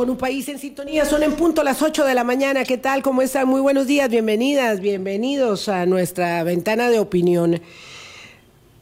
con 0.00 0.08
un 0.08 0.16
país 0.16 0.48
en 0.48 0.58
sintonía. 0.58 1.04
Son 1.04 1.22
en 1.22 1.32
punto 1.34 1.62
las 1.62 1.82
8 1.82 2.06
de 2.06 2.14
la 2.14 2.24
mañana. 2.24 2.64
¿Qué 2.64 2.78
tal? 2.78 3.02
¿Cómo 3.02 3.20
están? 3.20 3.46
Muy 3.46 3.60
buenos 3.60 3.86
días, 3.86 4.08
bienvenidas, 4.08 4.80
bienvenidos 4.80 5.68
a 5.68 5.84
nuestra 5.84 6.42
ventana 6.42 6.88
de 6.88 6.98
opinión. 6.98 7.60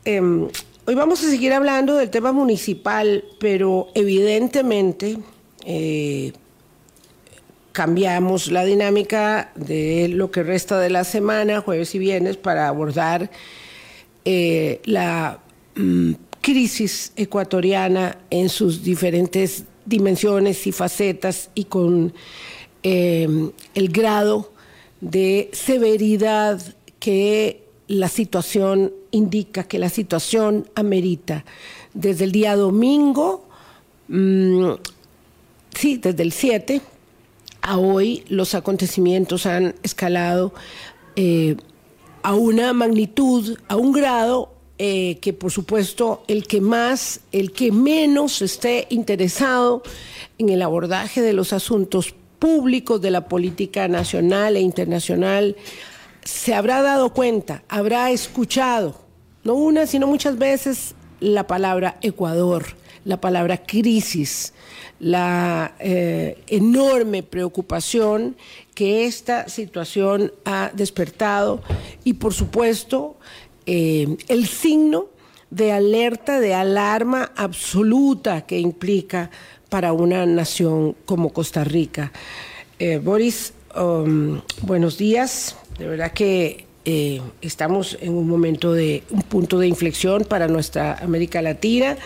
Em, 0.05 0.47
hoy 0.87 0.95
vamos 0.95 1.21
a 1.25 1.29
seguir 1.29 1.53
hablando 1.53 1.97
del 1.97 2.09
tema 2.11 2.31
municipal, 2.31 3.25
pero 3.41 3.89
evidentemente 3.97 5.19
eh, 5.67 6.35
cambiamos 7.73 8.53
la 8.53 8.65
dinámica 8.65 9.51
de 9.57 10.07
lo 10.07 10.31
que 10.31 10.45
resta 10.45 10.79
de 10.79 10.91
la 10.91 11.03
semana, 11.03 11.63
jueves 11.63 11.97
y 11.97 11.99
viernes, 11.99 12.37
para 12.37 12.69
abordar 12.69 13.29
eh, 14.25 14.81
la 14.85 15.41
mm, 15.75 16.13
crisis 16.41 17.13
ecuatoriana 17.17 18.19
en 18.31 18.49
sus 18.49 18.85
diferentes 18.85 19.65
dimensiones 19.89 20.67
y 20.67 20.73
facetas 20.73 21.51
y 21.55 21.65
con 21.65 22.13
em, 22.83 23.51
el 23.75 23.89
grado 23.89 24.53
de 25.01 25.51
severidad 25.53 26.61
que 26.99 27.65
la 27.87 28.09
situación 28.09 28.93
indica, 29.11 29.65
que 29.65 29.79
la 29.79 29.89
situación 29.89 30.69
amerita. 30.75 31.45
Desde 31.95 32.25
el 32.25 32.33
día 32.33 32.55
domingo, 32.55 33.49
mm, 34.09 34.73
sí, 35.75 35.97
desde 35.97 36.23
el 36.23 36.33
7 36.33 36.83
a 37.63 37.79
hoy, 37.79 38.25
los 38.29 38.55
acontecimientos 38.55 39.47
han 39.47 39.75
escalado 39.83 40.53
eh, 41.17 41.57
a 42.23 42.35
una 42.35 42.73
magnitud, 42.73 43.59
a 43.69 43.77
un 43.77 43.93
grado 43.93 44.53
eh, 44.79 45.19
que 45.21 45.33
por 45.33 45.51
supuesto 45.51 46.23
el 46.29 46.47
que 46.47 46.61
más, 46.61 47.21
el 47.33 47.53
que 47.53 47.73
menos 47.73 48.43
esté 48.43 48.87
interesado 48.91 49.83
en 50.39 50.51
el 50.51 50.63
abordaje 50.63 51.21
de 51.21 51.33
los 51.33 51.53
asuntos 51.53 52.15
públicos 52.39 53.01
de 53.01 53.11
la 53.11 53.29
política 53.29 53.89
nacional 53.89 54.57
e 54.57 54.61
internacional, 54.61 55.57
se 56.25 56.55
habrá 56.55 56.83
dado 56.83 57.13
cuenta, 57.13 57.65
habrá 57.69 58.11
escuchado, 58.11 58.95
no 59.45 59.55
una, 59.55 59.87
sino 59.87 60.07
muchas 60.07 60.39
veces, 60.39 60.95
la 61.21 61.47
palabra 61.47 61.97
Ecuador, 62.01 62.65
la 63.05 63.21
palabra 63.21 63.65
crisis, 63.65 64.53
la 65.01 65.75
eh, 65.79 66.43
enorme 66.49 67.23
preocupación 67.23 68.37
que 68.75 69.07
esta 69.07 69.49
situación 69.49 70.33
ha 70.45 70.71
despertado 70.75 71.63
y 72.05 72.15
por 72.15 72.35
supuesto 72.35 73.17
eh, 73.71 74.17
el 74.29 74.47
signo 74.47 75.09
de 75.51 75.73
alerta, 75.73 76.41
de 76.41 76.55
alarma 76.55 77.33
absoluta 77.37 78.47
que 78.47 78.59
implica 78.59 79.31
para 79.69 79.93
una 79.93 80.25
nación 80.25 80.97
como 81.05 81.35
Costa 81.35 81.65
Rica. 81.65 82.11
Eh, 82.79 82.97
Boris, 82.97 83.53
um, 83.77 84.41
buenos 84.63 84.97
días. 84.97 85.55
De 85.79 85.87
verdad 85.87 86.13
que 86.13 86.65
eh, 86.91 87.21
estamos 87.43 87.99
en 88.01 88.15
un 88.15 88.27
momento 88.27 88.73
de 88.73 89.03
un 89.11 89.21
punto 89.21 89.59
de 89.59 89.67
inflexión 89.67 90.25
para 90.25 90.49
nuestra 90.49 90.95
América 90.95 91.43
Latina 91.43 91.99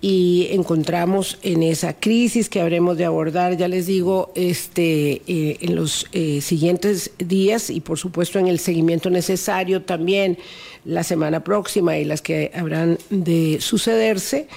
y 0.00 0.48
encontramos 0.52 1.38
en 1.42 1.62
esa 1.62 1.92
crisis 1.92 2.48
que 2.48 2.62
habremos 2.62 2.96
de 2.96 3.04
abordar, 3.04 3.58
ya 3.58 3.68
les 3.68 3.84
digo, 3.84 4.32
este, 4.34 5.20
eh, 5.26 5.58
en 5.60 5.76
los 5.76 6.06
eh, 6.12 6.40
siguientes 6.40 7.10
días 7.18 7.68
y 7.68 7.80
por 7.80 7.98
supuesto 7.98 8.38
en 8.38 8.46
el 8.46 8.58
seguimiento 8.58 9.10
necesario 9.10 9.82
también 9.82 10.38
la 10.86 11.02
semana 11.02 11.44
próxima 11.44 11.98
y 11.98 12.06
las 12.06 12.22
que 12.22 12.52
habrán 12.54 12.96
de 13.10 13.58
sucederse. 13.60 14.48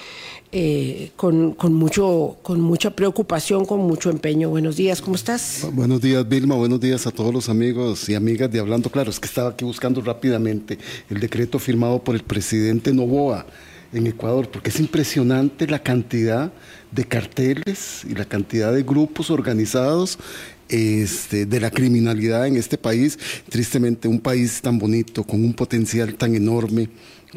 Eh, 0.52 1.10
con, 1.16 1.54
con, 1.54 1.74
mucho, 1.74 2.36
con 2.42 2.60
mucha 2.60 2.90
preocupación, 2.94 3.64
con 3.66 3.80
mucho 3.80 4.10
empeño. 4.10 4.48
Buenos 4.48 4.76
días, 4.76 5.02
¿cómo 5.02 5.16
estás? 5.16 5.66
Buenos 5.72 6.00
días, 6.00 6.26
Vilma. 6.28 6.54
Buenos 6.54 6.80
días 6.80 7.06
a 7.06 7.10
todos 7.10 7.34
los 7.34 7.48
amigos 7.48 8.08
y 8.08 8.14
amigas 8.14 8.50
de 8.50 8.60
Hablando 8.60 8.88
Claro. 8.88 9.10
Es 9.10 9.18
que 9.18 9.26
estaba 9.26 9.50
aquí 9.50 9.64
buscando 9.64 10.00
rápidamente 10.00 10.78
el 11.10 11.18
decreto 11.18 11.58
firmado 11.58 12.02
por 12.02 12.14
el 12.14 12.22
presidente 12.22 12.92
Novoa 12.92 13.44
en 13.92 14.06
Ecuador, 14.06 14.48
porque 14.48 14.70
es 14.70 14.78
impresionante 14.78 15.66
la 15.66 15.82
cantidad 15.82 16.52
de 16.92 17.04
carteles 17.04 18.04
y 18.08 18.14
la 18.14 18.24
cantidad 18.24 18.72
de 18.72 18.84
grupos 18.84 19.30
organizados 19.30 20.18
este, 20.68 21.46
de 21.46 21.60
la 21.60 21.70
criminalidad 21.70 22.46
en 22.46 22.56
este 22.56 22.78
país. 22.78 23.18
Tristemente, 23.48 24.06
un 24.06 24.20
país 24.20 24.60
tan 24.62 24.78
bonito, 24.78 25.24
con 25.24 25.44
un 25.44 25.54
potencial 25.54 26.14
tan 26.14 26.34
enorme 26.34 26.88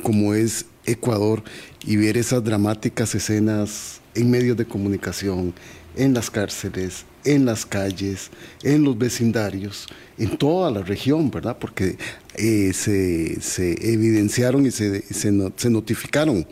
como 0.04 0.34
es 0.34 0.66
Ecuador, 0.90 1.44
y 1.86 1.96
ver 1.96 2.18
esas 2.18 2.44
dramáticas 2.44 3.16
escenas 3.16 4.02
en 4.16 4.30
medios 4.30 4.58
de 4.58 4.66
comunicación, 4.66 5.54
en 5.96 6.14
las 6.14 6.30
cárceles, 6.30 7.06
en 7.26 7.46
las 7.46 7.66
calles, 7.66 8.30
en 8.64 8.84
los 8.84 8.98
vecindarios, 8.98 9.88
en 10.18 10.38
toda 10.38 10.72
la 10.72 10.82
región, 10.82 11.30
¿verdad? 11.30 11.58
Porque 11.60 11.98
eh, 12.36 12.72
se, 12.74 13.92
evidenciaron 13.92 14.66
y 14.66 14.72
se, 14.72 15.02
se, 15.02 15.32
notificaron 15.70 16.48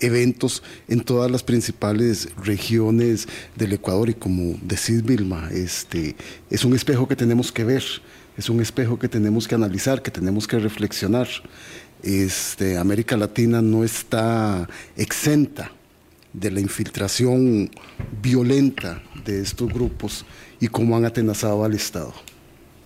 eventos 0.00 0.62
en 0.88 1.00
todas 1.00 1.30
las 1.30 1.42
principales 1.42 2.28
regiones 2.36 3.28
del 3.56 3.72
Ecuador 3.72 4.10
y 4.10 4.14
como 4.14 4.58
decís 4.62 5.04
Vilma, 5.04 5.48
este, 5.52 6.16
es 6.50 6.64
un 6.64 6.74
espejo 6.74 7.06
que 7.06 7.16
tenemos 7.16 7.52
que 7.52 7.64
ver, 7.64 7.84
es 8.36 8.48
un 8.48 8.60
espejo 8.60 8.98
que 8.98 9.08
tenemos 9.08 9.46
que 9.46 9.54
analizar, 9.54 10.02
que 10.02 10.10
tenemos 10.10 10.46
que 10.48 10.58
reflexionar. 10.58 11.28
Este, 12.02 12.76
América 12.78 13.16
Latina 13.16 13.62
no 13.62 13.84
está 13.84 14.68
exenta 14.96 15.70
de 16.32 16.50
la 16.50 16.60
infiltración 16.60 17.70
violenta 18.20 19.02
de 19.24 19.40
estos 19.40 19.72
grupos 19.72 20.24
y 20.60 20.68
cómo 20.68 20.96
han 20.96 21.04
atenazado 21.04 21.64
al 21.64 21.74
Estado. 21.74 22.12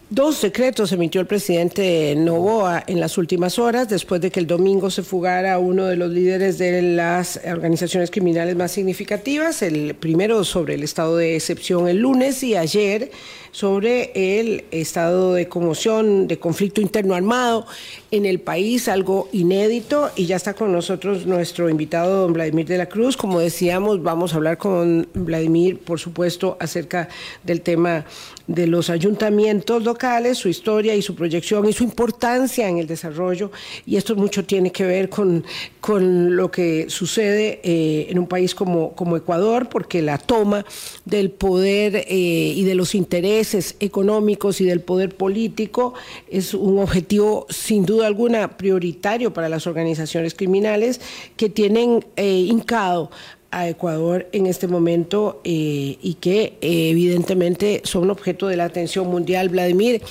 Dos 0.08 0.40
decretos 0.40 0.92
emitió 0.92 1.20
el 1.20 1.26
presidente 1.26 2.14
Novoa 2.16 2.84
en 2.86 3.00
las 3.00 3.18
últimas 3.18 3.58
horas, 3.58 3.88
después 3.88 4.20
de 4.20 4.30
que 4.30 4.38
el 4.38 4.46
domingo 4.46 4.88
se 4.88 5.02
fugara 5.02 5.58
uno 5.58 5.86
de 5.86 5.96
los 5.96 6.12
líderes 6.12 6.58
de 6.58 6.80
las 6.80 7.40
organizaciones 7.44 8.12
criminales 8.12 8.54
más 8.54 8.70
significativas, 8.70 9.62
el 9.62 9.96
primero 9.96 10.44
sobre 10.44 10.74
el 10.74 10.84
estado 10.84 11.16
de 11.16 11.34
excepción 11.34 11.88
el 11.88 11.98
lunes 11.98 12.44
y 12.44 12.54
ayer 12.54 13.10
sobre 13.56 14.12
el 14.14 14.66
estado 14.70 15.32
de 15.32 15.48
conmoción, 15.48 16.28
de 16.28 16.38
conflicto 16.38 16.82
interno 16.82 17.14
armado 17.14 17.64
en 18.10 18.26
el 18.26 18.38
país, 18.38 18.86
algo 18.86 19.30
inédito. 19.32 20.10
Y 20.14 20.26
ya 20.26 20.36
está 20.36 20.52
con 20.52 20.72
nosotros 20.72 21.24
nuestro 21.24 21.70
invitado, 21.70 22.20
don 22.20 22.34
Vladimir 22.34 22.66
de 22.66 22.76
la 22.76 22.84
Cruz. 22.84 23.16
Como 23.16 23.40
decíamos, 23.40 24.02
vamos 24.02 24.34
a 24.34 24.36
hablar 24.36 24.58
con 24.58 25.08
Vladimir, 25.14 25.78
por 25.78 25.98
supuesto, 25.98 26.58
acerca 26.60 27.08
del 27.44 27.62
tema 27.62 28.04
de 28.46 28.66
los 28.66 28.90
ayuntamientos 28.90 29.82
locales, 29.82 30.36
su 30.36 30.50
historia 30.50 30.94
y 30.94 31.00
su 31.00 31.14
proyección 31.14 31.66
y 31.66 31.72
su 31.72 31.82
importancia 31.82 32.68
en 32.68 32.76
el 32.76 32.86
desarrollo. 32.86 33.50
Y 33.86 33.96
esto 33.96 34.16
mucho 34.16 34.44
tiene 34.44 34.70
que 34.70 34.84
ver 34.84 35.08
con, 35.08 35.44
con 35.80 36.36
lo 36.36 36.50
que 36.50 36.90
sucede 36.90 37.60
eh, 37.64 38.06
en 38.10 38.18
un 38.18 38.26
país 38.26 38.54
como, 38.54 38.92
como 38.92 39.16
Ecuador, 39.16 39.70
porque 39.70 40.02
la 40.02 40.18
toma 40.18 40.66
del 41.06 41.30
poder 41.30 41.96
eh, 41.96 42.04
y 42.08 42.62
de 42.62 42.74
los 42.74 42.94
intereses 42.94 43.45
económicos 43.54 44.60
y 44.60 44.64
del 44.64 44.80
poder 44.80 45.16
político 45.16 45.94
es 46.28 46.54
un 46.54 46.78
objetivo 46.78 47.46
sin 47.48 47.84
duda 47.84 48.06
alguna 48.06 48.56
prioritario 48.56 49.32
para 49.32 49.48
las 49.48 49.66
organizaciones 49.66 50.34
criminales 50.34 51.00
que 51.36 51.48
tienen 51.48 52.04
eh, 52.16 52.46
hincado 52.48 53.10
a 53.50 53.68
Ecuador 53.68 54.28
en 54.32 54.46
este 54.46 54.68
momento 54.68 55.40
eh, 55.44 55.96
y 56.02 56.14
que 56.20 56.58
eh, 56.60 56.90
evidentemente 56.90 57.80
son 57.84 58.10
objeto 58.10 58.48
de 58.48 58.56
la 58.56 58.64
atención 58.64 59.06
mundial. 59.06 59.48
Vladimir, 59.48 60.02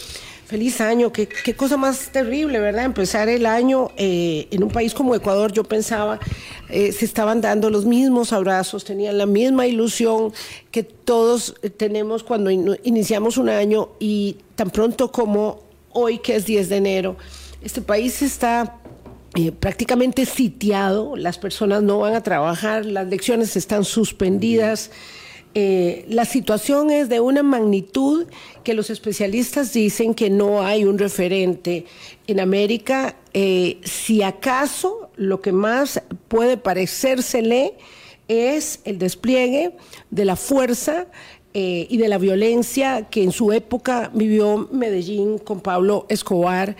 Feliz 0.46 0.80
año, 0.80 1.12
qué, 1.12 1.28
cosa 1.56 1.76
más 1.76 2.10
terrible, 2.12 2.60
¿verdad? 2.60 2.86
Empezar 2.86 3.30
el 3.30 3.48
año 3.48 3.90
eh, 3.98 4.48
en 4.52 4.64
un 4.64 4.70
país 4.70 4.94
como 4.94 5.16
Ecuador, 5.16 5.52
yo 5.52 5.64
pensaba, 5.64 6.20
eh, 6.70 6.92
se 6.92 7.06
estaban 7.06 7.42
dando 7.42 7.72
los 7.72 7.86
mismos 7.86 8.32
abrazos, 8.32 8.86
tenían 8.86 9.18
la 9.18 9.26
misma 9.26 9.66
ilusión 9.66 10.32
que 10.70 10.84
todos 10.84 11.56
tenemos 11.78 12.24
cuando 12.24 12.52
iniciamos 12.52 13.38
un 13.38 13.50
año 13.50 13.90
y 14.00 14.38
tan 14.54 14.70
pronto 14.70 15.12
como 15.12 15.62
hoy, 15.92 16.20
que 16.20 16.36
es 16.36 16.46
10 16.46 16.70
de 16.70 16.78
enero, 16.78 17.18
este 17.64 17.82
país 17.82 18.22
está 18.22 18.78
eh, 19.34 19.52
prácticamente 19.52 20.28
sitiado, 20.28 21.16
las 21.16 21.40
personas 21.40 21.82
no 21.82 21.98
van 21.98 22.14
a 22.14 22.22
trabajar, 22.22 22.86
las 22.86 23.08
lecciones 23.08 23.56
están 23.56 23.84
suspendidas. 23.84 24.92
Eh, 25.58 26.06
la 26.10 26.26
situación 26.26 26.92
es 26.92 27.08
de 27.08 27.22
una 27.22 27.42
magnitud 27.42 28.26
que 28.66 28.74
los 28.74 28.90
especialistas 28.90 29.72
dicen 29.72 30.14
que 30.14 30.30
no 30.30 30.62
hay 30.62 30.84
un 30.84 31.00
referente 31.00 31.86
en 32.28 32.42
América. 32.42 33.16
Eh, 33.34 33.80
si 33.82 34.22
acaso 34.22 35.10
lo 35.16 35.40
que 35.40 35.54
más 35.54 36.02
puede 36.28 36.58
parecérsele 36.58 37.76
es 38.28 38.82
el 38.84 39.00
despliegue 39.00 39.72
de 40.12 40.26
la 40.26 40.36
fuerza 40.36 41.08
eh, 41.54 41.88
y 41.90 41.96
de 41.96 42.10
la 42.10 42.18
violencia 42.18 43.08
que 43.10 43.24
en 43.24 43.32
su 43.32 43.54
época 43.54 44.12
vivió 44.14 44.68
Medellín 44.74 45.38
con 45.38 45.62
Pablo 45.62 46.06
Escobar 46.10 46.76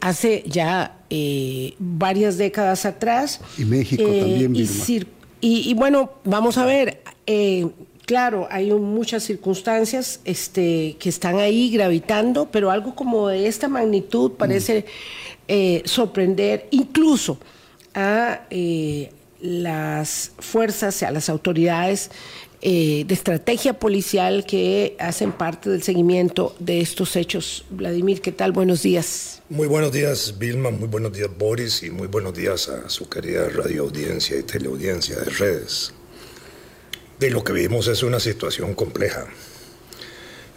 hace 0.00 0.44
ya 0.46 1.00
varias 1.78 2.38
décadas 2.38 2.86
atrás. 2.86 3.40
Y 3.58 3.64
México 3.64 4.04
también, 4.04 4.54
y, 4.54 4.66
y, 5.40 5.74
bueno, 5.74 6.10
vamos 6.24 6.58
a 6.58 6.64
ver, 6.64 7.02
eh, 7.26 7.68
claro, 8.04 8.48
hay 8.50 8.72
muchas 8.72 9.22
circunstancias 9.22 10.20
este, 10.24 10.96
que 10.98 11.08
están 11.08 11.38
ahí 11.38 11.70
gravitando, 11.70 12.48
pero 12.50 12.70
algo 12.70 12.94
como 12.94 13.28
de 13.28 13.46
esta 13.46 13.68
magnitud 13.68 14.32
parece 14.32 14.86
eh, 15.48 15.82
sorprender 15.84 16.68
incluso 16.70 17.38
a 17.94 18.40
eh, 18.50 19.12
las 19.40 20.32
fuerzas, 20.38 21.02
a 21.02 21.10
las 21.10 21.28
autoridades 21.28 22.10
eh, 22.68 23.04
de 23.06 23.14
estrategia 23.14 23.74
policial 23.74 24.44
que 24.44 24.96
hacen 24.98 25.30
parte 25.30 25.70
del 25.70 25.84
seguimiento 25.84 26.52
de 26.58 26.80
estos 26.80 27.14
hechos. 27.14 27.64
Vladimir, 27.70 28.20
¿qué 28.20 28.32
tal? 28.32 28.50
Buenos 28.50 28.82
días. 28.82 29.40
Muy 29.48 29.68
buenos 29.68 29.92
días, 29.92 30.36
Vilma, 30.36 30.72
muy 30.72 30.88
buenos 30.88 31.12
días, 31.12 31.30
Boris, 31.38 31.84
y 31.84 31.90
muy 31.90 32.08
buenos 32.08 32.34
días 32.34 32.68
a 32.68 32.88
su 32.88 33.08
querida 33.08 33.48
radio 33.50 33.84
audiencia 33.84 34.36
y 34.36 34.42
teleaudiencia 34.42 35.14
de 35.14 35.26
redes. 35.26 35.92
De 37.20 37.30
lo 37.30 37.44
que 37.44 37.52
vivimos 37.52 37.86
es 37.86 38.02
una 38.02 38.18
situación 38.18 38.74
compleja. 38.74 39.28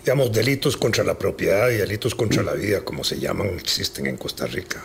Digamos, 0.03 0.31
delitos 0.31 0.77
contra 0.77 1.03
la 1.03 1.15
propiedad 1.15 1.69
y 1.69 1.75
delitos 1.75 2.15
contra 2.15 2.41
la 2.41 2.53
vida, 2.53 2.83
como 2.83 3.03
se 3.03 3.19
llaman, 3.19 3.49
existen 3.49 4.07
en 4.07 4.17
Costa 4.17 4.47
Rica. 4.47 4.83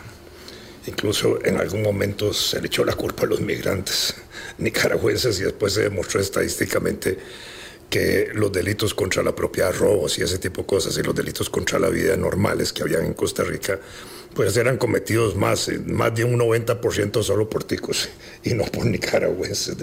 Incluso 0.87 1.43
en 1.43 1.57
algún 1.57 1.81
momento 1.81 2.33
se 2.33 2.61
le 2.61 2.67
echó 2.67 2.85
la 2.85 2.93
culpa 2.93 3.23
a 3.23 3.27
los 3.27 3.41
migrantes 3.41 4.15
nicaragüenses 4.57 5.39
y 5.39 5.43
después 5.43 5.73
se 5.73 5.83
demostró 5.83 6.21
estadísticamente 6.21 7.17
que 7.89 8.29
los 8.33 8.51
delitos 8.51 8.93
contra 8.93 9.23
la 9.23 9.35
propiedad, 9.35 9.73
robos 9.73 10.17
y 10.17 10.23
ese 10.23 10.37
tipo 10.37 10.61
de 10.61 10.67
cosas, 10.67 10.97
y 10.97 11.03
los 11.03 11.15
delitos 11.15 11.49
contra 11.49 11.79
la 11.79 11.89
vida 11.89 12.17
normales 12.17 12.73
que 12.73 12.83
habían 12.83 13.05
en 13.05 13.13
Costa 13.13 13.43
Rica, 13.43 13.79
pues 14.33 14.57
eran 14.57 14.77
cometidos 14.77 15.35
más, 15.35 15.69
más 15.85 16.13
de 16.13 16.25
un 16.25 16.37
90% 16.37 17.23
solo 17.23 17.49
por 17.49 17.63
ticos 17.63 18.09
y 18.43 18.53
no 18.53 18.65
por 18.65 18.85
nicaragüenses. 18.85 19.77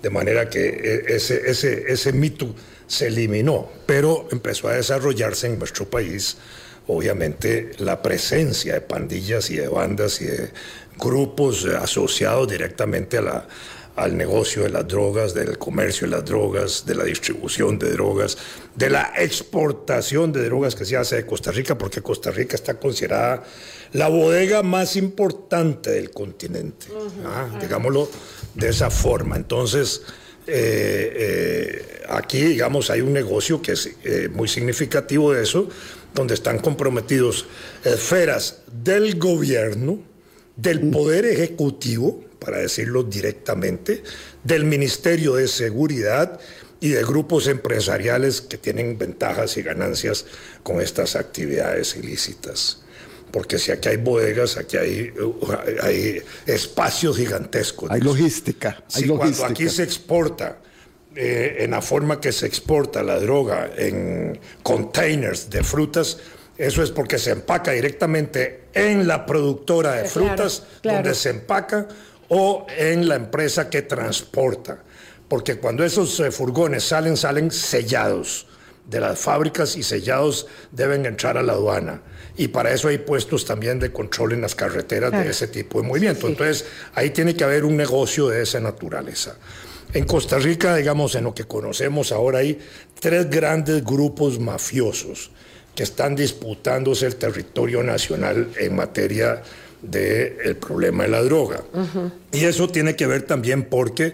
De, 0.00 0.10
manera 0.10 0.48
que 0.48 0.68
e, 0.68 1.16
ese, 1.16 1.50
ese, 1.50 1.90
ese 1.90 2.12
mito 2.12 2.54
se 2.86 3.08
eliminó, 3.08 3.68
pero 3.86 4.28
empezó 4.30 4.68
a 4.68 4.74
desarrollarse 4.74 5.48
en 5.48 5.58
nuestro 5.58 5.88
país 5.90 6.36
obviamente 6.88 7.70
la 7.78 8.02
presencia 8.02 8.74
de 8.74 8.80
pandillas 8.80 9.50
y 9.50 9.56
de 9.56 9.68
bandas 9.68 10.20
y 10.20 10.26
de 10.26 10.50
grupos 10.98 11.64
asociados 11.64 12.48
directamente 12.48 13.18
a 13.18 13.22
la, 13.22 13.48
al 13.98 14.16
negocio 14.16 14.62
de 14.62 14.70
las 14.70 14.86
drogas, 14.86 15.34
del 15.34 15.58
comercio 15.58 16.06
de 16.06 16.16
las 16.16 16.24
drogas, 16.24 16.86
de 16.86 16.94
la 16.94 17.04
distribución 17.04 17.78
de 17.78 17.90
drogas, 17.92 18.38
de 18.74 18.90
la 18.90 19.12
exportación 19.16 20.32
de 20.32 20.44
drogas 20.44 20.76
que 20.76 20.84
se 20.84 20.96
hace 20.96 21.16
de 21.16 21.26
Costa 21.26 21.50
Rica, 21.50 21.76
porque 21.76 22.00
Costa 22.00 22.30
Rica 22.30 22.54
está 22.54 22.78
considerada 22.78 23.42
la 23.92 24.08
bodega 24.08 24.62
más 24.62 24.96
importante 24.96 25.90
del 25.90 26.10
continente, 26.10 26.86
¿ah? 27.24 27.58
digámoslo 27.60 28.08
de 28.54 28.68
esa 28.68 28.88
forma. 28.90 29.36
Entonces, 29.36 30.02
eh, 30.46 31.12
eh, 31.16 32.02
aquí, 32.08 32.40
digamos, 32.40 32.90
hay 32.90 33.00
un 33.00 33.12
negocio 33.12 33.60
que 33.60 33.72
es 33.72 33.90
eh, 34.04 34.28
muy 34.32 34.48
significativo 34.48 35.32
de 35.32 35.42
eso, 35.42 35.68
donde 36.14 36.34
están 36.34 36.58
comprometidos 36.58 37.46
esferas 37.84 38.62
del 38.84 39.18
gobierno, 39.18 40.00
del 40.56 40.90
Poder 40.90 41.24
Ejecutivo, 41.24 42.24
para 42.38 42.58
decirlo 42.58 43.02
directamente, 43.04 44.02
del 44.44 44.64
Ministerio 44.64 45.34
de 45.34 45.48
Seguridad 45.48 46.40
y 46.80 46.90
de 46.90 47.02
grupos 47.02 47.48
empresariales 47.48 48.40
que 48.40 48.58
tienen 48.58 48.98
ventajas 48.98 49.56
y 49.56 49.62
ganancias 49.62 50.26
con 50.62 50.80
estas 50.80 51.16
actividades 51.16 51.96
ilícitas. 51.96 52.80
Porque 53.30 53.58
si 53.58 53.72
aquí 53.72 53.90
hay 53.90 53.98
bodegas, 53.98 54.56
aquí 54.56 54.76
hay, 54.76 55.12
hay 55.82 56.22
espacios 56.46 57.16
gigantescos. 57.16 57.90
Hay 57.90 58.00
logística. 58.00 58.82
Hay 58.94 59.06
Cuando 59.06 59.44
aquí 59.44 59.68
se 59.68 59.82
exporta 59.82 60.58
eh, 61.16 61.56
en 61.60 61.70
la 61.72 61.82
forma 61.82 62.20
que 62.20 62.32
se 62.32 62.46
exporta 62.46 63.02
la 63.02 63.18
droga 63.18 63.70
en 63.76 64.38
containers 64.62 65.50
de 65.50 65.62
frutas, 65.64 66.18
eso 66.56 66.82
es 66.82 66.90
porque 66.90 67.18
se 67.18 67.30
empaca 67.30 67.70
directamente 67.70 68.64
en 68.74 69.06
la 69.06 69.24
productora 69.24 69.94
de 69.94 70.08
frutas, 70.08 70.64
donde 70.82 71.14
se 71.14 71.30
empaca, 71.30 71.86
o 72.28 72.66
en 72.76 73.08
la 73.08 73.14
empresa 73.14 73.70
que 73.70 73.82
transporta. 73.82 74.82
Porque 75.28 75.56
cuando 75.56 75.84
esos 75.84 76.18
eh, 76.20 76.30
furgones 76.30 76.84
salen, 76.84 77.16
salen 77.16 77.50
sellados 77.50 78.46
de 78.88 79.00
las 79.00 79.18
fábricas 79.18 79.76
y 79.76 79.82
sellados 79.82 80.46
deben 80.72 81.04
entrar 81.06 81.36
a 81.36 81.42
la 81.42 81.52
aduana. 81.52 82.00
Y 82.36 82.48
para 82.48 82.72
eso 82.72 82.88
hay 82.88 82.98
puestos 82.98 83.44
también 83.44 83.78
de 83.78 83.92
control 83.92 84.32
en 84.32 84.40
las 84.40 84.54
carreteras 84.54 85.12
de 85.12 85.28
ese 85.28 85.48
tipo 85.48 85.80
de 85.80 85.88
movimiento. 85.88 86.28
Entonces, 86.28 86.64
ahí 86.94 87.10
tiene 87.10 87.36
que 87.36 87.44
haber 87.44 87.64
un 87.64 87.76
negocio 87.76 88.28
de 88.28 88.42
esa 88.42 88.60
naturaleza. 88.60 89.36
En 89.94 90.04
Costa 90.04 90.38
Rica, 90.38 90.76
digamos, 90.76 91.14
en 91.14 91.24
lo 91.24 91.34
que 91.34 91.44
conocemos 91.44 92.12
ahora 92.12 92.40
hay 92.40 92.58
tres 93.00 93.30
grandes 93.30 93.82
grupos 93.84 94.38
mafiosos 94.38 95.30
que 95.74 95.82
están 95.82 96.14
disputándose 96.14 97.06
el 97.06 97.16
territorio 97.16 97.82
nacional 97.82 98.48
en 98.58 98.76
materia 98.76 99.42
del 99.80 100.56
problema 100.56 101.04
de 101.04 101.08
la 101.08 101.22
droga. 101.22 101.62
Y 102.32 102.44
eso 102.44 102.68
tiene 102.68 102.96
que 102.96 103.06
ver 103.06 103.22
también 103.22 103.64
porque 103.64 104.12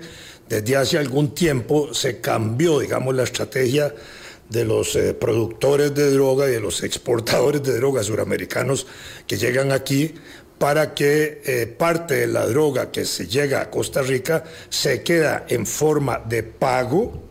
desde 0.49 0.77
hace 0.77 0.99
algún 0.99 1.35
tiempo 1.35 1.93
se 1.95 2.21
cambió, 2.21 2.79
digamos, 2.79 3.15
la 3.15 3.25
estrategia 3.25 3.95
de 4.49 4.65
los 4.65 4.95
eh, 4.95 5.15
productores 5.15 5.95
de 5.95 6.11
droga 6.11 6.49
y 6.49 6.53
de 6.53 6.61
los 6.61 6.83
exportadores 6.83 7.63
de 7.63 7.77
droga 7.79 8.03
suramericanos 8.03 8.87
que 9.27 9.39
llegan 9.39 9.73
aquí 9.73 10.15
para 10.59 10.95
que 10.95 11.43
eh, 11.45 11.67
parte 11.67 12.15
de 12.15 12.27
la 12.27 12.47
droga 12.47 12.91
que 12.91 13.05
se 13.05 13.27
llega 13.27 13.61
a 13.61 13.71
Costa 13.71 14.03
Rica 14.03 14.45
se 14.69 15.03
queda 15.03 15.45
en 15.49 15.67
forma 15.67 16.23
de 16.27 16.43
pago 16.43 17.25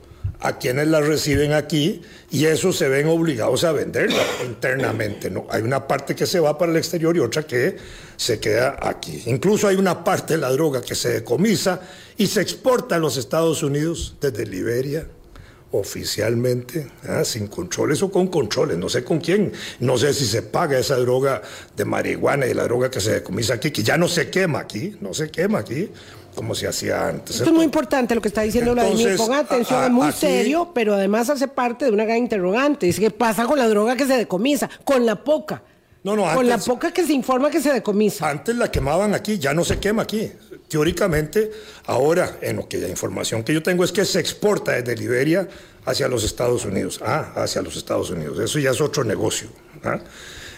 a 0.43 0.57
quienes 0.57 0.87
la 0.87 0.99
reciben 0.99 1.53
aquí 1.53 2.01
y 2.29 2.45
eso 2.45 2.73
se 2.73 2.89
ven 2.89 3.07
obligados 3.07 3.63
a 3.63 3.71
venderla 3.71 4.23
internamente. 4.45 5.31
¿no? 5.31 5.47
Hay 5.49 5.61
una 5.61 5.87
parte 5.87 6.15
que 6.15 6.25
se 6.25 6.39
va 6.39 6.57
para 6.57 6.71
el 6.71 6.77
exterior 6.77 7.15
y 7.15 7.19
otra 7.19 7.43
que 7.43 7.77
se 8.17 8.39
queda 8.39 8.77
aquí. 8.81 9.23
Incluso 9.27 9.69
hay 9.69 9.77
una 9.77 10.03
parte 10.03 10.33
de 10.33 10.41
la 10.41 10.51
droga 10.51 10.81
que 10.81 10.95
se 10.95 11.13
decomisa 11.13 11.79
y 12.17 12.27
se 12.27 12.41
exporta 12.41 12.95
a 12.95 12.99
los 12.99 13.15
Estados 13.15 13.63
Unidos 13.63 14.15
desde 14.19 14.45
Liberia, 14.45 15.07
oficialmente, 15.73 16.87
¿ah? 17.07 17.23
sin 17.25 17.47
controles 17.47 18.01
o 18.03 18.11
con 18.11 18.27
controles, 18.27 18.77
no 18.77 18.89
sé 18.89 19.03
con 19.03 19.19
quién, 19.19 19.51
no 19.79 19.97
sé 19.97 20.13
si 20.13 20.25
se 20.25 20.43
paga 20.43 20.77
esa 20.77 20.97
droga 20.97 21.41
de 21.75 21.83
marihuana 21.83 22.45
y 22.45 22.53
la 22.53 22.63
droga 22.63 22.91
que 22.91 23.01
se 23.01 23.13
decomisa 23.13 23.55
aquí, 23.55 23.71
que 23.71 23.81
ya 23.81 23.97
no 23.97 24.07
se 24.07 24.29
quema 24.29 24.59
aquí, 24.59 24.95
no 25.01 25.13
se 25.15 25.31
quema 25.31 25.59
aquí 25.59 25.89
como 26.35 26.53
se 26.55 26.67
hacía 26.67 27.07
antes. 27.07 27.37
Esto 27.37 27.49
es 27.49 27.55
muy 27.55 27.65
importante 27.65 28.13
lo 28.13 28.21
que 28.21 28.27
está 28.27 28.41
diciendo 28.41 28.73
Vladimir, 28.73 29.15
ponga 29.17 29.39
atención, 29.39 29.83
es 29.83 29.91
muy 29.91 30.11
serio, 30.11 30.71
pero 30.73 30.93
además 30.93 31.29
hace 31.29 31.47
parte 31.47 31.85
de 31.85 31.91
una 31.91 32.05
gran 32.05 32.17
interrogante, 32.17 32.87
es 32.87 32.99
qué 32.99 33.09
pasa 33.09 33.45
con 33.45 33.57
la 33.57 33.67
droga 33.67 33.95
que 33.95 34.05
se 34.05 34.15
decomisa, 34.15 34.69
con 34.83 35.05
la 35.05 35.23
poca. 35.23 35.63
No, 36.03 36.17
no, 36.17 36.33
con 36.33 36.47
la 36.47 36.57
poca 36.57 36.91
que 36.91 37.05
se 37.05 37.13
informa 37.13 37.49
que 37.49 37.61
se 37.61 37.71
decomisa. 37.71 38.29
Antes 38.29 38.55
la 38.57 38.69
quemaban 38.69 39.13
aquí, 39.13 39.39
ya 39.39 39.53
no 39.53 39.63
se 39.63 39.79
quema 39.79 40.03
aquí. 40.03 40.29
Teóricamente, 40.67 41.49
ahora, 41.85 42.39
en 42.41 42.57
lo 42.57 42.67
que 42.67 42.77
la 42.77 42.89
información 42.89 43.43
que 43.43 43.53
yo 43.53 43.63
tengo 43.63 43.85
es 43.85 43.91
que 43.91 44.03
se 44.03 44.19
exporta 44.19 44.73
desde 44.73 44.97
Liberia 44.97 45.47
hacia 45.85 46.09
los 46.09 46.25
Estados 46.25 46.65
Unidos. 46.65 46.99
Ah, 47.01 47.31
hacia 47.35 47.61
los 47.61 47.77
Estados 47.77 48.09
Unidos. 48.09 48.37
Eso 48.39 48.59
ya 48.59 48.71
es 48.71 48.81
otro 48.81 49.05
negocio. 49.05 49.47
¿ah? 49.83 49.99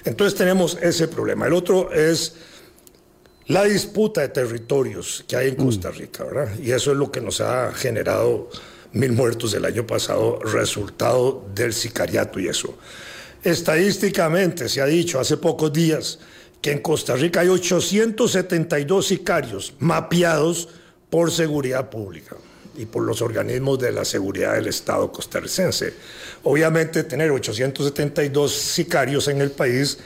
Entonces 0.03 0.35
tenemos 0.35 0.79
ese 0.81 1.07
problema. 1.07 1.45
El 1.45 1.53
otro 1.53 1.91
es 1.91 2.33
la 3.47 3.63
disputa 3.65 4.21
de 4.21 4.29
territorios 4.29 5.23
que 5.27 5.35
hay 5.35 5.49
en 5.49 5.55
Costa 5.55 5.91
Rica, 5.91 6.23
¿verdad? 6.23 6.57
Y 6.59 6.71
eso 6.71 6.91
es 6.91 6.97
lo 6.97 7.11
que 7.11 7.21
nos 7.21 7.41
ha 7.41 7.71
generado 7.73 8.49
mil 8.93 9.11
muertos 9.11 9.53
el 9.53 9.65
año 9.65 9.85
pasado, 9.85 10.39
resultado 10.39 11.45
del 11.53 11.73
sicariato 11.73 12.39
y 12.39 12.47
eso. 12.47 12.75
Estadísticamente 13.45 14.67
se 14.67 14.81
ha 14.81 14.87
dicho 14.87 15.19
hace 15.19 15.37
pocos 15.37 15.71
días 15.71 16.17
que 16.59 16.71
en 16.71 16.79
Costa 16.79 17.15
Rica 17.15 17.41
hay 17.41 17.49
872 17.49 19.05
sicarios 19.05 19.75
mapeados 19.77 20.67
por 21.11 21.29
seguridad 21.29 21.91
pública 21.91 22.37
y 22.75 22.87
por 22.87 23.03
los 23.03 23.21
organismos 23.21 23.77
de 23.77 23.91
la 23.91 24.03
seguridad 24.03 24.55
del 24.55 24.65
Estado 24.65 25.11
costarricense. 25.11 25.93
Obviamente 26.41 27.03
tener 27.03 27.29
872 27.29 28.51
sicarios 28.51 29.27
en 29.27 29.39
el 29.41 29.51
país 29.51 29.99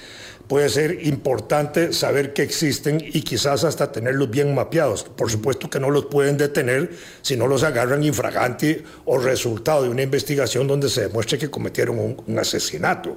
puede 0.50 0.68
ser 0.70 1.06
importante 1.06 1.94
saber 1.94 2.34
que 2.34 2.41
existen 2.41 3.00
y 3.00 3.22
quizás 3.22 3.63
hasta 3.63 3.91
tenerlos 3.91 4.32
bien 4.32 4.56
mapeados. 4.56 5.03
Por 5.03 5.29
supuesto 5.29 5.70
que 5.70 5.79
no 5.79 5.91
los 5.91 6.06
pueden 6.06 6.38
detener 6.38 6.89
si 7.22 7.38
no 7.38 7.46
los 7.46 7.62
agarran 7.62 8.03
infragante 8.03 8.84
o 9.06 9.20
resultado 9.20 9.84
de 9.84 9.89
una 9.89 10.01
investigación 10.01 10.65
donde 10.65 10.89
se 10.89 11.01
demuestre 11.01 11.38
que 11.38 11.51
cometieron 11.51 12.00
un, 12.00 12.39
asesinato, 12.39 13.15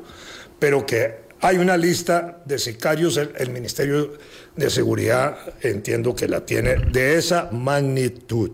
pero 0.58 0.84
que 0.84 1.22
hay 1.40 1.56
una 1.56 1.78
lista 1.78 2.42
de 2.44 2.58
sicarios, 2.58 3.16
el, 3.16 3.50
Ministerio 3.50 4.12
de 4.54 4.68
Seguridad 4.68 5.38
entiendo 5.62 6.14
que 6.14 6.28
la 6.28 6.44
tiene 6.44 6.76
de 6.92 7.16
esa 7.16 7.48
magnitud. 7.50 8.50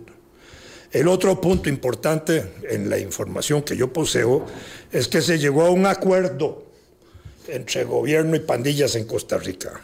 El 0.93 1.09
otro 1.09 1.41
punto 1.41 1.69
importante 1.69 2.53
en 2.71 2.89
la 2.89 2.99
información 2.99 3.63
que 3.63 3.77
yo 3.77 3.93
poseo 3.93 4.47
es 4.93 5.09
que 5.09 5.21
se 5.21 5.37
llegó 5.37 5.67
a 5.67 5.71
un 5.71 5.85
acuerdo 5.85 6.68
entre 7.49 7.85
gobierno 7.85 8.37
y 8.37 8.41
pandillas 8.41 8.95
en 8.95 9.05
Costa 9.05 9.39
Rica, 9.39 9.81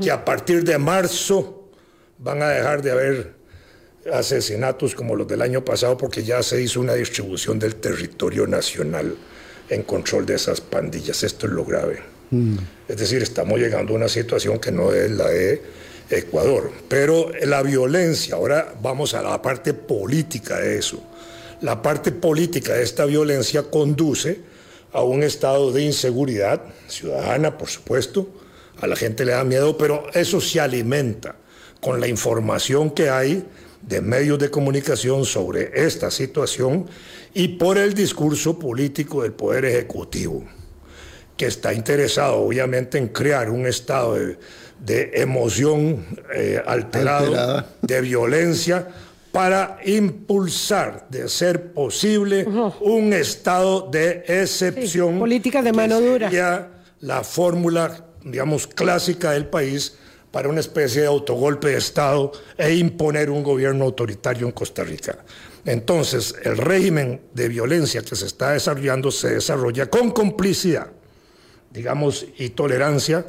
que 0.00 0.10
a 0.10 0.24
partir 0.24 0.64
de 0.64 0.78
marzo 0.78 1.70
van 2.18 2.42
a 2.42 2.48
dejar 2.48 2.82
de 2.82 2.90
haber 2.90 3.32
asesinatos 4.12 4.94
como 4.94 5.16
los 5.16 5.28
del 5.28 5.42
año 5.42 5.64
pasado 5.64 5.96
porque 5.96 6.22
ya 6.22 6.42
se 6.42 6.60
hizo 6.60 6.80
una 6.80 6.94
distribución 6.94 7.58
del 7.58 7.76
territorio 7.76 8.46
nacional 8.46 9.16
en 9.68 9.82
control 9.82 10.26
de 10.26 10.34
esas 10.34 10.60
pandillas. 10.60 11.22
Esto 11.22 11.46
es 11.46 11.52
lo 11.52 11.64
grave. 11.64 12.00
Mm. 12.30 12.56
Es 12.88 12.96
decir, 12.96 13.22
estamos 13.22 13.58
llegando 13.58 13.92
a 13.92 13.96
una 13.96 14.08
situación 14.08 14.58
que 14.58 14.72
no 14.72 14.92
es 14.92 15.10
la 15.10 15.28
de 15.28 15.62
Ecuador. 16.10 16.70
Pero 16.88 17.30
la 17.42 17.62
violencia, 17.62 18.34
ahora 18.34 18.74
vamos 18.80 19.14
a 19.14 19.22
la 19.22 19.40
parte 19.42 19.74
política 19.74 20.58
de 20.58 20.78
eso. 20.78 21.02
La 21.60 21.82
parte 21.82 22.12
política 22.12 22.74
de 22.74 22.82
esta 22.82 23.04
violencia 23.04 23.64
conduce 23.64 24.40
a 24.92 25.02
un 25.02 25.22
estado 25.22 25.72
de 25.72 25.82
inseguridad 25.82 26.62
ciudadana, 26.88 27.56
por 27.56 27.68
supuesto. 27.68 28.28
A 28.80 28.86
la 28.86 28.96
gente 28.96 29.24
le 29.24 29.32
da 29.32 29.44
miedo, 29.44 29.76
pero 29.76 30.06
eso 30.14 30.40
se 30.40 30.60
alimenta 30.60 31.36
con 31.80 32.00
la 32.00 32.06
información 32.06 32.90
que 32.90 33.10
hay 33.10 33.44
de 33.82 34.00
medios 34.00 34.38
de 34.38 34.50
comunicación 34.50 35.24
sobre 35.24 35.70
esta 35.74 36.10
situación 36.10 36.86
y 37.34 37.48
por 37.48 37.78
el 37.78 37.94
discurso 37.94 38.58
político 38.58 39.22
del 39.22 39.32
Poder 39.32 39.64
Ejecutivo, 39.64 40.44
que 41.36 41.46
está 41.46 41.72
interesado 41.72 42.36
obviamente 42.36 42.98
en 42.98 43.08
crear 43.08 43.50
un 43.50 43.66
estado 43.66 44.16
de, 44.80 45.10
emoción 45.14 46.04
eh, 46.34 46.60
alterado, 46.64 47.64
de 47.82 48.00
violencia, 48.00 48.88
para 49.32 49.78
impulsar, 49.84 51.06
de 51.10 51.28
ser 51.28 51.72
posible, 51.72 52.46
un 52.80 53.12
estado 53.12 53.88
de 53.90 54.24
excepción. 54.26 55.18
política 55.18 55.62
de 55.62 55.72
mano 55.72 56.00
dura. 56.00 56.28
Sería 56.28 56.68
la 57.00 57.22
fórmula, 57.22 58.06
digamos, 58.24 58.66
clásica 58.66 59.32
del 59.32 59.46
país 59.46 59.96
para 60.30 60.48
una 60.48 60.60
especie 60.60 61.02
de 61.02 61.06
autogolpe 61.06 61.68
de 61.68 61.78
Estado 61.78 62.32
e 62.56 62.74
imponer 62.74 63.30
un 63.30 63.42
gobierno 63.42 63.84
autoritario 63.84 64.46
en 64.46 64.52
Costa 64.52 64.84
Rica. 64.84 65.18
Entonces, 65.64 66.34
el 66.44 66.56
régimen 66.56 67.20
de 67.34 67.48
violencia 67.48 68.02
que 68.02 68.16
se 68.16 68.26
está 68.26 68.52
desarrollando 68.52 69.10
se 69.10 69.34
desarrolla 69.34 69.86
con 69.86 70.10
complicidad, 70.10 70.88
digamos, 71.70 72.26
y 72.38 72.50
tolerancia 72.50 73.24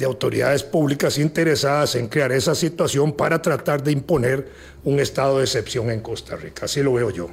de 0.00 0.06
autoridades 0.06 0.62
públicas 0.64 1.18
interesadas 1.18 1.94
en 1.94 2.08
crear 2.08 2.32
esa 2.32 2.54
situación 2.54 3.12
para 3.12 3.40
tratar 3.40 3.84
de 3.84 3.92
imponer 3.92 4.48
un 4.82 4.98
estado 4.98 5.38
de 5.38 5.44
excepción 5.44 5.90
en 5.90 6.00
Costa 6.00 6.36
Rica. 6.36 6.64
Así 6.64 6.82
lo 6.82 6.94
veo 6.94 7.10
yo. 7.10 7.28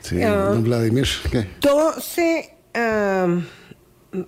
Sí, 0.00 0.22
ah, 0.22 0.56
Vladimir. 0.56 1.08
¿qué? 1.30 1.46
12 1.60 2.54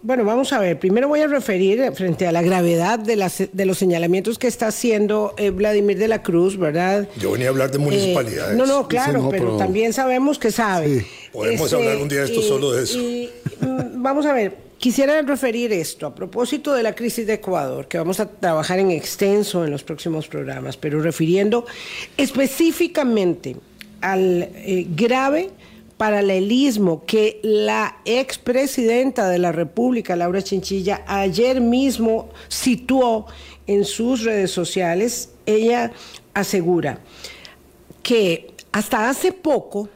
bueno, 0.03 0.25
vamos 0.25 0.53
a 0.53 0.59
ver. 0.59 0.79
Primero 0.79 1.09
voy 1.09 1.21
a 1.21 1.27
referir 1.27 1.93
frente 1.95 2.27
a 2.27 2.33
la 2.33 2.43
gravedad 2.43 2.99
de, 2.99 3.17
las, 3.17 3.43
de 3.51 3.65
los 3.65 3.79
señalamientos 3.79 4.39
que 4.39 4.47
está 4.47 4.67
haciendo 4.67 5.35
eh, 5.39 5.51
Vladimir 5.51 5.99
de 5.99 6.09
la 6.09 6.23
Cruz, 6.23 6.59
¿verdad? 6.59 7.09
Yo 7.17 7.33
venía 7.33 7.47
a 7.47 7.51
hablar 7.51 7.71
de 7.71 7.79
eh, 7.79 7.81
municipalidades. 7.81 8.57
no, 8.59 8.67
no, 8.67 8.89
claro, 8.89 9.29
pero, 9.31 9.57
también 9.57 9.93
sabemos 9.93 10.39
que 10.39 10.51
sabe. 10.51 11.07
Podemos 11.33 11.73
hablar 11.73 11.97
un 11.97 12.09
día 12.09 12.21
de 12.21 12.27
esto 12.27 12.43
solo 12.43 12.73
de 12.73 12.83
eso. 12.83 12.99
Mm, 12.99 14.03
vamos 14.03 14.27
a 14.27 14.35
ver. 14.35 14.70
Quisiera 14.81 15.21
referir 15.21 15.75
esto 15.75 16.07
a 16.07 16.15
propósito 16.15 16.73
de 16.73 16.83
la 16.83 16.95
crisis 16.95 17.27
de 17.27 17.35
Ecuador, 17.35 17.87
que 17.87 17.99
vamos 17.99 18.19
a 18.19 18.27
trabajar 18.27 18.79
en 18.79 18.91
extenso 18.91 19.63
en 19.63 19.71
los 19.71 19.85
próximos 19.85 20.27
programas, 20.27 20.79
pero 20.79 21.03
refiriendo 21.03 21.67
específicamente 22.17 23.57
al 24.01 24.45
eh, 24.55 24.87
grave 24.89 25.51
paralelismo 25.99 27.05
que 27.05 27.41
la 27.43 27.99
expresidenta 28.07 29.29
de 29.29 29.39
la 29.39 29.53
República, 29.53 30.17
Laura 30.17 30.41
Chinchilla, 30.41 31.05
ayer 31.07 31.61
mismo 31.61 32.31
situó 32.49 33.27
en 33.67 33.85
sus 33.85 34.25
redes 34.25 34.51
sociales. 34.51 35.29
Ella 35.45 35.93
asegura 36.33 37.01
que 38.03 38.55
hasta 38.73 39.11
hace 39.11 39.33
poco 39.33 39.91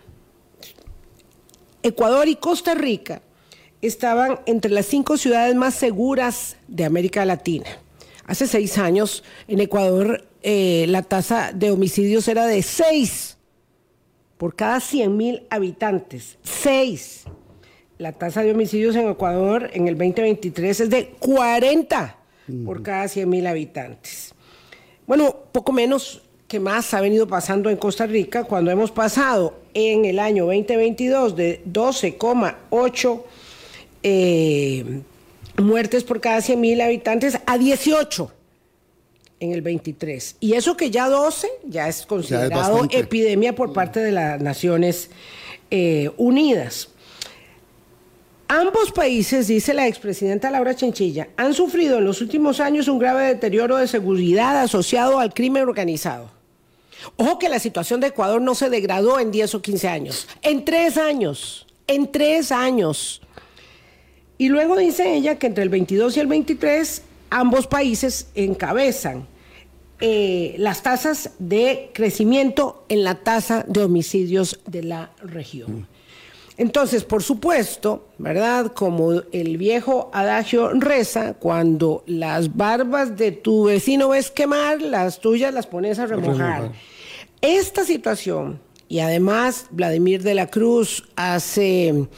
Ecuador 1.83 2.29
y 2.29 2.37
Costa 2.37 2.75
Rica 2.75 3.23
estaban 3.87 4.41
entre 4.47 4.71
las 4.71 4.87
cinco 4.87 5.17
ciudades 5.17 5.55
más 5.55 5.75
seguras 5.75 6.57
de 6.69 6.85
América 6.85 7.25
Latina. 7.25 7.67
Hace 8.27 8.47
seis 8.47 8.79
años 8.79 9.23
en 9.49 9.61
Ecuador 9.61 10.27
eh, 10.43 10.87
la 10.89 11.03
tasa 11.03 11.53
de 11.53 11.71
homicidios 11.71 12.29
era 12.29 12.47
de 12.47 12.63
seis 12.63 13.37
por 14.37 14.55
cada 14.57 14.79
100.000 14.79 15.45
habitantes. 15.51 16.39
Seis. 16.43 17.25
La 17.99 18.13
tasa 18.13 18.43
de 18.43 18.51
homicidios 18.51 18.97
en 18.97 19.09
Ecuador 19.09 19.71
en 19.73 19.89
el 19.89 19.97
2023 19.97 20.81
es 20.81 20.91
de 20.91 21.09
40 21.19 22.19
por 22.65 22.83
cada 22.83 23.05
100.000 23.05 23.47
habitantes. 23.47 24.35
Bueno, 25.07 25.35
poco 25.53 25.73
menos 25.73 26.23
que 26.49 26.61
más 26.61 26.93
ha 26.95 27.01
venido 27.01 27.27
pasando 27.27 27.71
en 27.71 27.77
Costa 27.77 28.07
Rica 28.07 28.45
cuando 28.45 28.71
hemos 28.71 28.91
pasado 28.91 29.55
en 29.73 30.05
el 30.05 30.19
año 30.19 30.45
2022 30.47 31.37
de 31.37 31.63
12,8 31.65 33.23
eh, 34.05 35.03
muertes 35.57 36.05
por 36.05 36.21
cada 36.21 36.39
100.000 36.39 36.83
habitantes 36.83 37.39
a 37.47 37.59
18 37.59 38.31
en 39.41 39.53
el 39.53 39.63
23. 39.63 40.37
Y 40.41 40.53
eso 40.53 40.77
que 40.77 40.91
ya 40.91 41.09
12 41.09 41.49
ya 41.65 41.89
es 41.89 42.07
considerado 42.07 42.87
epidemia 42.91 43.55
por 43.55 43.73
parte 43.73 44.01
de 44.01 44.13
las 44.13 44.41
Naciones 44.41 45.11
eh, 45.71 46.11
Unidas. 46.17 46.91
Ambos 48.47 48.93
países, 48.93 49.49
dice 49.49 49.73
la 49.73 49.89
expresidenta 49.89 50.51
Laura 50.51 50.77
Chinchilla, 50.77 51.29
han 51.37 51.55
sufrido 51.55 51.99
en 51.99 52.05
los 52.05 52.21
últimos 52.21 52.61
años 52.61 52.89
un 52.89 52.99
grave 52.99 53.25
deterioro 53.25 53.79
de 53.79 53.89
seguridad 53.89 54.61
asociado 54.61 55.19
al 55.19 55.33
crimen 55.33 55.63
organizado. 55.63 56.31
Ojo 57.17 57.39
que 57.39 57.49
la 57.49 57.59
situación 57.59 58.01
de 58.01 58.09
Ecuador 58.09 58.43
no 58.43 58.55
se 58.55 58.69
degradó 58.69 59.19
en 59.19 59.31
10 59.31 59.55
o 59.55 59.63
15 59.63 59.89
años, 59.89 60.29
en 60.43 60.65
tres 60.65 60.99
años, 60.99 61.67
en 61.87 62.13
tres 62.13 62.53
años. 62.53 63.23
Y 64.45 64.51
luego 64.51 64.77
dice 64.77 65.15
ella 65.15 65.39
que 65.39 65.47
entre 65.47 65.63
el 65.63 65.71
22 65.71 66.19
y 66.19 66.21
el 66.21 66.27
23 66.27 67.01
ambos 67.31 67.67
países 67.67 68.29
encabezan 68.35 69.27
eh, 70.01 70.55
las 70.59 70.83
tasas 70.83 71.31
de 71.39 71.89
crecimiento 71.95 72.85
en 72.91 73.05
la 73.05 73.15
tasa 73.15 73.65
de 73.67 73.85
homicidios 73.85 74.61
de 74.67 74.83
la 74.83 75.13
región. 75.23 75.89
Entonces, 76.59 77.05
por 77.05 77.23
supuesto, 77.23 78.09
¿verdad? 78.19 78.75
Como 78.75 79.13
el 79.33 79.57
viejo 79.57 80.11
adagio 80.13 80.75
reza, 80.75 81.33
cuando 81.33 82.05
las 82.07 82.55
barbas 82.55 83.17
de 83.17 83.33
tu 83.33 83.65
vecino 83.65 84.11
ves 84.11 84.31
quemar, 84.31 84.83
las 84.83 85.21
tuyas 85.21 85.55
las 85.55 85.67
pones 85.67 85.99
a 85.99 86.05
remojar. 86.05 86.71
Esta 87.41 87.83
situación, 87.83 88.61
y 88.91 88.99
además 88.99 89.69
Vladimir 89.71 90.23
de 90.23 90.35
la 90.35 90.49
Cruz 90.49 91.09
hace 91.17 92.09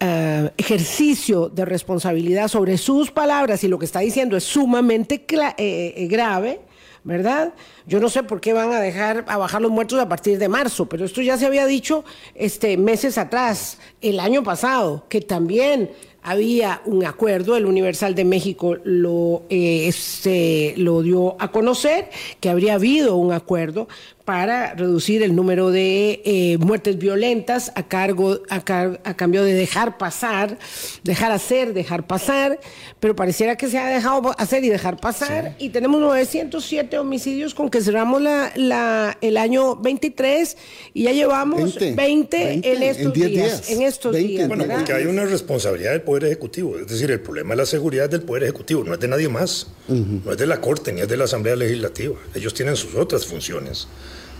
eh, 0.00 0.50
ejercicio 0.56 1.48
de 1.48 1.64
responsabilidad 1.64 2.48
sobre 2.48 2.78
sus 2.78 3.10
palabras 3.10 3.64
y 3.64 3.68
lo 3.68 3.78
que 3.78 3.84
está 3.84 4.00
diciendo 4.00 4.36
es 4.36 4.44
sumamente 4.44 5.24
eh, 5.58 6.06
grave, 6.10 6.60
¿verdad? 7.04 7.54
Yo 7.86 8.00
no 8.00 8.08
sé 8.08 8.22
por 8.22 8.40
qué 8.40 8.52
van 8.52 8.72
a 8.72 8.80
dejar 8.80 9.24
a 9.28 9.36
bajar 9.36 9.62
los 9.62 9.70
muertos 9.70 10.00
a 10.00 10.08
partir 10.08 10.38
de 10.38 10.48
marzo, 10.48 10.86
pero 10.86 11.04
esto 11.04 11.22
ya 11.22 11.36
se 11.36 11.46
había 11.46 11.66
dicho 11.66 12.04
este 12.34 12.76
meses 12.76 13.18
atrás, 13.18 13.78
el 14.00 14.20
año 14.20 14.42
pasado, 14.42 15.06
que 15.08 15.20
también 15.20 15.90
había 16.24 16.80
un 16.86 17.04
acuerdo, 17.04 17.54
el 17.54 17.66
Universal 17.66 18.14
de 18.14 18.24
México 18.24 18.76
lo, 18.82 19.42
eh, 19.50 19.86
este, 19.86 20.72
lo 20.78 21.02
dio 21.02 21.36
a 21.38 21.52
conocer, 21.52 22.08
que 22.40 22.48
habría 22.48 22.74
habido 22.74 23.16
un 23.16 23.32
acuerdo 23.32 23.86
para 24.24 24.74
reducir 24.74 25.22
el 25.22 25.36
número 25.36 25.70
de 25.70 26.22
eh, 26.24 26.56
muertes 26.58 26.96
violentas 26.96 27.72
a 27.74 27.86
cargo 27.86 28.40
a, 28.48 28.56
a, 29.04 29.14
cambio 29.16 29.44
de 29.44 29.52
dejar 29.52 29.98
pasar, 29.98 30.58
dejar 31.02 31.30
hacer, 31.30 31.74
dejar 31.74 32.06
pasar, 32.06 32.58
pero 33.00 33.14
pareciera 33.14 33.56
que 33.56 33.68
se 33.68 33.78
ha 33.78 33.86
dejado 33.86 34.34
hacer 34.38 34.64
y 34.64 34.70
dejar 34.70 34.98
pasar. 34.98 35.54
Y 35.58 35.68
tenemos 35.68 36.00
907 36.00 36.98
homicidios 36.98 37.54
con 37.54 37.68
que 37.68 37.82
cerramos 37.82 38.22
la, 38.22 38.50
la, 38.56 39.18
el 39.20 39.36
año 39.36 39.76
23 39.76 40.56
y 40.94 41.02
ya 41.02 41.12
llevamos 41.12 41.78
20, 41.78 42.52
en 42.64 42.82
estos 42.82 43.12
días, 43.12 43.70
en 43.70 43.82
estos 43.82 44.16
días. 44.16 44.48
Bueno, 44.48 44.64
porque 44.66 44.94
hay 44.94 45.04
una 45.04 45.26
responsabilidad 45.26 45.92
del 45.92 46.02
Poder 46.02 46.24
Ejecutivo, 46.24 46.78
es 46.78 46.86
decir, 46.86 47.10
el 47.10 47.20
problema 47.20 47.50
de 47.50 47.58
la 47.58 47.66
seguridad 47.66 48.08
del 48.08 48.22
Poder 48.22 48.44
Ejecutivo, 48.44 48.84
no 48.84 48.94
es 48.94 49.00
de 49.00 49.08
nadie 49.08 49.28
más, 49.28 49.66
no 49.88 50.32
es 50.32 50.38
de 50.38 50.46
la 50.46 50.62
Corte 50.62 50.94
ni 50.94 51.02
es 51.02 51.08
de 51.08 51.18
la 51.18 51.24
Asamblea 51.24 51.56
Legislativa, 51.56 52.14
ellos 52.34 52.54
tienen 52.54 52.76
sus 52.76 52.94
otras 52.94 53.26
funciones 53.26 53.86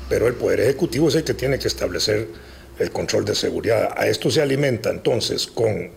pero 0.08 0.26
el 0.26 0.34
Poder 0.34 0.60
Ejecutivo 0.60 1.08
es 1.08 1.14
el 1.14 1.24
que 1.24 1.34
tiene 1.34 1.58
que 1.58 1.68
establecer 1.68 2.28
el 2.78 2.90
control 2.90 3.24
de 3.24 3.34
seguridad. 3.34 3.94
A 3.96 4.06
esto 4.06 4.30
se 4.30 4.42
alimenta 4.42 4.90
entonces 4.90 5.46
con 5.46 5.90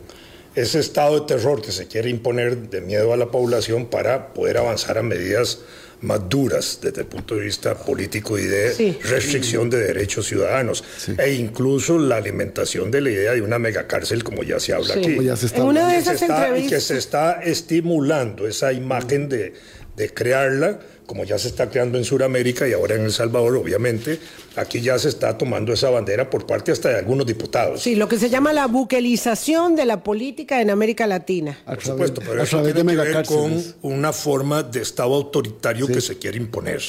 ese 0.56 0.80
estado 0.80 1.20
de 1.20 1.28
terror 1.28 1.62
que 1.62 1.72
se 1.72 1.88
quiere 1.88 2.10
imponer 2.10 2.70
de 2.70 2.82
miedo 2.82 3.14
a 3.14 3.18
la 3.18 3.28
población 3.28 3.88
para 3.88 4.34
poder 4.34 4.58
avanzar 4.58 4.98
a 4.98 5.04
medidas 5.04 5.60
más 6.02 6.30
duras 6.30 6.80
desde 6.82 7.02
el 7.02 7.08
punto 7.08 7.36
de 7.36 7.42
vista 7.42 7.76
político 7.76 8.38
y 8.38 8.46
de 8.46 8.98
restricción 9.04 9.70
de 9.70 9.78
derechos 9.78 10.28
ciudadanos. 10.28 10.84
E 11.18 11.34
incluso 11.34 11.98
la 11.98 12.18
alimentación 12.18 12.92
de 12.92 13.02
la 13.02 13.10
idea 13.10 13.34
de 13.34 13.42
una 13.42 13.60
megacárcel 13.60 14.24
como 14.24 14.44
ya 14.44 14.60
se 14.60 14.74
habla 14.74 14.96
aquí. 14.96 15.18
Una 15.58 15.92
de 15.92 15.98
esas 15.98 16.24
y 16.58 16.68
que 16.68 16.80
se 16.80 16.98
está 16.98 17.42
estimulando 17.44 18.48
esa 18.48 18.74
imagen 18.74 19.30
de 19.30 19.54
de 19.98 20.14
crearla, 20.14 20.80
como 21.08 21.24
ya 21.24 21.40
se 21.40 21.48
está 21.48 21.72
creando 21.72 21.98
en 21.98 22.04
Sudamérica 22.04 22.68
y 22.68 22.74
ahora 22.74 22.96
en 22.96 23.02
El 23.02 23.12
Salvador, 23.12 23.56
obviamente, 23.56 24.20
aquí 24.56 24.80
ya 24.80 25.00
se 25.00 25.10
está 25.10 25.38
tomando 25.38 25.74
esa 25.74 25.90
bandera 25.90 26.30
por 26.30 26.46
parte 26.46 26.72
hasta 26.72 26.90
de 26.90 26.98
algunos 26.98 27.26
diputados. 27.26 27.82
Sí, 27.82 27.96
lo 27.96 28.08
que 28.08 28.20
se 28.20 28.30
llama 28.30 28.54
la 28.54 28.68
buquelización 28.68 29.76
de 29.76 29.86
la 29.86 30.04
política 30.04 30.62
en 30.62 30.70
América 30.70 31.08
Latina. 31.08 31.58
Por 31.66 31.82
supuesto, 31.82 32.22
pero 32.24 32.44
eso 32.44 32.62
tiene 32.62 32.96
que 32.96 32.96
ver 32.96 33.26
con 33.26 33.64
una 33.82 34.14
forma 34.14 34.62
de 34.62 34.82
Estado 34.82 35.16
autoritario 35.16 35.88
que 35.88 36.00
se 36.00 36.20
quiere 36.20 36.38
imponer. 36.38 36.82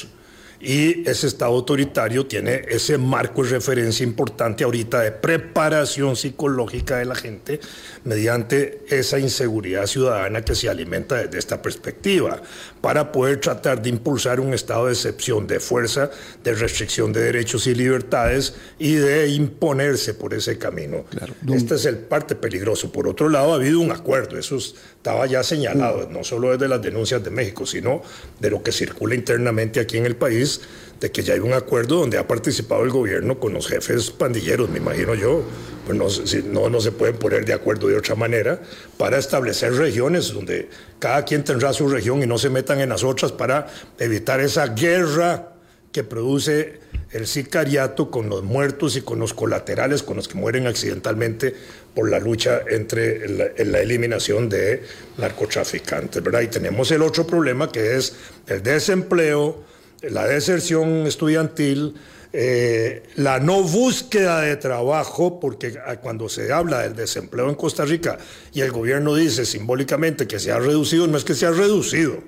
Y 0.61 1.09
ese 1.09 1.27
Estado 1.27 1.53
autoritario 1.53 2.25
tiene 2.25 2.63
ese 2.67 2.97
marco 2.97 3.43
de 3.43 3.51
referencia 3.51 4.03
importante 4.03 4.65
ahorita 4.65 4.99
de 4.99 5.11
preparación 5.13 6.17
psicológica 6.17 6.97
de 6.97 7.05
la 7.05 7.15
gente 7.15 7.61
mediante 8.03 8.83
esa 8.89 9.19
inseguridad 9.19 9.85
ciudadana 9.87 10.43
que 10.43 10.55
se 10.55 10.67
alimenta 10.67 11.15
desde 11.15 11.39
esta 11.39 11.61
perspectiva, 11.61 12.41
para 12.81 13.11
poder 13.11 13.39
tratar 13.39 13.81
de 13.81 13.89
impulsar 13.89 14.39
un 14.39 14.53
estado 14.53 14.85
de 14.85 14.93
excepción, 14.93 15.47
de 15.47 15.59
fuerza, 15.59 16.09
de 16.43 16.53
restricción 16.53 17.11
de 17.11 17.21
derechos 17.21 17.67
y 17.67 17.75
libertades 17.75 18.55
y 18.77 18.93
de 18.93 19.27
imponerse 19.29 20.13
por 20.13 20.33
ese 20.33 20.57
camino. 20.57 21.05
Este 21.53 21.75
es 21.75 21.85
el 21.85 21.97
parte 21.97 22.35
peligroso. 22.35 22.91
Por 22.91 23.07
otro 23.07 23.29
lado, 23.29 23.53
ha 23.53 23.55
habido 23.55 23.79
un 23.79 23.91
acuerdo, 23.91 24.37
eso 24.37 24.57
estaba 24.57 25.25
ya 25.25 25.43
señalado, 25.43 26.09
no 26.09 26.23
solo 26.23 26.51
desde 26.51 26.67
las 26.67 26.81
denuncias 26.81 27.23
de 27.23 27.29
México, 27.29 27.65
sino 27.65 28.01
de 28.39 28.49
lo 28.49 28.63
que 28.63 28.71
circula 28.71 29.15
internamente 29.15 29.79
aquí 29.79 29.97
en 29.97 30.05
el 30.05 30.15
país 30.15 30.61
de 30.99 31.11
que 31.11 31.23
ya 31.23 31.33
hay 31.33 31.39
un 31.39 31.53
acuerdo 31.53 31.97
donde 31.97 32.17
ha 32.17 32.27
participado 32.27 32.83
el 32.83 32.89
gobierno 32.89 33.39
con 33.39 33.53
los 33.53 33.67
jefes 33.67 34.11
pandilleros, 34.11 34.69
me 34.69 34.79
imagino 34.79 35.15
yo, 35.15 35.43
pues 35.85 35.97
no, 35.97 36.07
no, 36.51 36.69
no 36.69 36.81
se 36.81 36.91
pueden 36.91 37.15
poner 37.15 37.45
de 37.45 37.53
acuerdo 37.53 37.87
de 37.87 37.97
otra 37.97 38.15
manera, 38.15 38.59
para 38.97 39.17
establecer 39.17 39.73
regiones 39.73 40.33
donde 40.33 40.69
cada 40.99 41.23
quien 41.23 41.43
tendrá 41.43 41.71
su 41.73 41.87
región 41.87 42.21
y 42.21 42.27
no 42.27 42.37
se 42.37 42.49
metan 42.49 42.81
en 42.81 42.89
las 42.89 43.03
otras 43.03 43.31
para 43.31 43.67
evitar 43.97 44.41
esa 44.41 44.67
guerra 44.67 45.53
que 45.91 46.03
produce 46.03 46.79
el 47.11 47.25
sicariato 47.25 48.11
con 48.11 48.29
los 48.29 48.43
muertos 48.43 48.95
y 48.95 49.01
con 49.01 49.19
los 49.19 49.33
colaterales, 49.33 50.03
con 50.03 50.17
los 50.17 50.27
que 50.27 50.37
mueren 50.37 50.67
accidentalmente 50.67 51.55
por 51.95 52.09
la 52.09 52.19
lucha 52.19 52.61
entre 52.69 53.27
la, 53.27 53.45
la 53.57 53.79
eliminación 53.79 54.47
de 54.47 54.83
narcotraficantes, 55.17 56.21
¿verdad? 56.21 56.41
Y 56.41 56.47
tenemos 56.47 56.91
el 56.91 57.01
otro 57.01 57.25
problema 57.25 57.71
que 57.71 57.95
es 57.95 58.15
el 58.47 58.61
desempleo, 58.61 59.63
la 60.03 60.25
deserción 60.25 61.07
estudiantil, 61.07 61.95
eh, 62.31 63.03
la 63.15 63.39
no 63.39 63.63
búsqueda 63.63 64.41
de 64.41 64.55
trabajo, 64.55 65.39
porque 65.39 65.73
cuando 66.01 66.29
se 66.29 66.51
habla 66.51 66.81
del 66.81 66.95
desempleo 66.95 67.49
en 67.49 67.55
Costa 67.55 67.85
Rica 67.85 68.19
y 68.53 68.61
el 68.61 68.71
gobierno 68.71 69.15
dice 69.15 69.45
simbólicamente 69.45 70.27
que 70.27 70.39
se 70.39 70.51
ha 70.51 70.59
reducido, 70.59 71.07
no 71.07 71.17
es 71.17 71.23
que 71.23 71.33
se 71.33 71.47
ha 71.47 71.51
reducido, 71.51 72.19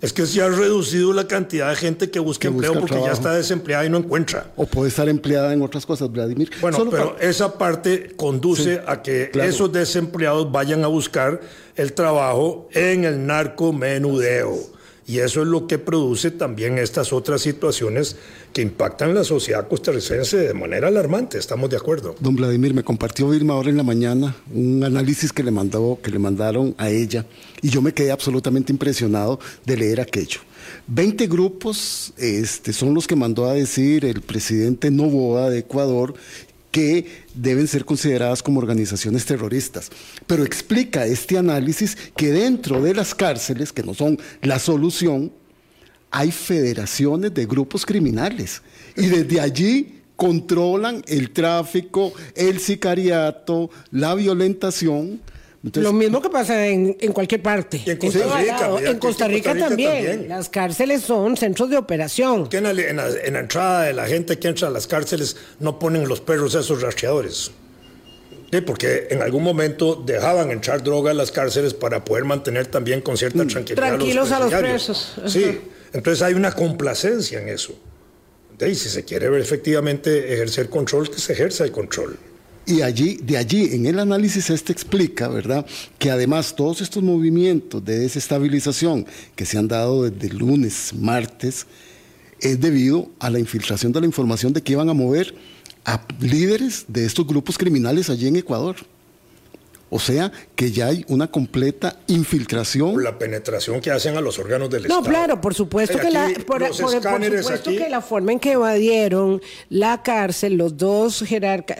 es 0.00 0.14
que 0.14 0.24
se 0.24 0.40
ha 0.40 0.48
reducido 0.48 1.12
la 1.12 1.28
cantidad 1.28 1.68
de 1.68 1.76
gente 1.76 2.10
que 2.10 2.18
busca 2.20 2.48
empleo 2.48 2.72
porque 2.80 3.00
ya 3.02 3.12
está 3.12 3.34
desempleada 3.34 3.84
y 3.84 3.90
no 3.90 3.98
encuentra. 3.98 4.50
O 4.56 4.64
puede 4.64 4.88
estar 4.88 5.08
empleada 5.10 5.52
en 5.52 5.60
otras 5.60 5.84
cosas, 5.84 6.10
Vladimir. 6.10 6.50
Bueno, 6.62 6.88
pero 6.90 7.18
esa 7.20 7.58
parte 7.58 8.14
conduce 8.16 8.80
a 8.86 9.02
que 9.02 9.30
esos 9.34 9.70
desempleados 9.70 10.50
vayan 10.50 10.84
a 10.84 10.86
buscar 10.86 11.38
el 11.76 11.92
trabajo 11.92 12.68
en 12.72 13.04
el 13.04 13.26
narcomenudeo 13.26 14.79
y 15.10 15.18
eso 15.18 15.42
es 15.42 15.48
lo 15.48 15.66
que 15.66 15.76
produce 15.76 16.30
también 16.30 16.78
estas 16.78 17.12
otras 17.12 17.40
situaciones 17.40 18.14
que 18.52 18.62
impactan 18.62 19.12
la 19.12 19.24
sociedad 19.24 19.66
costarricense 19.66 20.36
de 20.36 20.54
manera 20.54 20.86
alarmante, 20.86 21.36
estamos 21.36 21.68
de 21.68 21.76
acuerdo. 21.76 22.14
Don 22.20 22.36
Vladimir, 22.36 22.72
me 22.74 22.84
compartió 22.84 23.28
Vilma 23.28 23.54
ahora 23.54 23.70
en 23.70 23.76
la 23.76 23.82
mañana 23.82 24.36
un 24.54 24.84
análisis 24.84 25.32
que 25.32 25.42
le, 25.42 25.50
mandó, 25.50 25.98
que 26.00 26.12
le 26.12 26.20
mandaron 26.20 26.76
a 26.78 26.90
ella 26.90 27.26
y 27.60 27.70
yo 27.70 27.82
me 27.82 27.92
quedé 27.92 28.12
absolutamente 28.12 28.72
impresionado 28.72 29.40
de 29.66 29.76
leer 29.76 30.00
aquello. 30.00 30.42
20 30.86 31.26
grupos 31.26 32.12
este, 32.16 32.72
son 32.72 32.94
los 32.94 33.08
que 33.08 33.16
mandó 33.16 33.46
a 33.46 33.54
decir 33.54 34.04
el 34.04 34.20
presidente 34.20 34.92
Novoa 34.92 35.50
de 35.50 35.58
Ecuador 35.58 36.14
que 36.70 37.24
deben 37.34 37.66
ser 37.66 37.84
consideradas 37.84 38.42
como 38.42 38.60
organizaciones 38.60 39.24
terroristas. 39.24 39.90
Pero 40.26 40.44
explica 40.44 41.06
este 41.06 41.38
análisis 41.38 41.96
que 42.16 42.30
dentro 42.30 42.80
de 42.82 42.94
las 42.94 43.14
cárceles, 43.14 43.72
que 43.72 43.82
no 43.82 43.94
son 43.94 44.18
la 44.42 44.58
solución, 44.58 45.32
hay 46.10 46.30
federaciones 46.30 47.32
de 47.34 47.46
grupos 47.46 47.86
criminales. 47.86 48.62
Y 48.96 49.06
desde 49.06 49.40
allí 49.40 50.00
controlan 50.16 51.02
el 51.06 51.30
tráfico, 51.30 52.12
el 52.34 52.60
sicariato, 52.60 53.70
la 53.90 54.14
violentación 54.14 55.20
lo 55.62 55.92
mismo 55.92 56.22
que 56.22 56.30
pasa 56.30 56.66
en, 56.66 56.94
cualquier 57.12 57.42
parte. 57.42 57.82
en 57.84 58.98
Costa 58.98 59.28
Rica, 59.28 59.54
también. 59.54 60.28
Las 60.28 60.48
cárceles 60.48 61.02
son 61.02 61.36
centros 61.36 61.68
de 61.68 61.76
operación. 61.76 62.48
en, 62.50 62.96
la, 62.96 63.10
entrada 63.40 63.82
de 63.82 63.92
la 63.92 64.06
gente 64.06 64.38
que 64.38 64.48
entra 64.48 64.68
a 64.68 64.70
las 64.70 64.86
cárceles 64.86 65.36
no 65.58 65.78
ponen 65.78 66.08
los 66.08 66.20
perros 66.20 66.54
esos 66.54 66.80
rastreadores. 66.80 67.50
porque 68.66 69.08
en 69.10 69.20
algún 69.20 69.42
momento 69.42 69.94
dejaban 69.94 70.50
entrar 70.50 70.82
droga 70.82 71.10
a 71.10 71.14
las 71.14 71.30
cárceles 71.30 71.74
para 71.74 72.04
poder 72.04 72.24
mantener 72.24 72.66
también 72.66 73.02
con 73.02 73.18
cierta 73.18 73.44
mm. 73.44 73.48
tranquilidad 73.48 73.86
Tranquilos 73.86 74.32
a 74.32 74.40
los 74.40 74.54
presos. 74.54 75.14
Sí, 75.26 75.60
entonces 75.92 76.22
hay 76.22 76.32
una 76.34 76.52
complacencia 76.52 77.40
en 77.40 77.48
eso. 77.48 77.74
Y 78.66 78.74
si 78.74 78.88
se 78.88 79.04
quiere 79.04 79.28
ver 79.28 79.40
efectivamente 79.40 80.34
ejercer 80.34 80.68
control, 80.68 81.10
que 81.10 81.18
se 81.18 81.32
ejerza 81.32 81.64
el 81.64 81.70
control. 81.70 82.18
Y 82.70 82.82
allí, 82.82 83.18
de 83.20 83.36
allí, 83.36 83.74
en 83.74 83.86
el 83.86 83.98
análisis 83.98 84.48
este 84.48 84.72
explica, 84.72 85.26
¿verdad?, 85.26 85.66
que 85.98 86.08
además 86.08 86.54
todos 86.54 86.80
estos 86.80 87.02
movimientos 87.02 87.84
de 87.84 87.98
desestabilización 87.98 89.06
que 89.34 89.44
se 89.44 89.58
han 89.58 89.66
dado 89.66 90.08
desde 90.08 90.32
lunes, 90.32 90.92
martes, 90.94 91.66
es 92.40 92.60
debido 92.60 93.10
a 93.18 93.28
la 93.28 93.40
infiltración 93.40 93.90
de 93.90 94.00
la 94.00 94.06
información 94.06 94.52
de 94.52 94.62
que 94.62 94.72
iban 94.72 94.88
a 94.88 94.94
mover 94.94 95.34
a 95.84 96.00
líderes 96.20 96.84
de 96.86 97.06
estos 97.06 97.26
grupos 97.26 97.58
criminales 97.58 98.08
allí 98.08 98.28
en 98.28 98.36
Ecuador. 98.36 98.76
O 99.90 99.98
sea 99.98 100.30
que 100.54 100.70
ya 100.70 100.86
hay 100.86 101.04
una 101.08 101.26
completa 101.26 101.98
infiltración. 102.06 102.92
Por 102.92 103.02
la 103.02 103.18
penetración 103.18 103.80
que 103.80 103.90
hacen 103.90 104.16
a 104.16 104.20
los 104.20 104.38
órganos 104.38 104.70
del 104.70 104.84
Estado. 104.84 105.00
No, 105.00 105.06
claro, 105.06 105.40
por 105.40 105.52
supuesto, 105.52 105.98
que 105.98 106.10
la, 106.10 106.30
por, 106.46 106.72
supuesto 106.72 107.70
que 107.70 107.88
la 107.90 108.00
forma 108.00 108.32
en 108.32 108.38
que 108.38 108.52
evadieron 108.52 109.42
la 109.68 110.02
cárcel, 110.02 110.54
los 110.54 110.76
dos 110.76 111.24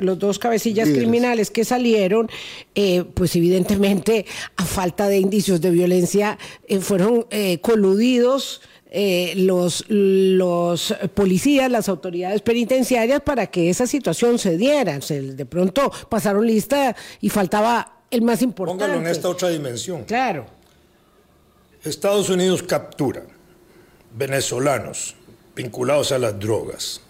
los 0.01 0.18
dos 0.18 0.38
cabecillas 0.40 0.88
criminales 0.88 1.53
que 1.53 1.64
salieron, 1.64 2.29
eh, 2.75 3.05
pues 3.14 3.37
evidentemente, 3.37 4.27
a 4.57 4.64
falta 4.64 5.09
de 5.09 5.18
indicios 5.18 5.61
de 5.61 5.70
violencia, 5.70 6.37
eh, 6.66 6.81
fueron 6.81 7.27
eh, 7.31 7.61
coludidos. 7.61 8.61
los, 9.37 9.85
los 9.88 10.92
policías, 11.14 11.70
las 11.70 11.88
autoridades 11.88 12.42
penitenciarias 12.42 13.20
para 13.20 13.46
que 13.46 13.70
esa 13.70 13.87
situación 13.87 14.40
se 14.40 14.57
diera. 14.57 14.99
de 14.99 15.46
pronto 15.46 15.92
pasaron 16.09 16.44
lista 16.44 16.96
y 17.20 17.29
faltaba 17.29 17.99
el 18.11 18.23
más 18.23 18.42
importante. 18.42 18.85
Póngalo 18.85 19.01
en 19.01 19.07
esta 19.07 19.29
otra 19.29 19.49
dimensión. 19.49 20.05
Claro. 20.05 20.46
Estados 21.83 22.29
Unidos 22.29 22.62
captura 22.62 23.23
venezolanos 24.16 25.14
vinculados 25.55 26.12
a 26.12 26.18
las 26.18 26.38
drogas, 26.38 27.01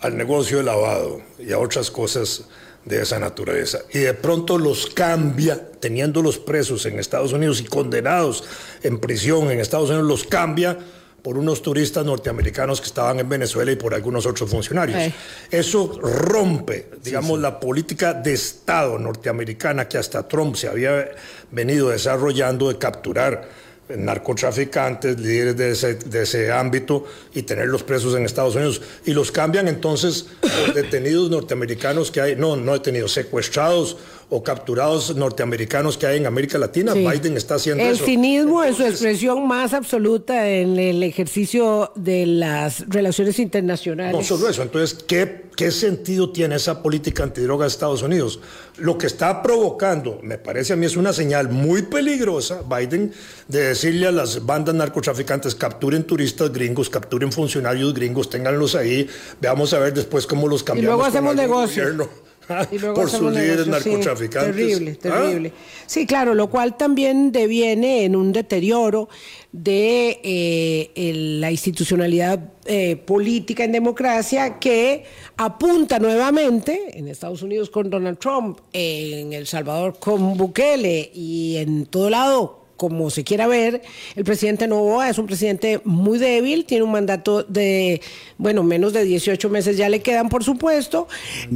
al 0.00 0.16
negocio 0.16 0.58
de 0.58 0.64
lavado 0.64 1.22
y 1.38 1.52
a 1.52 1.58
otras 1.58 1.90
cosas 1.90 2.44
de 2.84 3.02
esa 3.02 3.18
naturaleza. 3.18 3.80
Y 3.92 3.98
de 3.98 4.14
pronto 4.14 4.58
los 4.58 4.86
cambia, 4.86 5.70
teniéndolos 5.80 6.38
presos 6.38 6.86
en 6.86 6.98
Estados 6.98 7.32
Unidos 7.32 7.60
y 7.60 7.64
condenados 7.64 8.44
en 8.82 8.98
prisión 8.98 9.50
en 9.50 9.60
Estados 9.60 9.90
Unidos, 9.90 10.06
los 10.06 10.24
cambia 10.24 10.78
por 11.26 11.38
unos 11.38 11.60
turistas 11.60 12.06
norteamericanos 12.06 12.80
que 12.80 12.86
estaban 12.86 13.18
en 13.18 13.28
Venezuela 13.28 13.72
y 13.72 13.74
por 13.74 13.92
algunos 13.92 14.24
otros 14.26 14.48
funcionarios. 14.48 15.12
Eso 15.50 15.98
rompe, 16.00 16.86
digamos, 17.02 17.40
la 17.40 17.58
política 17.58 18.14
de 18.14 18.32
Estado 18.32 18.96
norteamericana 18.96 19.88
que 19.88 19.98
hasta 19.98 20.28
Trump 20.28 20.54
se 20.54 20.68
había 20.68 21.10
venido 21.50 21.88
desarrollando 21.88 22.68
de 22.68 22.78
capturar 22.78 23.48
narcotraficantes, 23.88 25.18
líderes 25.18 25.56
de 25.56 25.70
ese, 25.72 25.94
de 25.96 26.22
ese, 26.22 26.52
ámbito 26.52 27.04
y 27.34 27.42
tenerlos 27.42 27.82
presos 27.82 28.14
en 28.14 28.24
Estados 28.24 28.54
Unidos. 28.54 28.80
Y 29.04 29.12
los 29.12 29.32
cambian 29.32 29.66
entonces 29.66 30.26
por 30.40 30.74
detenidos 30.74 31.28
norteamericanos 31.28 32.12
que 32.12 32.20
hay, 32.20 32.36
no, 32.36 32.54
no 32.54 32.72
detenidos, 32.72 33.10
secuestrados 33.10 33.96
o 34.28 34.42
capturados 34.42 35.14
norteamericanos 35.14 35.96
que 35.96 36.06
hay 36.06 36.16
en 36.16 36.26
América 36.26 36.58
Latina. 36.58 36.94
Biden 36.94 37.36
está 37.36 37.54
haciendo 37.56 37.84
el 37.84 37.90
eso. 37.90 38.04
El 38.04 38.10
cinismo 38.10 38.64
en 38.64 38.74
su 38.74 38.84
expresión 38.84 39.46
más 39.46 39.72
absoluta 39.72 40.48
en 40.48 40.78
el 40.78 41.02
ejercicio 41.04 41.92
de 41.94 42.26
las 42.26 42.88
relaciones 42.88 43.38
internacionales. 43.38 44.12
No 44.12 44.24
solo 44.24 44.48
eso. 44.48 44.62
Entonces, 44.62 44.98
¿qué, 45.06 45.44
qué 45.56 45.70
sentido 45.70 46.30
tiene 46.30 46.56
esa 46.56 46.82
política 46.82 47.22
antidroga 47.22 47.66
de 47.66 47.68
Estados 47.68 48.02
Unidos? 48.02 48.40
Lo 48.78 48.98
que 48.98 49.06
está 49.06 49.42
provocando, 49.42 50.18
me 50.22 50.38
parece 50.38 50.72
a 50.72 50.76
mí, 50.76 50.86
es 50.86 50.96
una 50.96 51.12
señal 51.12 51.48
muy 51.48 51.82
peligrosa, 51.82 52.62
Biden, 52.62 53.12
de 53.46 53.60
decirle 53.68 54.08
a 54.08 54.12
las 54.12 54.44
bandas 54.44 54.74
narcotraficantes, 54.74 55.54
capturen 55.54 56.02
turistas 56.02 56.52
gringos, 56.52 56.90
capturen 56.90 57.30
funcionarios 57.30 57.94
gringos, 57.94 58.28
ténganlos 58.28 58.74
ahí, 58.74 59.08
veamos 59.40 59.72
a 59.72 59.78
ver 59.78 59.94
después 59.94 60.26
cómo 60.26 60.48
los 60.48 60.64
cambiamos. 60.64 60.82
Y 60.82 60.96
luego 60.96 61.04
hacemos 61.04 61.36
negocio. 61.36 62.08
por 62.94 63.10
sus 63.10 63.32
líderes 63.32 63.66
narcotraficantes. 63.66 64.56
terrible, 64.56 64.98
¿Ah? 64.98 65.02
terrible. 65.02 65.52
Sí, 65.86 66.06
claro, 66.06 66.34
lo 66.34 66.48
cual 66.48 66.76
también 66.76 67.32
deviene 67.32 68.04
en 68.04 68.16
un 68.16 68.32
deterioro 68.32 69.08
de 69.52 70.20
eh, 70.22 71.12
la 71.40 71.50
institucionalidad 71.50 72.52
eh, 72.66 72.96
política 72.96 73.64
en 73.64 73.72
democracia 73.72 74.58
que 74.58 75.04
apunta 75.36 75.98
nuevamente 75.98 76.98
en 76.98 77.08
Estados 77.08 77.42
Unidos 77.42 77.70
con 77.70 77.88
Donald 77.88 78.18
Trump, 78.18 78.58
en 78.72 79.32
El 79.32 79.46
Salvador 79.46 79.98
con 79.98 80.36
Bukele 80.36 81.10
y 81.14 81.56
en 81.56 81.86
todo 81.86 82.10
lado 82.10 82.65
como 82.76 83.10
se 83.10 83.24
quiera 83.24 83.46
ver, 83.46 83.82
el 84.14 84.24
presidente 84.24 84.66
Novoa 84.66 85.08
es 85.08 85.18
un 85.18 85.26
presidente 85.26 85.80
muy 85.84 86.18
débil, 86.18 86.64
tiene 86.64 86.84
un 86.84 86.92
mandato 86.92 87.42
de, 87.42 88.00
bueno, 88.38 88.62
menos 88.62 88.92
de 88.92 89.04
18 89.04 89.48
meses 89.48 89.76
ya 89.76 89.88
le 89.88 90.00
quedan, 90.00 90.28
por 90.28 90.44
supuesto. 90.44 91.08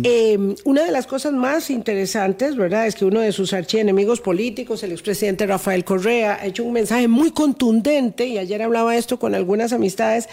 Eh, 0.03 0.55
una 0.65 0.85
de 0.85 0.93
las 0.93 1.07
cosas 1.07 1.33
más 1.33 1.71
interesantes, 1.71 2.57
¿verdad?, 2.57 2.87
es 2.87 2.95
que 2.95 3.05
uno 3.05 3.21
de 3.21 3.33
sus 3.33 3.53
archienemigos 3.53 4.21
políticos, 4.21 4.83
el 4.83 4.93
expresidente 4.93 5.47
Rafael 5.47 5.85
Correa, 5.85 6.39
ha 6.41 6.47
hecho 6.47 6.65
un 6.65 6.73
mensaje 6.73 7.09
muy 7.09 7.31
contundente, 7.31 8.27
y 8.27 8.39
ayer 8.39 8.63
hablaba 8.63 8.97
esto 8.97 9.19
con 9.19 9.35
algunas 9.35 9.73
amistades, 9.73 10.29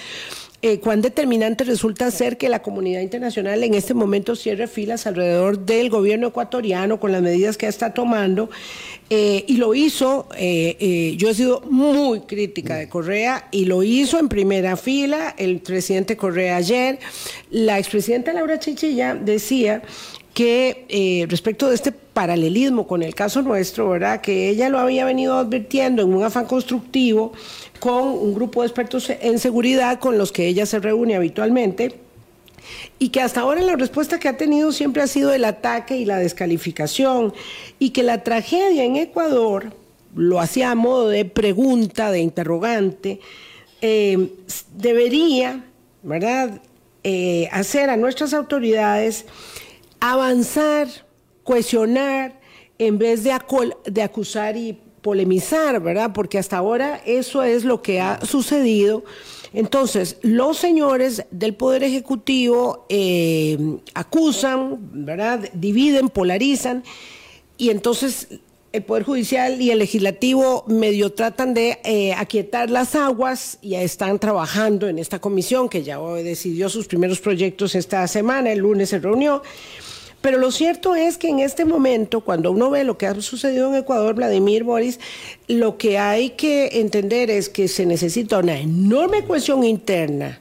eh, 0.69 0.81
cuán 0.81 1.01
determinante 1.01 1.63
resulta 1.63 2.11
ser 2.11 2.37
que 2.37 2.49
la 2.49 2.61
comunidad 2.61 2.99
internacional 2.99 3.63
en 3.63 3.73
este 3.73 3.93
momento 3.93 4.35
cierre 4.35 4.67
filas 4.67 5.07
alrededor 5.07 5.59
del 5.59 5.89
gobierno 5.89 6.27
ecuatoriano 6.27 6.99
con 6.99 7.13
las 7.13 7.21
medidas 7.21 7.55
que 7.55 7.67
está 7.67 7.93
tomando. 7.93 8.49
Eh, 9.09 9.45
y 9.47 9.55
lo 9.55 9.73
hizo, 9.73 10.27
eh, 10.35 11.15
yo 11.17 11.29
he 11.29 11.33
sido 11.33 11.61
muy 11.61 12.19
crítica 12.19 12.75
de 12.75 12.89
Correa 12.89 13.47
y 13.49 13.63
lo 13.63 13.81
hizo 13.81 14.19
en 14.19 14.27
primera 14.27 14.75
fila 14.75 15.33
el 15.37 15.59
presidente 15.61 16.17
Correa 16.17 16.57
ayer. 16.57 16.99
La 17.49 17.79
expresidenta 17.79 18.33
Laura 18.33 18.59
Chichilla 18.59 19.15
decía 19.15 19.83
que 20.33 21.25
respecto 21.29 21.69
de 21.69 21.75
este 21.75 21.93
paralelismo 22.17 22.87
con 22.87 23.03
el 23.03 23.13
caso 23.13 23.43
nuestro, 23.43 23.91
¿verdad? 23.91 24.21
Que 24.21 24.49
ella 24.49 24.69
lo 24.69 24.79
había 24.79 25.05
venido 25.05 25.37
advirtiendo 25.37 26.01
en 26.01 26.11
un 26.15 26.23
afán 26.23 26.45
constructivo 26.45 27.31
con 27.79 28.07
un 28.07 28.33
grupo 28.33 28.61
de 28.61 28.67
expertos 28.69 29.11
en 29.11 29.37
seguridad 29.37 29.99
con 29.99 30.17
los 30.17 30.31
que 30.31 30.47
ella 30.47 30.65
se 30.65 30.79
reúne 30.79 31.15
habitualmente 31.15 31.99
y 32.97 33.09
que 33.09 33.21
hasta 33.21 33.41
ahora 33.41 33.61
la 33.61 33.75
respuesta 33.75 34.17
que 34.17 34.29
ha 34.29 34.35
tenido 34.35 34.71
siempre 34.71 35.03
ha 35.03 35.07
sido 35.07 35.31
el 35.31 35.45
ataque 35.45 35.95
y 35.97 36.05
la 36.05 36.17
descalificación 36.17 37.35
y 37.77 37.91
que 37.91 38.01
la 38.01 38.23
tragedia 38.23 38.83
en 38.83 38.95
Ecuador, 38.95 39.73
lo 40.15 40.39
hacía 40.39 40.71
a 40.71 40.75
modo 40.75 41.09
de 41.09 41.23
pregunta, 41.23 42.09
de 42.09 42.21
interrogante, 42.21 43.19
eh, 43.81 44.31
debería, 44.75 45.65
¿verdad?, 46.01 46.61
eh, 47.03 47.47
hacer 47.51 47.91
a 47.91 47.95
nuestras 47.95 48.33
autoridades 48.33 49.25
avanzar, 49.99 50.87
cuestionar, 51.47 52.41
en 52.77 52.97
vez 52.97 53.23
de, 53.23 53.33
de 53.85 54.01
acusar 54.01 54.57
y 54.57 54.77
polemizar, 55.01 55.81
¿verdad? 55.81 56.11
Porque 56.13 56.37
hasta 56.37 56.57
ahora 56.57 57.01
eso 57.05 57.41
es 57.41 57.63
lo 57.63 57.81
que 57.81 58.01
ha 58.01 58.19
sucedido. 58.25 59.05
Entonces, 59.53 60.17
los 60.23 60.57
señores 60.57 61.23
del 61.31 61.53
Poder 61.53 61.83
Ejecutivo 61.83 62.85
eh, 62.89 63.57
acusan, 63.93 65.05
¿verdad? 65.05 65.49
Dividen, 65.53 66.09
polarizan, 66.09 66.83
y 67.57 67.69
entonces 67.69 68.27
el 68.73 68.83
Poder 68.83 69.03
Judicial 69.03 69.61
y 69.61 69.71
el 69.71 69.79
Legislativo 69.79 70.65
medio 70.67 71.13
tratan 71.13 71.53
de 71.53 71.79
eh, 71.85 72.13
aquietar 72.13 72.69
las 72.69 72.93
aguas 72.93 73.57
y 73.61 73.75
están 73.75 74.19
trabajando 74.19 74.89
en 74.89 74.99
esta 74.99 75.19
comisión 75.19 75.69
que 75.69 75.81
ya 75.81 75.97
decidió 75.97 76.67
sus 76.67 76.87
primeros 76.87 77.21
proyectos 77.21 77.73
esta 77.73 78.05
semana, 78.09 78.51
el 78.51 78.59
lunes 78.59 78.89
se 78.89 78.99
reunió. 78.99 79.41
Pero 80.21 80.39
lo 80.39 80.51
cierto 80.51 80.95
es 80.95 81.17
que 81.17 81.29
en 81.29 81.39
este 81.39 81.63
momento, 81.63 82.21
cuando 82.21 82.51
uno 82.51 82.69
ve 82.69 82.83
lo 82.83 82.97
que 82.97 83.07
ha 83.07 83.21
sucedido 83.21 83.69
en 83.69 83.75
Ecuador, 83.75 84.15
Vladimir 84.15 84.63
Boris, 84.63 84.99
lo 85.47 85.77
que 85.77 85.97
hay 85.97 86.31
que 86.31 86.79
entender 86.79 87.29
es 87.29 87.49
que 87.49 87.67
se 87.67 87.85
necesita 87.85 88.39
una 88.39 88.59
enorme 88.59 89.23
cohesión 89.23 89.63
interna 89.63 90.39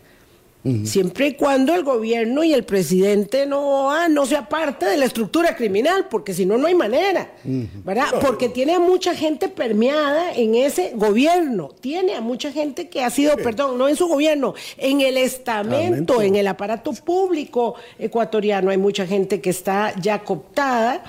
siempre 0.85 1.29
y 1.29 1.35
cuando 1.35 1.75
el 1.75 1.85
gobierno 1.85 2.43
y 2.43 2.53
el 2.53 2.65
presidente 2.65 3.47
no, 3.47 3.91
ah, 3.91 4.09
no 4.09 4.27
sea 4.27 4.49
parte 4.49 4.87
de 4.87 4.97
la 4.97 5.05
estructura 5.05 5.55
criminal, 5.55 6.07
porque 6.11 6.35
si 6.35 6.45
no, 6.47 6.59
no 6.59 6.67
hay 6.67 6.75
manera, 6.75 7.31
¿verdad? 7.45 8.07
Porque 8.21 8.49
tiene 8.49 8.75
a 8.75 8.81
mucha 8.81 9.15
gente 9.15 9.49
permeada 9.49 10.33
en 10.35 10.55
ese 10.55 10.93
gobierno, 10.95 11.71
tiene 11.81 12.15
a 12.15 12.21
mucha 12.21 12.53
gente 12.53 12.89
que 12.89 13.03
ha 13.03 13.11
sido, 13.11 13.37
perdón, 13.37 13.79
no 13.79 13.89
en 13.89 13.97
su 13.97 14.09
gobierno, 14.09 14.55
en 14.77 15.01
el 15.01 15.17
estamento, 15.17 16.23
en 16.23 16.37
el 16.37 16.47
aparato 16.47 16.93
público 16.93 17.75
ecuatoriano, 17.99 18.71
hay 18.71 18.79
mucha 18.79 19.07
gente 19.07 19.41
que 19.41 19.51
está 19.51 19.95
ya 20.01 20.25
cooptada, 20.25 21.05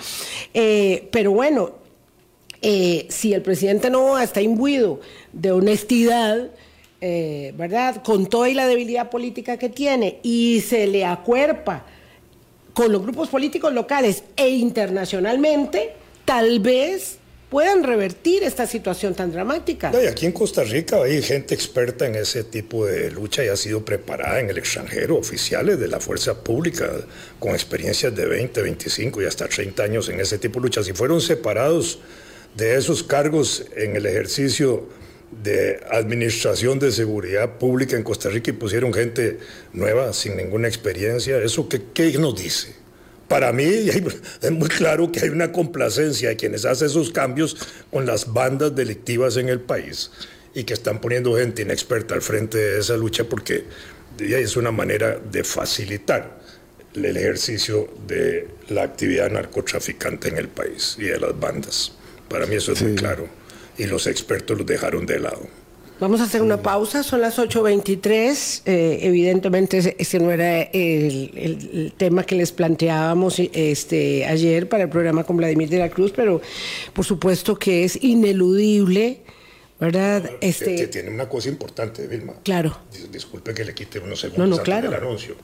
eh, 0.54 1.08
pero 1.12 1.32
bueno, 1.32 1.72
eh, 2.62 3.06
si 3.10 3.34
el 3.34 3.42
presidente 3.42 3.90
no 3.90 4.18
está 4.20 4.42
imbuido 4.42 5.00
de 5.32 5.52
honestidad, 5.52 6.50
eh, 7.00 7.54
¿verdad? 7.56 8.02
Con 8.04 8.28
toda 8.28 8.50
y 8.50 8.54
la 8.54 8.68
debilidad 8.68 9.10
política 9.10 9.58
que 9.58 9.70
tiene 9.70 10.20
y 10.24 10.62
se 10.62 10.88
le 10.88 11.06
acuerpa 11.06 11.86
con 12.74 12.92
los 12.92 13.02
grupos 13.02 13.30
políticos 13.30 13.74
locales 13.74 14.24
e 14.36 14.50
internacionalmente, 14.50 15.94
tal 16.26 16.60
vez 16.60 17.18
puedan 17.50 17.84
revertir 17.84 18.44
esta 18.44 18.68
situación 18.68 19.14
tan 19.16 19.32
dramática. 19.32 19.92
y 19.94 20.08
aquí 20.08 20.26
en 20.26 20.32
Costa 20.32 20.64
Rica 20.64 21.02
hay 21.02 21.22
gente 21.22 21.56
experta 21.56 22.06
en 22.06 22.16
ese 22.16 22.44
tipo 22.44 22.86
de 22.86 23.10
lucha 23.10 23.44
y 23.44 23.48
ha 23.48 23.56
sido 23.56 23.86
preparada 23.86 24.40
en 24.40 24.50
el 24.50 24.58
extranjero, 24.58 25.16
oficiales 25.18 25.80
de 25.80 25.88
la 25.88 26.00
fuerza 26.00 26.44
pública 26.44 26.90
con 27.40 27.52
experiencias 27.52 28.16
de 28.16 28.26
20, 28.26 28.62
25 28.62 29.22
y 29.22 29.26
hasta 29.26 29.48
30 29.48 29.84
años 29.84 30.10
en 30.10 30.20
ese 30.20 30.38
tipo 30.38 30.60
de 30.60 30.64
luchas 30.64 30.88
y 30.90 30.94
fueron 30.94 31.22
separados 31.22 32.00
de 32.56 32.76
esos 32.76 33.04
cargos 33.04 33.66
en 33.76 33.96
el 33.96 34.06
ejercicio 34.06 34.88
de 35.32 35.82
administración 35.92 36.80
de 36.80 36.92
seguridad 36.92 37.58
pública 37.58 37.96
en 37.96 38.04
Costa 38.04 38.30
Rica 38.30 38.52
y 38.52 38.54
pusieron 38.54 38.94
gente 38.94 39.40
nueva 39.74 40.14
sin 40.14 40.38
ninguna 40.38 40.68
experiencia. 40.68 41.38
¿Eso 41.40 41.68
qué, 41.68 41.82
qué 41.94 42.18
nos 42.18 42.42
dice? 42.42 42.76
Para 43.28 43.52
mí 43.52 43.66
es 43.66 44.52
muy 44.52 44.70
claro 44.70 45.12
que 45.12 45.20
hay 45.20 45.30
una 45.30 45.52
complacencia 45.52 46.30
de 46.30 46.38
quienes 46.38 46.64
hacen 46.64 46.88
esos 46.88 47.12
cambios 47.12 47.58
con 47.92 48.06
las 48.06 48.32
bandas 48.32 48.74
delictivas 48.74 49.36
en 49.36 49.50
el 49.50 49.60
país 49.60 50.12
y 50.54 50.64
que 50.64 50.74
están 50.74 51.02
poniendo 51.02 51.36
gente 51.36 51.62
inexperta 51.62 52.16
al 52.16 52.22
frente 52.22 52.58
de 52.58 52.80
esa 52.80 52.96
lucha 52.96 53.26
porque 53.26 53.66
es 54.18 54.56
una 54.56 54.72
manera 54.72 55.20
de 55.20 55.44
facilitar 55.44 56.40
el 56.96 57.18
ejercicio 57.18 57.94
de 58.08 58.48
la 58.70 58.84
actividad 58.84 59.30
narcotraficante 59.30 60.30
en 60.30 60.38
el 60.38 60.48
país 60.48 60.96
y 60.98 61.04
de 61.04 61.20
las 61.20 61.38
bandas. 61.38 61.92
Para 62.30 62.46
mí 62.46 62.56
eso 62.56 62.72
es 62.72 62.82
muy 62.82 62.96
claro 62.96 63.28
y 63.78 63.86
los 63.86 64.08
expertos 64.08 64.58
los 64.58 64.66
dejaron 64.66 65.06
de 65.06 65.20
lado. 65.20 65.48
Vamos 66.00 66.22
a 66.22 66.26
hacer 66.26 66.44
una 66.44 66.62
pausa, 66.62 67.02
son 67.02 67.22
las 67.22 67.40
8.23. 67.40 68.62
Eh, 68.66 69.00
evidentemente 69.02 69.96
ese 69.98 70.20
no 70.20 70.32
era 70.32 70.62
el, 70.62 71.94
tema 71.98 72.24
que 72.24 72.36
les 72.36 72.52
planteábamos 72.52 73.40
este, 73.40 74.26
ayer 74.26 74.70
para 74.70 74.84
el 74.84 74.90
programa 74.90 75.24
con 75.24 75.38
Vladimir 75.38 75.70
de 75.70 75.80
la 75.80 75.90
Cruz, 75.90 76.14
pero 76.16 76.40
por 76.94 77.04
supuesto 77.04 77.58
que 77.58 77.84
es 77.84 78.02
ineludible, 78.04 79.22
¿verdad? 79.80 80.30
este... 80.40 80.88
Tiene 80.88 81.10
una 81.10 81.28
cosa 81.28 81.50
importante, 81.50 82.06
Vilma. 82.06 82.36
Claro. 82.44 82.78
Disculpe 83.12 83.56
que 83.56 83.66
le 83.66 83.74
quite 83.74 83.98
unos 83.98 84.20
segundos 84.20 84.62
no, 84.68 84.82
no, 84.82 84.98
anuncio. 84.98 85.36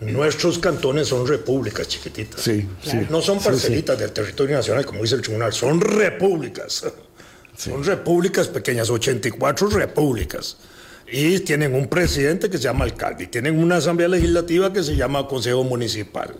Nuestros 0.00 0.58
cantones 0.58 1.08
son 1.08 1.26
repúblicas 1.26 1.88
chiquititas. 1.88 2.40
Sí, 2.40 2.66
No 3.10 3.20
son 3.20 3.40
parcelitas 3.40 3.98
del 3.98 4.12
territorio 4.12 4.56
nacional, 4.56 4.86
como 4.86 5.02
dice 5.02 5.16
el 5.16 5.22
tribunal, 5.22 5.52
son 5.52 5.80
repúblicas. 5.80 6.84
Son 7.56 7.82
repúblicas 7.82 8.46
pequeñas, 8.46 8.88
84 8.88 9.68
repúblicas. 9.70 10.56
Y 11.10 11.40
tienen 11.40 11.74
un 11.74 11.88
presidente 11.88 12.48
que 12.50 12.58
se 12.58 12.64
llama 12.64 12.84
alcalde, 12.84 13.24
y 13.24 13.26
tienen 13.26 13.58
una 13.58 13.76
asamblea 13.76 14.08
legislativa 14.08 14.72
que 14.72 14.82
se 14.82 14.94
llama 14.94 15.26
consejo 15.26 15.64
municipal. 15.64 16.34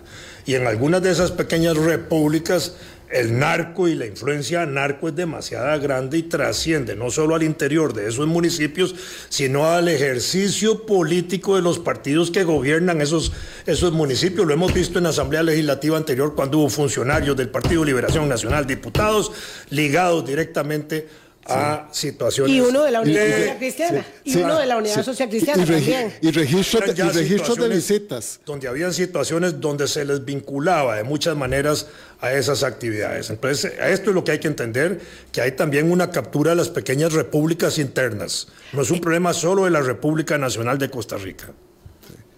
Y 0.46 0.54
en 0.54 0.66
algunas 0.66 1.02
de 1.02 1.10
esas 1.10 1.32
pequeñas 1.32 1.76
repúblicas 1.76 2.74
el 3.10 3.38
narco 3.38 3.88
y 3.88 3.94
la 3.94 4.06
influencia 4.06 4.66
narco 4.66 5.08
es 5.08 5.16
demasiado 5.16 5.80
grande 5.80 6.18
y 6.18 6.22
trasciende 6.24 6.94
no 6.94 7.10
solo 7.10 7.34
al 7.34 7.42
interior 7.42 7.94
de 7.94 8.08
esos 8.08 8.26
municipios, 8.26 8.94
sino 9.28 9.66
al 9.66 9.88
ejercicio 9.88 10.84
político 10.84 11.56
de 11.56 11.62
los 11.62 11.78
partidos 11.78 12.30
que 12.30 12.44
gobiernan 12.44 13.00
esos, 13.00 13.32
esos 13.66 13.92
municipios. 13.92 14.46
Lo 14.46 14.52
hemos 14.52 14.74
visto 14.74 14.98
en 14.98 15.04
la 15.04 15.10
Asamblea 15.10 15.42
Legislativa 15.42 15.96
anterior 15.96 16.34
cuando 16.34 16.58
hubo 16.58 16.68
funcionarios 16.68 17.36
del 17.36 17.48
Partido 17.48 17.84
Liberación 17.84 18.28
Nacional, 18.28 18.66
diputados 18.66 19.32
ligados 19.70 20.26
directamente 20.26 21.08
a 21.48 21.88
situaciones. 21.92 22.54
Y 22.54 22.60
uno 22.60 22.84
de 22.84 22.90
la 22.90 23.00
Unidad 23.00 23.26
Social 23.26 23.58
Cristiana. 23.58 24.06
y 24.24 24.36
uno 24.36 24.58
de 24.58 24.66
la 24.66 24.76
Unidad 24.76 25.02
Social 25.02 25.28
Cristiana 25.28 25.64
también. 25.64 26.12
Y 26.20 26.30
registros 26.30 27.56
de, 27.56 27.68
visitas. 27.68 28.40
Donde 28.44 28.68
habían 28.68 28.92
situaciones 28.92 29.60
donde 29.60 29.88
se 29.88 30.04
les 30.04 30.24
vinculaba 30.24 30.96
de 30.96 31.04
muchas 31.04 31.36
maneras 31.36 31.86
a 32.20 32.32
esas 32.32 32.62
actividades. 32.62 33.30
Entonces, 33.30 33.72
esto 33.80 34.10
es 34.10 34.14
lo 34.14 34.24
que 34.24 34.32
hay 34.32 34.38
que 34.38 34.48
entender, 34.48 35.00
que 35.32 35.40
hay 35.40 35.52
también 35.52 35.90
una 35.90 36.10
captura 36.10 36.50
de 36.50 36.56
las 36.56 36.68
pequeñas 36.68 37.12
repúblicas 37.12 37.78
internas. 37.78 38.48
No 38.72 38.82
es 38.82 38.90
un 38.90 39.00
problema 39.00 39.32
solo 39.32 39.64
de 39.64 39.70
la 39.70 39.80
República 39.80 40.36
Nacional 40.38 40.78
de 40.78 40.90
Costa 40.90 41.16
Rica. 41.16 41.52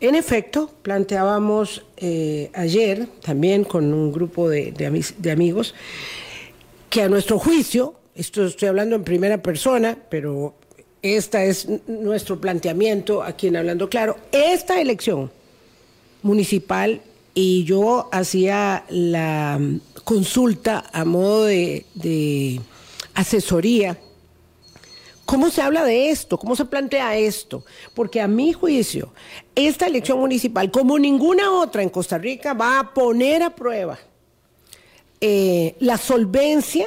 En 0.01 0.15
efecto, 0.15 0.73
planteábamos 0.83 1.85
eh, 1.99 2.51
ayer, 2.55 3.07
también 3.23 3.65
con 3.65 3.93
un 3.93 4.11
grupo 4.11 4.49
de, 4.49 4.73
de, 4.73 5.31
amigos, 5.31 5.75
que 6.89 7.03
a 7.03 7.09
nuestro 7.11 7.39
juicio, 7.39 8.00
esto 8.21 8.45
estoy 8.45 8.69
hablando 8.69 8.97
en 8.97 9.03
primera 9.03 9.43
persona, 9.43 9.97
pero 10.11 10.55
este 11.01 11.49
es 11.49 11.67
nuestro 11.87 12.39
planteamiento 12.39 13.23
aquí 13.23 13.47
en 13.47 13.57
Hablando 13.57 13.89
Claro, 13.89 14.19
esta 14.31 14.79
elección 14.79 15.31
municipal, 16.23 17.01
y 17.33 17.65
yo 17.65 18.11
hacía 18.13 18.85
la 18.91 19.59
consulta 20.05 20.85
a 20.93 21.05
modo 21.05 21.45
de, 21.45 21.87
de 21.95 22.61
asesoría 23.15 23.97
¿Cómo 25.25 25.49
se 25.49 25.63
habla 25.63 25.85
de 25.85 26.11
esto? 26.11 26.37
¿Cómo 26.39 26.57
se 26.57 26.65
plantea 26.65 27.17
esto? 27.17 27.65
Porque 27.95 28.21
a 28.21 28.27
mi 28.27 28.53
juicio, 28.53 29.13
esta 29.55 29.87
elección 29.87 30.19
municipal, 30.19 30.73
como 30.73 30.99
ninguna 30.99 31.53
otra 31.53 31.85
en 31.85 31.89
Costa 31.89 32.19
Rica, 32.19 32.53
va 32.53 32.81
a 32.81 32.93
poner 32.93 33.45
a 33.45 33.55
prueba 33.55 33.97
eh, 35.21 35.77
la 35.79 35.99
solvencia 35.99 36.85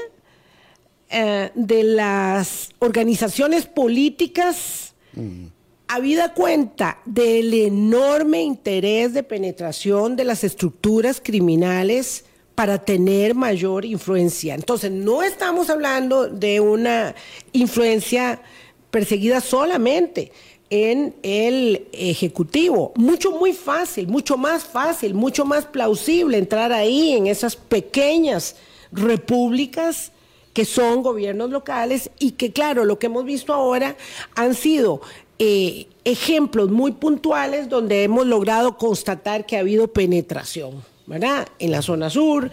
eh, 1.16 1.52
de 1.54 1.84
las 1.84 2.72
organizaciones 2.80 3.68
políticas, 3.68 4.96
mm. 5.14 5.46
habida 5.88 6.34
cuenta 6.34 6.98
del 7.06 7.54
enorme 7.54 8.42
interés 8.42 9.14
de 9.14 9.22
penetración 9.22 10.16
de 10.16 10.24
las 10.24 10.44
estructuras 10.44 11.22
criminales 11.24 12.26
para 12.56 12.84
tener 12.84 13.36
mayor 13.36 13.86
influencia. 13.86 14.56
Entonces, 14.56 14.90
no 14.90 15.22
estamos 15.22 15.70
hablando 15.70 16.28
de 16.28 16.60
una 16.60 17.14
influencia 17.52 18.42
perseguida 18.90 19.40
solamente 19.40 20.32
en 20.72 21.14
el 21.22 21.90
Ejecutivo. 21.92 22.92
Mucho, 22.96 23.34
muy 23.34 23.54
fácil, 23.54 24.08
mucho 24.08 24.36
más 24.36 24.64
fácil, 24.64 25.14
mucho 25.14 25.46
más 25.46 25.66
plausible 25.66 26.40
entrar 26.40 26.72
ahí 26.72 27.14
en 27.14 27.28
esas 27.28 27.56
pequeñas 27.56 28.56
repúblicas 28.92 30.12
que 30.54 30.66
son 30.66 31.04
gobiernos 31.04 31.50
locales 31.50 32.12
y 32.20 32.32
que, 32.32 32.52
claro, 32.52 32.86
lo 32.86 33.00
que 33.00 33.08
hemos 33.08 33.26
visto 33.26 33.54
ahora 33.54 33.96
han 34.36 34.54
sido 34.56 35.02
eh, 35.40 35.88
ejemplos 36.06 36.70
muy 36.70 36.92
puntuales 36.94 37.70
donde 37.70 38.04
hemos 38.04 38.26
logrado 38.28 38.78
constatar 38.78 39.46
que 39.46 39.58
ha 39.58 39.60
habido 39.60 39.88
penetración. 39.88 40.84
¿verdad? 41.06 41.50
En 41.60 41.72
la 41.72 41.82
zona 41.82 42.10
sur, 42.10 42.50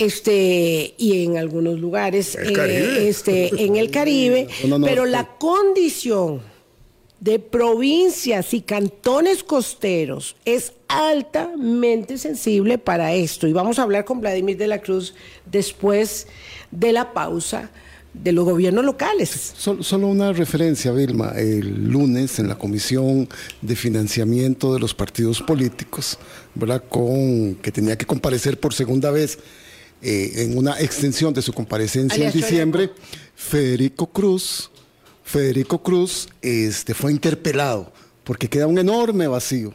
este, 0.00 0.94
y 0.98 1.24
en 1.24 1.38
algunos 1.38 1.78
lugares, 1.78 2.34
eh, 2.34 3.08
este, 3.08 3.64
en 3.64 3.76
el 3.76 3.92
Caribe, 3.92 4.48
pero 4.82 5.06
la 5.06 5.36
condición 5.38 6.42
de 7.24 7.38
provincias 7.38 8.52
y 8.52 8.60
cantones 8.60 9.42
costeros 9.42 10.36
es 10.44 10.74
altamente 10.88 12.18
sensible 12.18 12.76
para 12.76 13.14
esto. 13.14 13.46
Y 13.46 13.54
vamos 13.54 13.78
a 13.78 13.82
hablar 13.82 14.04
con 14.04 14.20
Vladimir 14.20 14.58
de 14.58 14.66
la 14.66 14.82
Cruz 14.82 15.14
después 15.50 16.26
de 16.70 16.92
la 16.92 17.14
pausa 17.14 17.70
de 18.12 18.32
los 18.32 18.44
gobiernos 18.44 18.84
locales. 18.84 19.54
Solo, 19.56 20.06
una 20.06 20.34
referencia, 20.34 20.92
Vilma. 20.92 21.32
El 21.34 21.90
lunes 21.90 22.38
en 22.38 22.46
la 22.46 22.58
Comisión 22.58 23.26
de 23.62 23.74
Financiamiento 23.74 24.74
de 24.74 24.80
los 24.80 24.92
Partidos 24.92 25.40
Políticos, 25.40 26.18
¿verdad? 26.54 26.84
Con, 26.90 27.54
que 27.54 27.72
tenía 27.72 27.96
que 27.96 28.04
comparecer 28.04 28.60
por 28.60 28.74
segunda 28.74 29.10
vez 29.10 29.38
eh, 30.02 30.32
en 30.36 30.58
una 30.58 30.78
extensión 30.78 31.32
de 31.32 31.40
su 31.40 31.54
comparecencia 31.54 32.26
en 32.26 32.32
diciembre, 32.32 32.90
Federico 33.34 34.08
Cruz, 34.08 34.70
Federico 35.34 35.82
Cruz 35.82 36.28
este, 36.42 36.94
fue 36.94 37.10
interpelado 37.10 37.92
porque 38.22 38.48
queda 38.48 38.68
un 38.68 38.78
enorme 38.78 39.26
vacío 39.26 39.74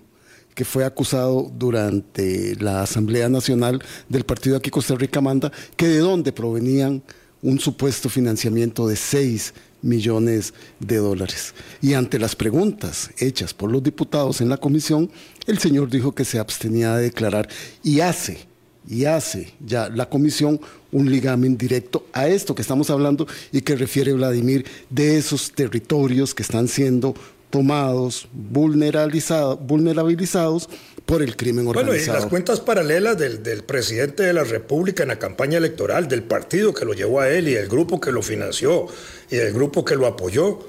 que 0.56 0.64
fue 0.64 0.86
acusado 0.86 1.52
durante 1.54 2.56
la 2.62 2.82
Asamblea 2.82 3.28
Nacional 3.28 3.84
del 4.08 4.24
partido 4.24 4.56
aquí 4.56 4.70
Costa 4.70 4.96
Rica 4.96 5.20
Manda, 5.20 5.52
que 5.76 5.90
de 5.90 5.98
dónde 5.98 6.32
provenían 6.32 7.04
un 7.42 7.60
supuesto 7.60 8.08
financiamiento 8.08 8.88
de 8.88 8.96
6 8.96 9.54
millones 9.82 10.54
de 10.80 10.96
dólares. 10.96 11.54
Y 11.82 11.94
ante 11.94 12.20
las 12.20 12.38
preguntas 12.38 13.10
hechas 13.18 13.54
por 13.54 13.70
los 13.70 13.84
diputados 13.84 14.40
en 14.40 14.48
la 14.48 14.56
comisión, 14.56 15.12
el 15.46 15.60
señor 15.60 15.90
dijo 15.90 16.16
que 16.16 16.24
se 16.24 16.40
abstenía 16.40 16.96
de 16.96 17.04
declarar 17.04 17.50
y 17.84 18.00
hace, 18.00 18.48
y 18.90 19.06
hace 19.06 19.54
ya 19.64 19.88
la 19.88 20.10
comisión 20.10 20.60
un 20.92 21.10
ligamen 21.10 21.58
directo 21.58 22.08
a 22.12 22.28
esto 22.28 22.56
que 22.56 22.64
estamos 22.64 22.90
hablando 22.90 23.28
y 23.52 23.62
que 23.62 23.76
refiere 23.76 24.12
Vladimir 24.14 24.66
de 24.90 25.18
esos 25.18 25.52
territorios 25.52 26.34
que 26.34 26.42
están 26.42 26.68
siendo 26.68 27.14
tomados, 27.52 28.28
vulnerabilizados, 28.34 29.60
vulnerabilizados 29.62 30.70
por 31.06 31.22
el 31.22 31.36
crimen 31.36 31.68
organizado. 31.68 31.98
Bueno, 31.98 32.12
y 32.12 32.22
las 32.22 32.26
cuentas 32.30 32.60
paralelas 32.60 33.18
del, 33.18 33.44
del, 33.44 33.64
presidente 33.64 34.24
de 34.24 34.34
la 34.34 34.44
República 34.44 35.04
en 35.04 35.10
la 35.10 35.20
campaña 35.20 35.58
electoral, 35.58 36.08
del 36.08 36.24
partido 36.24 36.74
que 36.74 36.86
lo 36.86 36.94
llevó 36.94 37.22
a 37.22 37.30
él 37.30 37.48
y 37.48 37.56
el 37.56 37.68
grupo 37.68 38.00
que 38.00 38.12
lo 38.12 38.22
financió 38.22 38.88
y 39.30 39.38
el 39.38 39.54
grupo 39.54 39.86
que 39.86 39.96
lo 39.96 40.08
apoyó, 40.08 40.60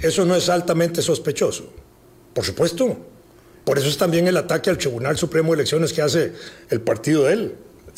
eso 0.00 0.24
no 0.24 0.34
es 0.34 0.48
altamente 0.48 1.02
sospechoso. 1.02 1.72
Por 2.34 2.44
supuesto. 2.44 3.06
Por 3.64 3.78
eso 3.78 3.88
es 3.88 3.96
también 3.96 4.26
el 4.26 4.36
ataque 4.36 4.70
al 4.70 4.78
Tribunal 4.78 5.16
Supremo 5.16 5.50
de 5.50 5.56
Elecciones 5.56 5.92
que 5.92 6.02
hace 6.02 6.32
el 6.70 6.80
partido 6.80 7.24
de 7.24 7.32
él 7.32 7.54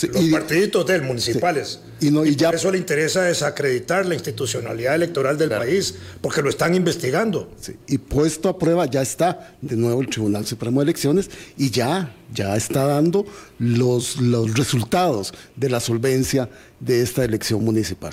los 0.09 0.25
partiditos 0.27 0.87
del 0.87 1.03
municipales. 1.03 1.81
Y, 2.01 2.11
no, 2.11 2.25
y, 2.25 2.35
ya... 2.35 2.49
por 2.49 2.57
eso 2.57 2.71
le 2.71 2.79
interesa 2.79 3.23
desacreditar 3.23 4.07
la 4.07 4.15
institucionalidad 4.15 4.95
electoral 4.95 5.39
del 5.39 5.51
país, 5.51 5.95
porque 6.21 6.43
lo 6.43 6.51
están 6.51 6.75
investigando. 6.75 7.51
Y 7.87 7.99
puesto 7.99 8.49
a 8.49 8.59
prueba 8.59 8.87
ya 8.87 9.03
está 9.03 9.55
de 9.61 9.77
nuevo 9.77 10.01
el 10.01 10.09
Tribunal 10.09 10.47
Supremo 10.47 10.81
de 10.81 10.85
Elecciones 10.85 11.31
y 11.57 11.71
ya, 11.71 12.15
ya 12.33 12.57
está 12.57 12.87
dando 12.87 13.25
los, 13.59 14.21
los 14.21 14.55
resultados 14.55 15.33
de 15.57 15.71
la 15.71 15.81
solvencia 15.81 16.49
de 16.81 17.03
esta 17.03 17.25
elección 17.25 17.65
municipal. 17.65 18.13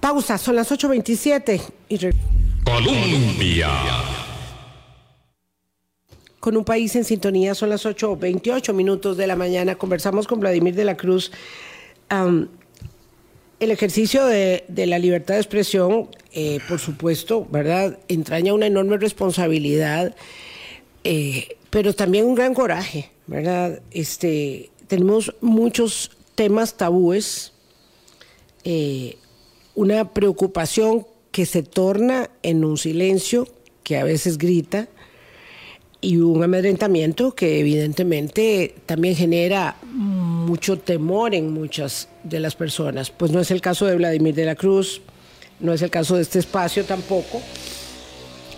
Pausa, 0.00 0.36
son 0.36 0.56
las 0.56 0.70
8.27 0.70 1.60
y... 1.88 1.98
Colombia 2.64 3.68
con 6.42 6.56
un 6.56 6.64
país 6.64 6.96
en 6.96 7.04
sintonía. 7.04 7.54
Son 7.54 7.70
las 7.70 7.86
8.28 7.86 8.74
minutos 8.74 9.16
de 9.16 9.28
la 9.28 9.36
mañana. 9.36 9.76
Conversamos 9.76 10.26
con 10.26 10.40
Vladimir 10.40 10.74
de 10.74 10.84
la 10.84 10.96
Cruz. 10.96 11.30
el 12.10 13.70
ejercicio 13.70 14.26
de, 14.26 14.64
la 14.68 14.98
libertad 14.98 15.34
de 15.34 15.40
expresión, 15.40 16.08
eh, 16.32 16.58
por 16.68 16.80
supuesto, 16.80 17.46
¿verdad? 17.48 17.96
Entraña 18.08 18.54
una 18.54 18.66
enorme 18.66 18.96
responsabilidad, 18.96 20.16
eh, 21.04 21.58
pero 21.70 21.94
también 21.94 22.26
un 22.26 22.34
gran 22.34 22.54
coraje, 22.54 23.12
¿verdad? 23.28 23.80
Este, 23.92 24.70
tenemos 24.88 25.32
muchos 25.40 26.10
temas 26.34 26.76
tabúes, 26.76 27.52
eh, 28.64 29.16
una 29.76 30.12
preocupación 30.12 31.06
que 31.30 31.46
se 31.46 31.62
torna 31.62 32.30
en 32.42 32.64
un 32.64 32.78
silencio 32.78 33.46
que 33.84 33.96
a 33.96 34.02
veces 34.02 34.38
grita 34.38 34.88
y 36.02 36.16
un 36.16 36.42
amedrentamiento 36.42 37.34
que 37.34 37.60
evidentemente 37.60 38.74
también 38.86 39.14
genera 39.14 39.76
mucho 39.84 40.76
temor 40.76 41.34
en 41.34 41.52
muchas 41.52 42.08
de 42.24 42.40
las 42.40 42.56
personas. 42.56 43.10
Pues 43.10 43.30
no 43.30 43.40
es 43.40 43.52
el 43.52 43.60
caso 43.60 43.86
de 43.86 43.94
Vladimir 43.96 44.34
de 44.34 44.44
la 44.44 44.56
Cruz, 44.56 45.00
no 45.60 45.72
es 45.72 45.80
el 45.80 45.90
caso 45.90 46.16
de 46.16 46.22
este 46.22 46.40
espacio 46.40 46.84
tampoco. 46.84 47.40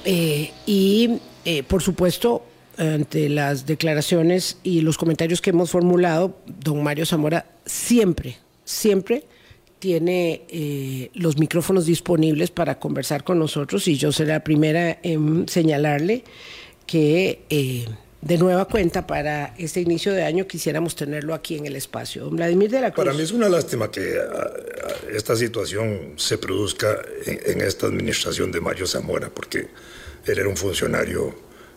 Eh, 0.06 0.50
y 0.66 1.18
eh, 1.44 1.62
por 1.62 1.82
supuesto, 1.82 2.44
ante 2.78 3.28
las 3.28 3.66
declaraciones 3.66 4.58
y 4.62 4.80
los 4.80 4.96
comentarios 4.96 5.42
que 5.42 5.50
hemos 5.50 5.70
formulado, 5.70 6.38
don 6.46 6.82
Mario 6.82 7.04
Zamora 7.04 7.46
siempre, 7.66 8.38
siempre 8.64 9.24
tiene 9.78 10.42
eh, 10.48 11.10
los 11.12 11.36
micrófonos 11.36 11.84
disponibles 11.84 12.50
para 12.50 12.78
conversar 12.78 13.22
con 13.22 13.38
nosotros 13.38 13.86
y 13.86 13.96
yo 13.96 14.12
seré 14.12 14.30
la 14.30 14.42
primera 14.42 14.98
en 15.02 15.46
señalarle 15.46 16.24
que 16.86 17.44
eh, 17.50 17.86
de 18.24 18.38
nueva 18.38 18.64
cuenta 18.64 19.06
para 19.06 19.54
este 19.58 19.80
inicio 19.80 20.12
de 20.12 20.24
año 20.24 20.46
quisiéramos 20.46 20.96
tenerlo 20.96 21.34
aquí 21.34 21.56
en 21.56 21.66
el 21.66 21.76
espacio. 21.76 22.30
Vladimir 22.30 22.70
de 22.70 22.80
la 22.80 22.90
Cruz. 22.90 23.04
Para 23.04 23.16
mí 23.16 23.22
es 23.22 23.32
una 23.32 23.50
lástima 23.50 23.90
que 23.90 24.18
ah, 24.18 24.50
ah, 24.50 24.92
esta 25.12 25.36
situación 25.36 26.14
se 26.16 26.38
produzca 26.38 27.02
en, 27.26 27.60
esta 27.60 27.86
administración 27.86 28.50
de 28.50 28.60
Mario 28.60 28.86
Zamora, 28.86 29.28
porque 29.28 29.68
él 30.24 30.38
era 30.38 30.48
un 30.48 30.56
funcionario 30.56 31.34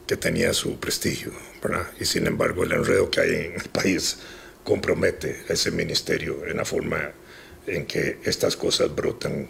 que 0.07 0.15
tenía 0.15 0.53
su 0.53 0.79
prestigio, 0.79 1.33
y 1.99 2.05
sin 2.05 2.27
embargo 2.27 2.63
el 2.63 2.71
enredo 2.71 3.11
que 3.11 3.19
hay 3.19 3.35
en 3.47 3.53
el 3.55 3.69
país 3.69 4.19
compromete 4.63 5.43
a 5.49 5.53
ese 5.53 5.69
ministerio 5.71 6.45
en 6.45 6.57
la 6.57 6.63
forma 6.63 7.11
en 7.65 7.85
que 7.85 8.19
estas 8.23 8.55
cosas 8.55 8.95
brotan 8.95 9.49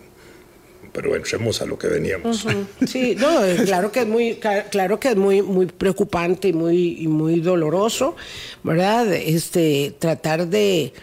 pero 0.97 1.15
entremos 1.15 1.61
a 1.61 1.65
lo 1.65 1.77
que 1.77 1.87
veníamos. 1.87 2.45
Sí, 2.87 3.15
no, 3.15 3.41
claro 3.65 3.91
que 3.91 3.99
es 3.99 4.07
muy, 4.07 4.39
claro 4.71 4.99
que 4.99 5.09
es 5.09 5.15
muy, 5.15 5.41
muy 5.41 5.67
preocupante 5.67 6.47
y 6.47 6.53
muy, 6.53 7.07
muy 7.07 7.39
doloroso, 7.39 8.15
¿verdad? 8.63 9.13
Este, 9.13 9.95
tratar 9.99 10.47
de 10.47 10.93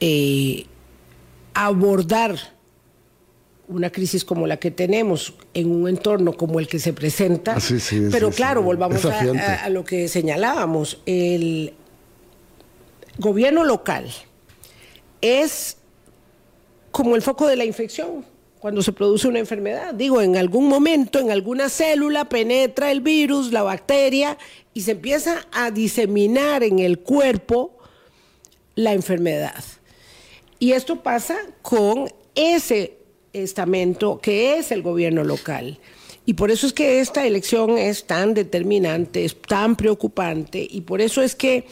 eh, 0.00 0.64
abordar 1.52 2.54
una 3.68 3.90
crisis 3.90 4.24
como 4.24 4.46
la 4.46 4.58
que 4.58 4.70
tenemos 4.70 5.34
en 5.54 5.70
un 5.70 5.88
entorno 5.88 6.32
como 6.34 6.60
el 6.60 6.68
que 6.68 6.78
se 6.78 6.92
presenta. 6.92 7.56
Ah, 7.56 7.60
pero 8.10 8.30
claro, 8.30 8.62
volvamos 8.62 9.04
a, 9.04 9.68
lo 9.68 9.84
que 9.84 10.08
señalábamos. 10.08 11.00
El 11.06 11.74
gobierno 13.18 13.64
local 13.64 14.10
es 15.20 15.78
como 16.90 17.16
el 17.16 17.22
foco 17.22 17.46
de 17.46 17.56
la 17.56 17.64
infección 17.64 18.33
cuando 18.64 18.80
se 18.80 18.92
produce 18.92 19.28
una 19.28 19.40
enfermedad. 19.40 19.92
Digo, 19.92 20.22
en 20.22 20.38
algún 20.38 20.68
momento, 20.68 21.18
en 21.18 21.30
alguna 21.30 21.68
célula 21.68 22.30
penetra 22.30 22.90
el 22.90 23.02
virus, 23.02 23.52
la 23.52 23.62
bacteria, 23.62 24.38
y 24.72 24.80
se 24.80 24.92
empieza 24.92 25.46
a 25.52 25.70
diseminar 25.70 26.64
en 26.64 26.78
el 26.78 27.00
cuerpo 27.00 27.76
la 28.74 28.94
enfermedad. 28.94 29.62
Y 30.58 30.72
esto 30.72 31.02
pasa 31.02 31.36
con 31.60 32.08
ese 32.34 32.96
estamento 33.34 34.18
que 34.18 34.56
es 34.56 34.72
el 34.72 34.80
gobierno 34.80 35.24
local. 35.24 35.78
Y 36.24 36.32
por 36.32 36.50
eso 36.50 36.66
es 36.66 36.72
que 36.72 37.00
esta 37.00 37.26
elección 37.26 37.76
es 37.76 38.06
tan 38.06 38.32
determinante, 38.32 39.26
es 39.26 39.38
tan 39.42 39.76
preocupante, 39.76 40.66
y 40.70 40.80
por 40.80 41.02
eso 41.02 41.20
es 41.20 41.34
que 41.34 41.66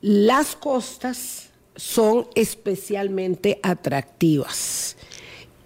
las 0.00 0.56
costas 0.56 1.50
son 1.76 2.28
especialmente 2.34 3.60
atractivas. 3.62 4.96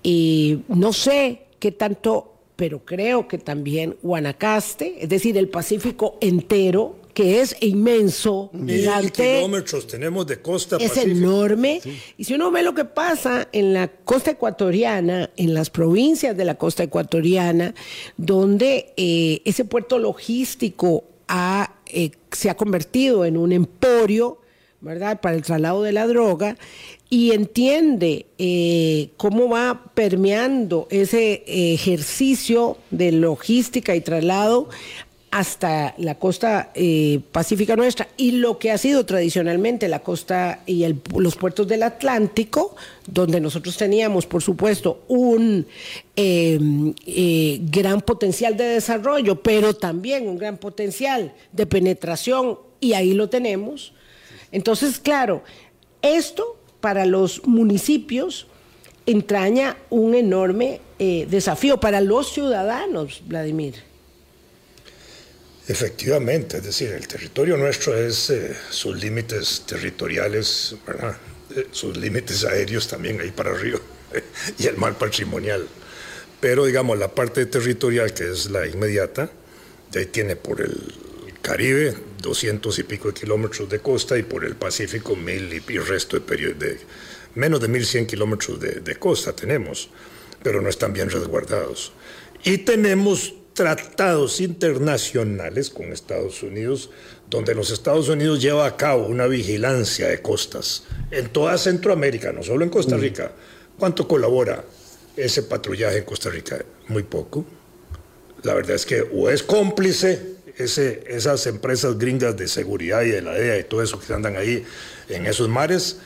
Y 0.04 0.60
no 0.68 0.92
sé 0.92 1.46
qué 1.58 1.72
tanto, 1.72 2.34
pero 2.56 2.84
creo 2.84 3.26
que 3.26 3.38
también 3.38 3.96
Guanacaste, 4.02 5.02
es 5.02 5.08
decir, 5.08 5.36
el 5.38 5.48
Pacífico 5.48 6.18
entero, 6.20 6.96
que 7.14 7.40
es 7.40 7.56
inmenso, 7.60 8.50
Mil 8.52 8.86
kilómetros 9.12 9.86
tenemos 9.86 10.26
de 10.26 10.42
costa. 10.42 10.76
Es 10.78 10.96
enorme. 10.96 11.80
Y 12.18 12.24
si 12.24 12.34
uno 12.34 12.50
ve 12.50 12.62
lo 12.62 12.74
que 12.74 12.84
pasa 12.84 13.48
en 13.52 13.72
la 13.72 13.88
costa 13.88 14.32
ecuatoriana, 14.32 15.30
en 15.36 15.54
las 15.54 15.70
provincias 15.70 16.36
de 16.36 16.44
la 16.44 16.56
costa 16.56 16.82
ecuatoriana, 16.82 17.74
donde 18.16 18.92
eh, 18.96 19.40
ese 19.44 19.64
puerto 19.64 19.98
logístico 19.98 21.04
eh, 21.86 22.10
se 22.30 22.50
ha 22.50 22.56
convertido 22.56 23.24
en 23.24 23.36
un 23.36 23.52
emporio, 23.52 24.38
¿verdad?, 24.80 25.20
para 25.20 25.36
el 25.36 25.42
traslado 25.42 25.82
de 25.82 25.92
la 25.92 26.06
droga, 26.06 26.56
y 27.10 27.32
entiende 27.32 28.26
eh, 28.38 29.10
cómo 29.16 29.48
va 29.48 29.90
permeando 29.94 30.88
ese 30.90 31.44
ejercicio 31.46 32.78
de 32.90 33.12
logística 33.12 33.94
y 33.94 34.00
traslado 34.00 34.68
hasta 35.34 35.94
la 35.98 36.14
costa 36.14 36.70
eh, 36.76 37.18
pacífica 37.32 37.74
nuestra 37.74 38.06
y 38.16 38.30
lo 38.30 38.56
que 38.56 38.70
ha 38.70 38.78
sido 38.78 39.04
tradicionalmente 39.04 39.88
la 39.88 39.98
costa 39.98 40.60
y 40.64 40.86
los 41.12 41.34
puertos 41.34 41.66
del 41.66 41.82
Atlántico, 41.82 42.76
donde 43.08 43.40
nosotros 43.40 43.76
teníamos, 43.76 44.26
por 44.26 44.44
supuesto, 44.44 45.02
un 45.08 45.66
em, 46.14 46.94
eh, 47.04 47.58
gran 47.62 48.00
potencial 48.00 48.56
de 48.56 48.62
desarrollo, 48.62 49.42
pero 49.42 49.74
también 49.74 50.28
un 50.28 50.38
gran 50.38 50.56
potencial 50.56 51.34
de 51.50 51.66
penetración, 51.66 52.56
y 52.78 52.92
ahí 52.92 53.12
lo 53.12 53.28
tenemos. 53.28 53.92
Entonces, 54.52 55.00
claro, 55.00 55.42
esto 56.00 56.53
para 56.84 57.06
los 57.06 57.46
municipios 57.46 58.46
entraña 59.06 59.78
un 59.88 60.14
enorme 60.14 60.82
eh, 60.98 61.26
desafío 61.30 61.80
para 61.80 62.02
los 62.02 62.30
ciudadanos, 62.30 63.22
Vladimir. 63.24 63.76
Efectivamente, 65.66 66.58
es 66.58 66.64
decir, 66.64 66.90
el 66.90 67.08
territorio 67.08 67.56
nuestro 67.56 67.96
es 67.96 68.28
eh, 68.28 68.54
sus 68.68 69.02
límites 69.02 69.62
territoriales, 69.66 70.76
eh, 71.56 71.68
sus 71.70 71.96
límites 71.96 72.44
aéreos 72.44 72.86
también 72.86 73.18
ahí 73.18 73.30
para 73.30 73.52
arriba 73.52 73.80
y 74.58 74.66
el 74.66 74.76
mar 74.76 74.98
patrimonial. 74.98 75.66
Pero 76.38 76.66
digamos, 76.66 76.98
la 76.98 77.08
parte 77.08 77.46
territorial 77.46 78.12
que 78.12 78.30
es 78.30 78.50
la 78.50 78.66
inmediata, 78.66 79.30
de 79.90 80.00
ahí 80.00 80.06
tiene 80.06 80.36
por 80.36 80.60
el 80.60 80.76
Caribe 81.44 81.94
200 82.22 82.78
y 82.78 82.82
pico 82.84 83.08
de 83.08 83.20
kilómetros 83.20 83.68
de 83.68 83.78
costa 83.80 84.16
y 84.16 84.22
por 84.22 84.46
el 84.46 84.56
Pacífico 84.56 85.14
mil 85.14 85.52
y, 85.52 85.78
resto 85.78 86.18
de, 86.18 86.54
de 86.54 86.80
menos 87.34 87.60
de 87.60 87.68
1100 87.68 88.06
kilómetros 88.06 88.58
de, 88.58 88.80
de 88.80 88.96
costa 88.96 89.36
tenemos, 89.36 89.90
pero 90.42 90.62
no 90.62 90.70
están 90.70 90.94
bien 90.94 91.10
resguardados. 91.10 91.92
Y 92.44 92.56
tenemos 92.58 93.34
tratados 93.52 94.40
internacionales 94.40 95.68
con 95.68 95.92
Estados 95.92 96.42
Unidos, 96.42 96.88
donde 97.28 97.54
los 97.54 97.70
Estados 97.70 98.08
Unidos 98.08 98.40
lleva 98.40 98.64
a 98.64 98.78
cabo 98.78 99.06
una 99.06 99.26
vigilancia 99.26 100.08
de 100.08 100.22
costas 100.22 100.84
en 101.10 101.28
toda 101.28 101.58
Centroamérica, 101.58 102.32
no 102.32 102.42
solo 102.42 102.64
en 102.64 102.70
Costa 102.70 102.96
Rica. 102.96 103.32
¿Cuánto 103.78 104.08
colabora 104.08 104.64
ese 105.14 105.42
patrullaje 105.42 105.98
en 105.98 106.04
Costa 106.04 106.30
Rica? 106.30 106.64
Muy 106.88 107.02
poco. 107.02 107.44
La 108.44 108.54
verdad 108.54 108.76
es 108.76 108.86
que 108.86 109.02
o 109.12 109.28
es 109.28 109.42
cómplice 109.42 110.33
ese, 110.56 111.04
esas 111.08 111.46
empresas 111.46 111.98
gringas 111.98 112.36
de 112.36 112.48
seguridad 112.48 113.02
y 113.02 113.10
de 113.10 113.22
la 113.22 113.32
DEA 113.32 113.58
y 113.58 113.64
todo 113.64 113.82
eso 113.82 113.98
que 113.98 114.12
andan 114.12 114.36
ahí 114.36 114.64
en 115.08 115.26
esos 115.26 115.48
mares, 115.48 115.98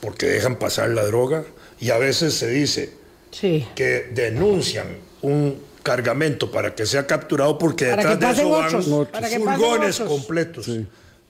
porque 0.00 0.26
dejan 0.26 0.56
pasar 0.56 0.90
la 0.90 1.04
droga, 1.04 1.44
y 1.80 1.90
a 1.90 1.98
veces 1.98 2.34
se 2.34 2.48
dice 2.48 2.90
que 3.30 4.10
denuncian 4.14 4.86
un 5.22 5.60
cargamento 5.82 6.50
para 6.50 6.74
que 6.74 6.86
sea 6.86 7.06
capturado 7.06 7.58
porque 7.58 7.86
detrás 7.86 8.18
de 8.18 8.30
eso 8.30 8.50
van 8.50 8.82
furgones 8.82 10.00
completos 10.00 10.70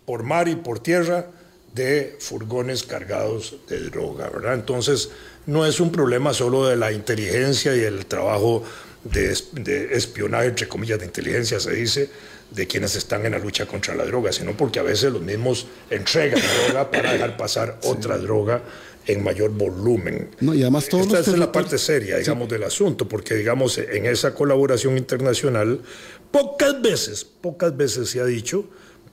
por 0.05 0.23
mar 0.23 0.49
y 0.49 0.57
por 0.57 0.79
tierra 0.79 1.27
de 1.75 2.17
furgones 2.21 2.83
cargados 2.85 3.57
de 3.69 3.81
droga, 3.91 4.31
¿verdad? 4.31 4.55
Entonces 4.55 5.11
no 5.45 5.67
es 5.67 5.79
un 5.79 5.93
problema 5.93 6.33
solo 6.33 6.67
de 6.67 6.77
la 6.77 6.91
inteligencia 6.91 7.77
y 7.77 7.81
el 7.81 8.07
trabajo 8.07 8.63
de, 9.05 9.37
de 9.53 9.95
espionaje, 9.95 10.47
entre 10.47 10.69
comillas, 10.69 10.99
de 10.99 11.07
inteligencia, 11.07 11.61
se 11.61 11.73
dice, 11.73 12.11
de 12.51 12.67
quienes 12.67 12.97
están 12.97 13.27
en 13.27 13.33
la 13.33 13.39
lucha 13.39 13.67
contra 13.67 13.95
la 13.95 14.05
droga, 14.05 14.33
sino 14.33 14.57
porque 14.57 14.79
a 14.79 14.83
veces 14.83 15.13
los 15.13 15.23
mismos 15.23 15.67
entregan 15.91 16.41
droga 16.67 16.91
para 16.91 17.13
dejar 17.13 17.37
pasar 17.37 17.79
otra 17.83 18.19
droga 18.19 18.63
en 19.07 19.23
mayor 19.23 19.51
volumen. 19.51 20.31
No, 20.41 20.55
y 20.55 20.63
además 20.63 20.89
todos 20.89 21.07
Esta 21.07 21.31
es 21.31 21.39
la 21.39 21.53
parte 21.53 21.79
seria, 21.79 22.19
digamos, 22.19 22.49
del 22.49 22.65
asunto, 22.65 23.09
porque, 23.09 23.35
digamos, 23.35 23.79
en 23.79 24.07
esa 24.07 24.35
colaboración 24.35 24.97
internacional, 24.97 25.81
pocas 26.31 26.81
veces, 26.83 27.25
pocas 27.25 27.77
veces 27.77 28.11
se 28.11 28.21
ha 28.21 28.25
dicho 28.25 28.65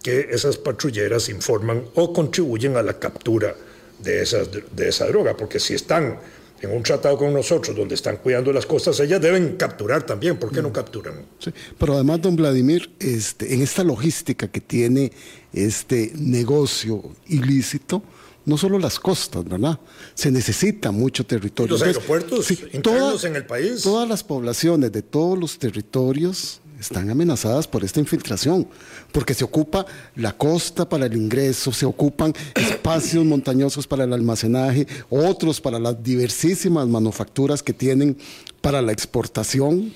que 0.01 0.27
esas 0.31 0.57
patrulleras 0.57 1.29
informan 1.29 1.83
o 1.95 2.11
contribuyen 2.11 2.75
a 2.75 2.83
la 2.83 2.99
captura 2.99 3.55
de, 3.99 4.21
esas, 4.21 4.49
de 4.51 4.89
esa 4.89 5.07
droga, 5.07 5.37
porque 5.37 5.59
si 5.59 5.75
están 5.75 6.19
en 6.63 6.71
un 6.71 6.81
tratado 6.81 7.17
con 7.17 7.33
nosotros 7.33 7.75
donde 7.75 7.95
están 7.95 8.17
cuidando 8.17 8.53
las 8.53 8.65
costas, 8.65 8.99
ellas 9.01 9.19
deben 9.19 9.57
capturar 9.57 10.05
también. 10.05 10.37
¿Por 10.37 10.51
qué 10.51 10.61
no 10.61 10.69
mm. 10.69 10.73
capturan? 10.73 11.25
Sí, 11.39 11.51
pero 11.77 11.95
además, 11.95 12.21
don 12.21 12.35
Vladimir, 12.35 12.89
este, 12.99 13.53
en 13.53 13.61
esta 13.61 13.83
logística 13.83 14.47
que 14.47 14.61
tiene 14.61 15.11
este 15.51 16.13
negocio 16.15 17.03
ilícito, 17.27 18.01
no 18.45 18.57
solo 18.57 18.79
las 18.79 18.99
costas, 18.99 19.43
¿verdad? 19.43 19.79
Se 20.13 20.31
necesita 20.31 20.91
mucho 20.91 21.25
territorio. 21.25 21.73
los 21.73 21.81
aeropuertos 21.81 22.49
internos 22.51 23.23
en 23.25 23.35
el 23.35 23.45
país. 23.45 23.81
Todas 23.81 24.07
las 24.07 24.23
poblaciones 24.23 24.91
de 24.91 25.01
todos 25.01 25.37
los 25.37 25.59
territorios 25.59 26.61
están 26.83 27.09
amenazadas 27.09 27.67
por 27.67 27.83
esta 27.83 27.99
infiltración, 27.99 28.67
porque 29.11 29.33
se 29.33 29.43
ocupa 29.43 29.85
la 30.15 30.33
costa 30.33 30.87
para 30.87 31.07
el 31.07 31.15
ingreso, 31.15 31.71
se 31.71 31.85
ocupan 31.85 32.33
espacios 32.55 33.25
montañosos 33.25 33.87
para 33.87 34.03
el 34.03 34.13
almacenaje, 34.13 34.87
otros 35.09 35.59
para 35.59 35.79
las 35.79 36.01
diversísimas 36.03 36.87
manufacturas 36.87 37.63
que 37.63 37.73
tienen 37.73 38.17
para 38.61 38.81
la 38.81 38.91
exportación, 38.91 39.93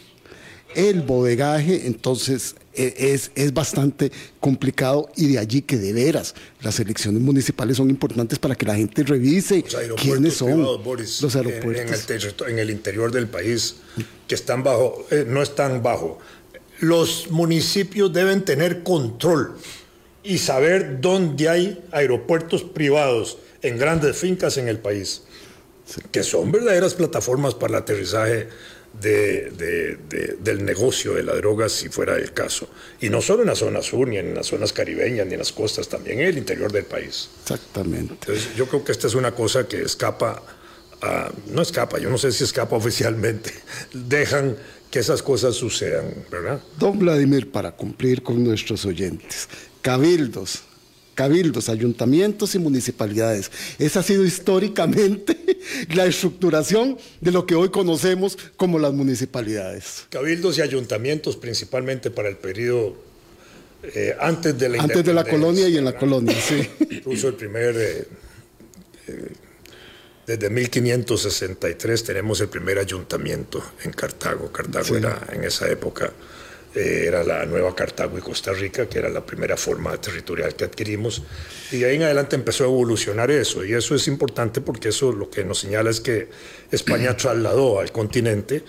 el 0.76 1.02
bodegaje, 1.02 1.88
entonces 1.88 2.56
e, 2.78 2.94
es, 3.14 3.32
es 3.34 3.54
bastante 3.54 4.12
complicado 4.40 5.10
y 5.16 5.28
de 5.28 5.40
allí 5.40 5.64
que 5.64 5.78
de 5.78 5.94
veras 5.94 6.36
las 6.62 6.80
elecciones 6.80 7.22
municipales 7.22 7.78
son 7.78 7.90
importantes 7.90 8.38
para 8.38 8.54
que 8.54 8.68
la 8.68 8.76
gente 8.76 9.04
revise 9.04 9.64
quiénes 9.96 10.36
son 10.36 10.62
los 10.62 11.36
aeropuertos. 11.36 12.10
En, 12.48 12.60
el, 12.60 12.70
interior 12.70 13.12
del 13.12 13.28
país, 13.28 13.78
que 14.28 14.36
están 14.36 14.62
bajo, 14.64 15.08
eh, 15.10 15.26
no 15.28 15.42
están 15.42 15.82
bajo. 15.82 16.20
Los 16.80 17.30
municipios 17.30 18.14
deben 18.14 18.46
tener 18.46 18.84
control 18.84 19.58
y 20.24 20.38
saber 20.38 21.00
dónde 21.02 21.50
hay 21.50 21.84
aeropuertos 21.92 22.64
privados 22.64 23.38
en 23.62 23.78
grandes 23.78 24.18
fincas 24.18 24.58
en 24.58 24.68
el 24.68 24.78
país, 24.78 25.24
que 26.12 26.24
son 26.24 26.52
verdaderas 26.52 26.94
plataformas 26.94 27.56
para 27.56 27.78
el 27.78 27.84
aterrizaje 27.84 28.50
de, 29.02 30.38
del 30.40 30.66
negocio 30.66 31.14
de 31.14 31.24
la 31.24 31.36
droga 31.36 31.70
si 31.70 31.90
fuera 31.90 32.16
el 32.16 32.34
caso. 32.34 32.68
Y 33.00 33.10
no 33.10 33.22
solo 33.22 33.44
en 33.44 33.50
la 33.50 33.56
zona 33.56 33.82
sur, 33.82 34.08
ni 34.08 34.18
en 34.18 34.34
las 34.34 34.48
zonas 34.48 34.74
caribeñas, 34.74 35.28
ni 35.28 35.34
en 35.34 35.40
las 35.40 35.52
costas, 35.52 35.88
también 35.88 36.20
en 36.20 36.28
el 36.28 36.38
interior 36.38 36.72
del 36.72 36.86
país. 36.86 37.30
Exactamente. 37.44 38.14
Entonces, 38.14 38.56
yo 38.56 38.68
creo 38.68 38.84
que 38.84 38.92
esta 38.92 39.08
es 39.08 39.16
una 39.16 39.34
cosa 39.34 39.68
que 39.68 39.82
escapa, 39.82 40.42
no 41.48 41.62
escapa, 41.62 42.00
yo 42.00 42.10
no 42.10 42.18
sé 42.18 42.32
si 42.32 42.44
escapa 42.44 42.76
oficialmente, 42.76 43.54
dejan 43.94 44.58
que 44.92 45.00
esas 45.00 45.22
cosas 45.22 45.56
sucedan, 45.56 46.14
¿verdad? 46.32 46.62
Don 46.80 46.98
Vladimir, 46.98 47.52
para 47.52 47.72
cumplir 47.72 48.24
con 48.24 48.44
nuestros 48.44 48.86
oyentes, 48.86 49.48
cabildos 49.82 50.64
cabildos, 51.18 51.68
ayuntamientos 51.68 52.54
y 52.54 52.60
municipalidades. 52.60 53.50
Esa 53.80 54.02
ha 54.02 54.04
sido 54.04 54.24
históricamente 54.24 55.36
la 55.96 56.06
estructuración 56.06 56.96
de 57.20 57.32
lo 57.32 57.48
que 57.48 57.56
hoy 57.56 57.70
conocemos 57.70 58.38
como 58.56 58.78
las 58.78 58.94
municipalidades. 58.94 60.06
Cabildos 60.12 60.60
y 60.60 60.62
ayuntamientos 60.62 61.36
principalmente 61.36 62.12
para 62.12 62.30
el 62.30 62.38
periodo 62.38 62.96
eh, 63.96 64.16
antes 64.20 64.60
de 64.60 64.70
la 64.70 64.84
Antes 64.84 65.04
de 65.04 65.14
la 65.14 65.24
colonia 65.24 65.68
y 65.68 65.78
en 65.78 65.86
la 65.86 65.98
colonia, 65.98 66.36
sí. 66.40 66.70
Incluso 66.92 67.30
el 67.30 67.34
primer... 67.34 67.76
Eh, 67.76 68.08
eh, 69.08 69.32
desde 70.28 70.50
1563 70.50 72.04
tenemos 72.04 72.42
el 72.42 72.50
primer 72.50 72.78
ayuntamiento 72.78 73.64
en 73.86 73.94
Cartago. 73.94 74.52
Cartago 74.52 74.98
era 74.98 75.26
en 75.32 75.46
esa 75.46 75.70
época 75.70 76.12
eh, 76.76 77.06
era 77.08 77.24
la 77.24 77.46
nueva 77.46 77.74
Cartago 77.74 78.18
y 78.18 78.22
Costa 78.22 78.52
Rica, 78.52 78.90
que 78.90 79.00
era 79.00 79.08
la 79.08 79.26
primera 79.26 79.56
forma 79.56 79.96
territorial 80.02 80.54
que 80.54 80.66
adquirimos. 80.66 81.24
Y 81.72 81.78
de 81.78 81.86
ahí 81.86 81.96
en 81.96 82.04
adelante 82.04 82.36
empezó 82.36 82.66
a 82.66 82.68
evolucionar 82.68 83.32
eso. 83.32 83.64
Y 83.64 83.74
eso 83.74 83.96
es 83.96 84.10
importante 84.10 84.60
porque 84.60 84.90
eso 84.90 85.14
lo 85.14 85.30
que 85.30 85.46
nos 85.46 85.60
señala 85.60 85.90
es 85.90 86.02
que 86.02 86.28
España 86.72 87.16
trasladó 87.18 87.80
al 87.80 87.94
continente 87.94 88.66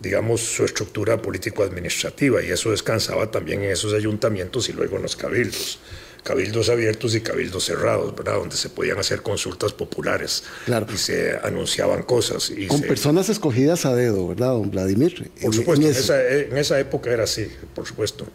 digamos, 0.00 0.40
su 0.40 0.64
estructura 0.64 1.20
político-administrativa 1.20 2.40
y 2.40 2.52
eso 2.52 2.70
descansaba 2.70 3.32
también 3.32 3.64
en 3.64 3.72
esos 3.72 3.92
ayuntamientos 3.94 4.68
y 4.68 4.72
luego 4.72 4.94
en 4.94 5.02
los 5.02 5.16
cabildos 5.16 5.80
cabildos 6.28 6.68
abiertos 6.68 7.14
y 7.14 7.22
cabildos 7.22 7.64
cerrados, 7.64 8.14
¿verdad? 8.14 8.34
Donde 8.34 8.54
se 8.54 8.68
podían 8.68 8.98
hacer 8.98 9.22
consultas 9.22 9.72
populares 9.72 10.44
claro. 10.66 10.86
y 10.92 10.98
se 10.98 11.34
anunciaban 11.42 12.02
cosas. 12.02 12.50
Y 12.50 12.66
Con 12.66 12.82
personas 12.82 13.30
escogidas 13.30 13.86
a 13.86 13.94
dedo, 13.94 14.28
¿verdad, 14.28 14.48
don 14.48 14.70
Vladimir? 14.70 15.30
Por 15.40 15.54
supuesto, 15.54 15.86
en, 15.86 15.90
esa, 15.90 16.28
en 16.28 16.54
esa, 16.58 16.78
época 16.78 17.10
era 17.10 17.24
así, 17.24 17.48
por 17.74 17.86
supuesto. 17.86 18.26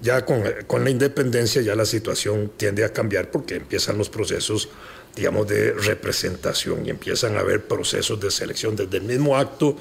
Ya 0.00 0.24
con, 0.24 0.42
con, 0.66 0.82
la 0.82 0.90
independencia 0.90 1.62
ya 1.62 1.76
la 1.76 1.86
situación 1.86 2.50
tiende 2.56 2.84
a 2.84 2.92
cambiar 2.92 3.30
porque 3.30 3.54
empiezan 3.54 3.96
los 3.98 4.08
procesos, 4.08 4.68
digamos, 5.14 5.46
de 5.46 5.74
representación 5.74 6.86
y 6.86 6.90
empiezan 6.90 7.36
a 7.36 7.40
haber 7.40 7.62
procesos 7.68 8.20
de 8.20 8.32
selección 8.32 8.74
desde 8.74 8.96
el 8.96 9.04
mismo 9.04 9.36
acto 9.36 9.76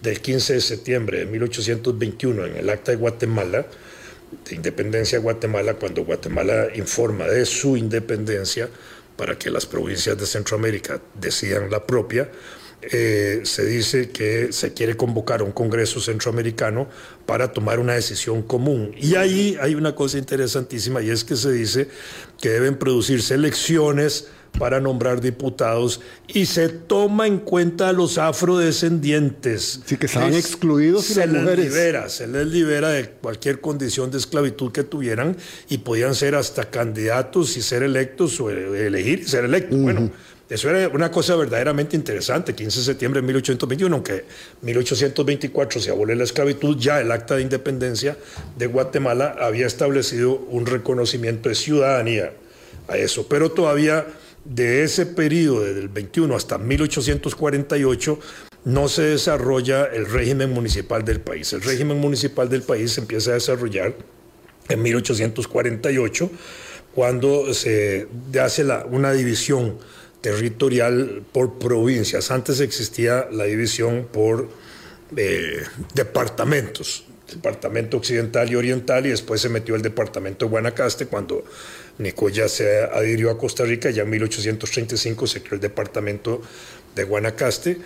del 0.00 0.20
15 0.20 0.54
de 0.54 0.60
septiembre 0.60 1.18
de 1.18 1.26
1821 1.26 2.46
en 2.46 2.56
el 2.56 2.70
Acta 2.70 2.92
de 2.92 2.98
Guatemala, 2.98 3.66
de 4.44 4.54
independencia 4.54 5.18
de 5.18 5.24
Guatemala, 5.24 5.74
cuando 5.74 6.04
Guatemala 6.04 6.68
informa 6.74 7.26
de 7.26 7.44
su 7.46 7.76
independencia 7.76 8.68
para 9.16 9.38
que 9.38 9.50
las 9.50 9.66
provincias 9.66 10.16
de 10.18 10.26
Centroamérica 10.26 11.00
decidan 11.14 11.70
la 11.70 11.86
propia, 11.86 12.30
eh, 12.82 13.42
se 13.44 13.66
dice 13.66 14.08
que 14.08 14.52
se 14.52 14.72
quiere 14.72 14.96
convocar 14.96 15.40
a 15.40 15.44
un 15.44 15.52
Congreso 15.52 16.00
centroamericano 16.00 16.88
para 17.26 17.52
tomar 17.52 17.78
una 17.78 17.92
decisión 17.92 18.42
común. 18.42 18.94
Y 18.96 19.16
ahí 19.16 19.58
hay 19.60 19.74
una 19.74 19.94
cosa 19.94 20.16
interesantísima 20.16 21.02
y 21.02 21.10
es 21.10 21.24
que 21.24 21.36
se 21.36 21.52
dice 21.52 21.88
que 22.40 22.48
deben 22.48 22.78
producirse 22.78 23.34
elecciones 23.34 24.28
para 24.58 24.80
nombrar 24.80 25.20
diputados 25.20 26.00
y 26.28 26.46
se 26.46 26.68
toma 26.68 27.26
en 27.26 27.38
cuenta 27.38 27.88
a 27.88 27.92
los 27.92 28.18
afrodescendientes. 28.18 29.80
Sí, 29.84 29.96
que 29.96 30.06
estaban 30.06 30.34
excluidos 30.34 31.10
y 31.10 31.14
se 31.14 31.26
mujeres. 31.26 31.66
Les 31.66 31.74
libera, 31.74 32.08
se 32.08 32.26
les 32.26 32.46
libera 32.46 32.90
de 32.90 33.08
cualquier 33.10 33.60
condición 33.60 34.10
de 34.10 34.18
esclavitud 34.18 34.72
que 34.72 34.84
tuvieran 34.84 35.36
y 35.68 35.78
podían 35.78 36.14
ser 36.14 36.34
hasta 36.34 36.70
candidatos 36.70 37.56
y 37.56 37.62
ser 37.62 37.82
electos 37.82 38.40
o 38.40 38.50
elegir 38.50 39.20
y 39.20 39.28
ser 39.28 39.44
electos. 39.44 39.78
Bueno, 39.78 40.10
eso 40.50 40.68
era 40.68 40.88
una 40.88 41.12
cosa 41.12 41.36
verdaderamente 41.36 41.94
interesante. 41.94 42.54
15 42.54 42.80
de 42.80 42.84
septiembre 42.84 43.20
de 43.20 43.26
1821, 43.28 43.94
aunque 43.94 44.14
en 44.14 44.24
1824 44.62 45.80
se 45.80 45.90
abole 45.90 46.16
la 46.16 46.24
esclavitud, 46.24 46.76
ya 46.76 47.00
el 47.00 47.12
acta 47.12 47.36
de 47.36 47.42
independencia 47.42 48.16
de 48.58 48.66
Guatemala 48.66 49.36
había 49.40 49.66
establecido 49.66 50.34
un 50.48 50.66
reconocimiento 50.66 51.48
de 51.48 51.54
ciudadanía 51.54 52.32
a 52.88 52.96
eso, 52.96 53.28
pero 53.28 53.52
todavía 53.52 54.06
de 54.44 54.82
ese 54.84 55.06
periodo, 55.06 55.64
desde 55.64 55.80
el 55.80 55.88
21 55.88 56.34
hasta 56.34 56.58
1848, 56.58 58.18
no 58.64 58.88
se 58.88 59.02
desarrolla 59.02 59.84
el 59.84 60.06
régimen 60.06 60.50
municipal 60.50 61.04
del 61.04 61.20
país. 61.20 61.52
El 61.52 61.62
régimen 61.62 61.98
municipal 61.98 62.48
del 62.48 62.62
país 62.62 62.92
se 62.92 63.00
empieza 63.00 63.30
a 63.30 63.34
desarrollar 63.34 63.94
en 64.68 64.82
1848, 64.82 66.30
cuando 66.94 67.52
se 67.54 68.08
hace 68.40 68.64
una 68.90 69.12
división 69.12 69.78
territorial 70.20 71.22
por 71.32 71.58
provincias. 71.58 72.30
Antes 72.30 72.60
existía 72.60 73.28
la 73.30 73.44
división 73.44 74.08
por 74.12 74.48
eh, 75.16 75.62
departamentos, 75.94 77.04
departamento 77.30 77.96
occidental 77.96 78.50
y 78.50 78.56
oriental, 78.56 79.06
y 79.06 79.10
después 79.10 79.40
se 79.40 79.48
metió 79.48 79.74
el 79.74 79.82
departamento 79.82 80.44
de 80.44 80.50
Guanacaste 80.50 81.06
cuando 81.06 81.44
Nicoya 81.98 82.48
se 82.48 82.82
adhirió 82.82 83.30
a 83.30 83.38
Costa 83.38 83.64
Rica, 83.64 83.90
ya 83.90 84.02
en 84.02 84.10
1835 84.10 85.26
se 85.26 85.42
creó 85.42 85.54
el 85.54 85.60
departamento 85.60 86.42
de 86.94 87.04
Guanacaste. 87.04 87.78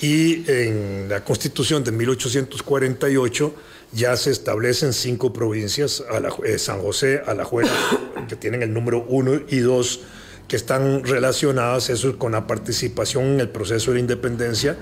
Y 0.00 0.50
en 0.50 1.08
la 1.08 1.22
constitución 1.22 1.84
de 1.84 1.92
1848 1.92 3.54
ya 3.92 4.16
se 4.16 4.30
establecen 4.30 4.92
cinco 4.92 5.32
provincias, 5.32 6.02
eh, 6.44 6.58
San 6.58 6.80
José, 6.80 7.22
Alajuela, 7.26 7.70
que 8.28 8.36
tienen 8.36 8.62
el 8.62 8.72
número 8.72 9.04
uno 9.08 9.40
y 9.48 9.58
dos, 9.58 10.00
que 10.48 10.56
están 10.56 11.04
relacionadas 11.04 11.90
eso 11.90 12.18
con 12.18 12.32
la 12.32 12.46
participación 12.46 13.24
en 13.24 13.40
el 13.40 13.48
proceso 13.50 13.92
de 13.92 14.00
independencia, 14.00 14.76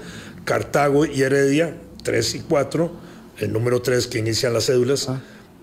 Cartago 0.45 1.05
y 1.05 1.23
Heredia, 1.23 1.77
tres 2.03 2.35
y 2.35 2.41
cuatro, 2.41 2.93
el 3.41 3.53
número 3.53 3.83
tres 3.83 4.07
que 4.07 4.19
inician 4.19 4.53
las 4.53 4.67
cédulas. 4.67 5.09
Ah 5.09 5.21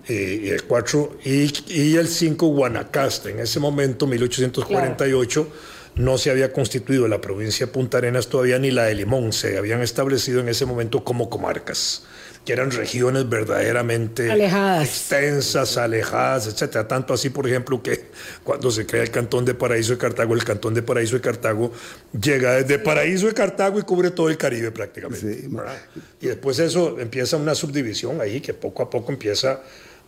y 0.08 0.48
el 0.48 0.64
4 0.64 1.18
y, 1.24 1.96
el 1.96 2.08
5 2.08 2.46
Guanacaste. 2.46 3.30
En 3.30 3.40
ese 3.40 3.60
momento, 3.60 4.06
1848, 4.06 5.48
no 5.96 6.16
se 6.16 6.30
había 6.30 6.52
constituido 6.52 7.08
la 7.08 7.20
provincia 7.20 7.66
de 7.66 7.72
Punta 7.72 7.98
Arenas 7.98 8.28
todavía 8.28 8.58
ni 8.58 8.70
la 8.70 8.84
de 8.84 8.94
Limón. 8.94 9.32
Se 9.32 9.58
habían 9.58 9.82
establecido 9.82 10.40
en 10.40 10.48
ese 10.48 10.64
momento 10.64 11.04
como 11.04 11.28
comarcas 11.28 12.04
que 12.48 12.54
eran 12.54 12.70
regiones 12.70 13.28
verdaderamente 13.28 14.32
alejadas. 14.32 14.88
extensas, 14.88 15.76
alejadas, 15.76 16.46
etcétera. 16.46 16.88
Tanto 16.88 17.12
así, 17.12 17.28
por 17.28 17.46
ejemplo, 17.46 17.82
que 17.82 18.06
cuando 18.42 18.70
se 18.70 18.86
crea 18.86 19.02
el 19.02 19.10
Cantón 19.10 19.44
de 19.44 19.52
Paraíso 19.52 19.92
de 19.92 19.98
Cartago, 19.98 20.32
el 20.32 20.44
Cantón 20.44 20.72
de 20.72 20.80
Paraíso 20.80 21.16
de 21.16 21.20
Cartago 21.20 21.70
llega 22.18 22.54
desde 22.54 22.78
Paraíso 22.78 23.26
de 23.26 23.34
Cartago 23.34 23.78
y 23.78 23.82
cubre 23.82 24.12
todo 24.12 24.30
el 24.30 24.38
Caribe 24.38 24.70
prácticamente. 24.70 25.46
y 26.22 26.26
después 26.26 26.58
eso 26.58 26.98
empieza 26.98 27.36
una 27.36 27.54
subdivisión 27.54 28.18
ahí 28.22 28.40
que 28.40 28.54
poco 28.54 28.82
a 28.82 28.88
poco 28.88 29.12
empieza 29.12 29.60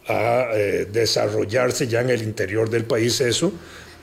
a 0.09 0.47
eh, 0.55 0.89
desarrollarse 0.91 1.89
ya 1.89 2.01
en 2.01 2.09
el 2.09 2.23
interior 2.23 2.71
del 2.71 2.85
país 2.85 3.21
eso, 3.21 3.53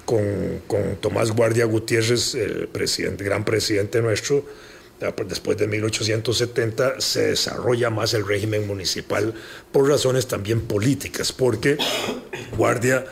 con, 0.06 0.62
con 0.68 0.98
Tomás 0.98 1.32
Guardia 1.32 1.66
Gutiérrez, 1.66 2.36
el 2.36 2.68
presidente, 2.68 3.24
gran 3.24 3.44
presidente 3.44 4.00
nuestro, 4.00 4.46
después 5.28 5.58
de 5.58 5.68
1870 5.68 7.00
se 7.00 7.28
desarrolla 7.28 7.90
más 7.90 8.14
el 8.14 8.26
régimen 8.26 8.66
municipal 8.66 9.34
por 9.72 9.88
razones 9.88 10.28
también 10.28 10.62
políticas, 10.62 11.32
porque 11.32 11.78
Guardia, 12.58 13.06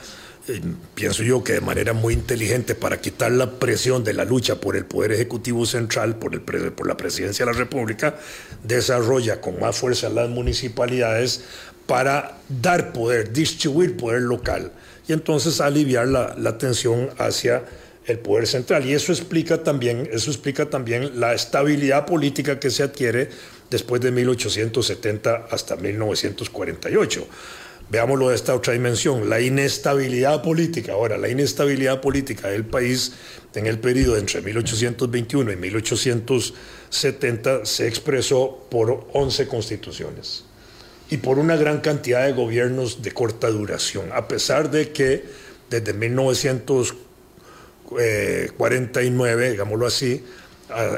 eh, 0.48 0.62
pienso 0.96 1.24
yo 1.24 1.44
que 1.44 1.54
de 1.54 1.62
manera 1.62 1.94
muy 1.94 2.14
inteligente 2.14 2.76
para 2.76 3.00
quitar 3.00 3.32
la 3.32 3.60
presión 3.60 4.04
de 4.04 4.14
la 4.14 4.26
lucha 4.26 4.56
por 4.56 4.76
el 4.76 4.86
Poder 4.86 5.12
Ejecutivo 5.12 5.66
Central, 5.66 6.18
por, 6.18 6.34
el, 6.34 6.42
por 6.42 6.88
la 6.88 6.98
Presidencia 6.98 7.46
de 7.46 7.52
la 7.52 7.58
República, 7.58 8.18
desarrolla 8.64 9.42
con 9.42 9.60
más 9.60 9.78
fuerza 9.78 10.10
las 10.10 10.30
municipalidades 10.30 11.44
para 11.86 12.40
dar 12.50 12.94
poder, 12.94 13.32
distribuir 13.32 13.96
poder 13.96 14.22
local 14.24 14.72
y 15.08 15.14
entonces 15.14 15.62
aliviar 15.62 16.08
la, 16.08 16.36
la, 16.36 16.58
tensión 16.58 17.10
hacia 17.20 17.64
el 18.06 18.20
poder 18.20 18.48
central. 18.48 18.86
Y 18.86 18.94
eso 18.94 19.12
explica, 19.12 19.64
también, 19.64 20.08
eso 20.12 20.30
explica 20.30 20.70
también 20.70 21.20
la 21.20 21.34
estabilidad 21.34 22.06
política 22.06 22.60
que 22.60 22.70
se 22.70 22.84
adquiere 22.84 23.30
después 23.70 24.02
de 24.02 24.12
1870 24.12 25.48
hasta 25.50 25.76
1948. 25.76 27.28
Veámoslo 27.90 28.30
de 28.30 28.36
esta 28.36 28.56
otra 28.56 28.74
dimensión, 28.74 29.30
la 29.30 29.42
inestabilidad 29.42 30.42
política. 30.42 30.94
Ahora, 30.94 31.18
la 31.18 31.30
inestabilidad 31.30 32.02
política 32.02 32.48
del 32.48 32.66
país 32.66 33.14
en 33.54 33.68
el 33.68 33.78
periodo 33.80 34.18
entre 34.18 34.42
1821 34.42 35.52
y 35.52 35.56
1870 35.56 37.66
se 37.66 37.88
expresó 37.88 38.68
por 38.72 39.08
11 39.14 39.48
constituciones 39.48 40.46
y 41.10 41.18
por 41.18 41.38
una 41.38 41.56
gran 41.56 41.82
cantidad 41.82 42.26
de 42.26 42.34
gobiernos 42.34 43.04
de 43.04 43.12
corta 43.12 43.50
duración, 43.50 44.12
a 44.12 44.28
pesar 44.28 44.72
de 44.72 44.92
que 44.92 45.24
desde 45.70 45.94
1949, 47.92 49.52
digámoslo 49.52 49.86
así, 49.88 50.24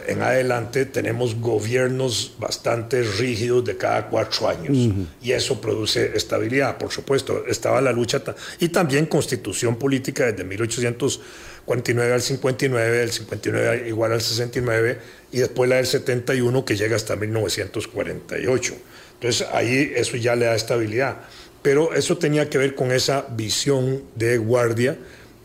en 0.07 0.21
adelante 0.21 0.85
tenemos 0.85 1.35
gobiernos 1.41 2.35
bastante 2.39 3.03
rígidos 3.03 3.65
de 3.65 3.75
cada 3.75 4.07
cuatro 4.07 4.47
años 4.47 4.73
y 5.21 5.31
eso 5.33 5.59
produce 5.59 6.15
estabilidad, 6.15 6.77
por 6.77 6.89
supuesto. 6.91 7.45
Estaba 7.47 7.81
la 7.81 7.91
lucha 7.91 8.21
y 8.59 8.69
también 8.69 9.07
constitución 9.07 9.75
política 9.75 10.31
desde 10.31 10.45
1849 10.45 12.13
al 12.13 12.21
59, 12.21 12.97
del 12.97 13.11
59 13.11 13.89
igual 13.89 14.13
al 14.13 14.21
69 14.21 14.99
y 15.33 15.39
después 15.39 15.69
la 15.69 15.75
del 15.75 15.87
71 15.87 16.63
que 16.63 16.77
llega 16.77 16.95
hasta 16.95 17.17
1948. 17.17 18.73
Entonces 19.15 19.47
ahí 19.51 19.91
eso 19.95 20.15
ya 20.15 20.35
le 20.37 20.45
da 20.45 20.55
estabilidad. 20.55 21.17
Pero 21.61 21.93
eso 21.93 22.17
tenía 22.17 22.49
que 22.49 22.57
ver 22.57 22.75
con 22.75 22.93
esa 22.93 23.25
visión 23.31 24.03
de 24.15 24.37
guardia 24.37 24.97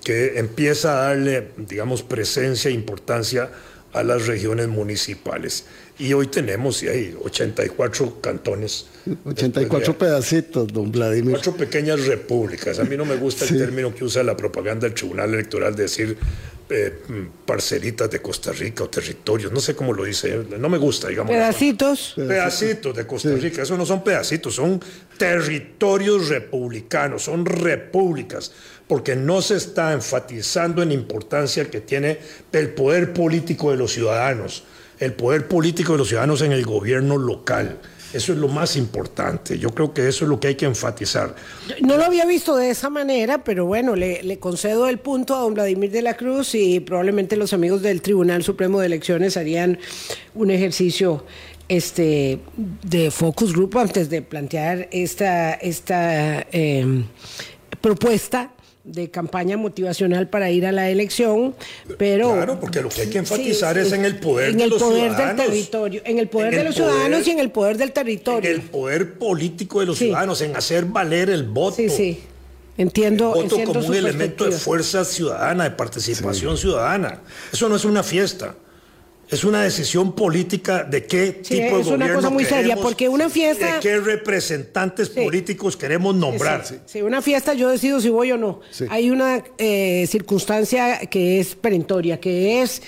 que 0.05 0.39
empieza 0.39 0.93
a 0.93 1.09
darle, 1.09 1.49
digamos, 1.57 2.03
presencia 2.03 2.71
e 2.71 2.75
importancia 2.75 3.51
a 3.93 4.03
las 4.03 4.27
regiones 4.27 4.69
municipales. 4.69 5.65
Y 5.99 6.15
hoy 6.15 6.27
tenemos, 6.27 6.83
y 6.83 6.89
hay 6.89 7.17
84 7.23 8.21
cantones. 8.21 8.87
84 9.25 9.99
pedacitos, 9.99 10.73
don 10.73 10.91
Vladimir. 10.91 11.33
Cuatro 11.33 11.55
pequeñas 11.55 12.07
repúblicas. 12.07 12.79
A 12.79 12.85
mí 12.85 12.97
no 12.97 13.05
me 13.05 13.17
gusta 13.17 13.45
el 13.45 13.57
término 13.59 13.95
que 13.95 14.05
usa 14.05 14.23
la 14.23 14.37
propaganda 14.37 14.87
del 14.87 14.95
Tribunal 14.95 15.35
Electoral 15.35 15.77
de 15.77 15.83
decir 15.83 16.17
eh, 16.71 16.93
parcelitas 17.45 18.11
de 18.11 18.21
Costa 18.21 18.53
Rica 18.53 18.85
o 18.85 18.89
territorios. 18.89 19.53
No 19.53 19.61
sé 19.61 19.77
cómo 19.77 19.93
lo 19.93 20.05
dice. 20.05 20.43
No 20.59 20.71
me 20.71 20.79
gusta, 20.79 21.09
digamos. 21.09 21.31
Pedacitos. 21.31 22.15
Pedacitos 22.17 22.97
de 22.97 23.07
Costa 23.07 23.35
Rica. 23.35 23.63
Eso 23.63 23.77
no 23.77 23.85
son 23.85 24.03
pedacitos, 24.03 24.55
son 24.55 24.81
territorios 25.19 26.31
republicanos, 26.31 27.23
son 27.23 27.45
repúblicas 27.45 28.51
porque 28.93 29.17
no 29.17 29.41
se 29.41 29.57
está 29.57 29.95
enfatizando 29.95 30.83
en 30.83 30.89
la 30.89 30.95
importancia 30.95 31.71
que 31.71 31.81
tiene 31.81 32.19
el 32.53 32.75
poder 32.75 33.15
político 33.15 33.71
de 33.71 33.79
los 33.79 33.91
ciudadanos, 33.95 34.65
el 35.01 35.15
poder 35.15 35.49
político 35.49 35.93
de 35.93 35.99
los 35.99 36.09
ciudadanos 36.09 36.43
en 36.43 36.53
el 36.53 36.63
gobierno 36.67 37.17
local. 37.17 37.79
Eso 38.13 38.35
es 38.35 38.39
lo 38.39 38.49
más 38.49 38.77
importante. 38.77 39.59
Yo 39.59 39.71
creo 39.71 39.95
que 39.95 40.07
eso 40.07 40.27
es 40.27 40.29
lo 40.29 40.39
que 40.39 40.49
hay 40.49 40.57
que 40.57 40.67
enfatizar. 40.67 41.35
No 41.81 41.97
lo 41.97 42.05
había 42.05 42.27
visto 42.27 42.55
de 42.55 42.69
esa 42.69 42.91
manera, 42.91 43.43
pero 43.43 43.65
bueno, 43.65 43.97
le, 43.97 44.39
concedo 44.39 44.87
el 44.87 44.99
punto 44.99 45.35
a 45.37 45.39
don 45.39 45.55
Vladimir 45.55 45.91
de 45.91 46.03
la 46.03 46.15
Cruz 46.19 46.55
y 46.55 46.81
probablemente 46.81 47.37
los 47.37 47.55
amigos 47.55 47.81
del 47.81 48.03
Tribunal 48.03 48.43
Supremo 48.43 48.79
de 48.79 48.89
Elecciones 48.89 49.39
harían 49.39 49.79
un 50.35 50.51
ejercicio 50.51 51.25
este, 51.67 52.41
de 52.83 53.11
focus 53.11 53.55
group 53.55 53.79
antes 53.79 54.11
de 54.11 54.21
plantear 54.21 54.91
esta, 54.93 55.55
esta 55.55 56.47
eh, 56.53 57.05
propuesta 57.81 58.53
de 58.85 59.11
campaña 59.11 59.57
motivacional 59.57 60.29
para 60.29 60.51
ir 60.51 60.67
a 60.67 60.73
la 60.73 60.91
elección, 60.91 61.55
pero... 61.99 62.33
Claro, 62.33 62.59
porque 62.59 62.81
lo 62.81 62.89
que 62.89 63.03
hay 63.03 63.11
que 63.11 63.19
enfatizar 63.19 63.79
es 63.79 63.93
en 63.93 64.05
el 64.05 64.19
poder 64.19 64.51
en 64.51 64.59
de 64.59 64.65
el 64.65 64.71
los 64.71 64.83
poder 64.83 65.11
ciudadanos. 65.11 65.37
del 65.37 65.47
territorio, 65.47 66.03
en 66.05 66.19
el 66.19 66.29
poder 66.29 66.57
de 66.57 66.65
los 66.65 66.75
ciudadanos 66.75 67.27
y 67.27 67.31
en 67.31 67.39
el 67.39 67.51
poder 67.51 67.79
del 67.79 67.93
territorio. 67.93 68.51
En 68.51 68.57
el 68.57 68.63
poder 68.63 69.15
político 69.15 69.81
de 69.81 69.87
los 69.87 69.99
ciudadanos, 69.99 70.41
en 70.41 70.57
hacer 70.57 70.85
valer 70.87 71.31
el 71.31 71.45
voto. 71.45 71.77
Sí, 71.77 71.89
sí. 71.89 72.21
Entiendo. 72.77 73.35
El 73.37 73.43
voto 73.43 73.57
entiendo 73.57 73.73
como 73.75 73.87
un 73.87 73.95
elemento 73.95 74.47
de 74.47 74.53
fuerza 74.53 75.05
ciudadana, 75.05 75.65
de 75.65 75.71
participación 75.73 76.57
ciudadana. 76.57 77.21
Eso 77.53 77.69
no 77.69 77.77
es 77.77 77.85
una 77.85 78.03
fiesta. 78.03 78.55
Es 79.33 79.45
una 79.45 79.63
decisión 79.63 80.13
política 80.13 80.85
de 80.85 81.07
qué 81.07 81.41
Sí, 81.43 81.55
tipo 81.55 81.77
de 81.77 81.81
es 81.81 81.87
una 81.87 81.97
gobierno 81.97 82.15
cosa 82.17 82.29
muy 82.31 82.45
seria, 82.45 82.77
porque 82.77 83.09
una 83.09 83.31
fiesta- 83.31 83.77
de 83.77 83.81
qué 83.81 83.99
representantes 83.99 85.09
Sí. 85.15 85.21
políticos 85.25 85.75
queremos 85.77 86.15
nombrar. 86.15 86.67
Sí, 86.67 86.75
sí, 86.85 87.01
una 87.01 87.23
fiesta 87.23 87.55
yo 87.55 87.71
decido 87.71 87.99
si 88.01 88.11
voy 88.11 88.31
o 88.33 88.37
no. 88.37 88.61
Hay 88.91 89.11
una 89.11 89.43
eh, 89.57 90.07
circunstancia 90.07 90.99
que 91.07 91.41
es 91.41 91.55
perentoria, 91.55 92.21
que 92.21 92.61
es 92.63 92.83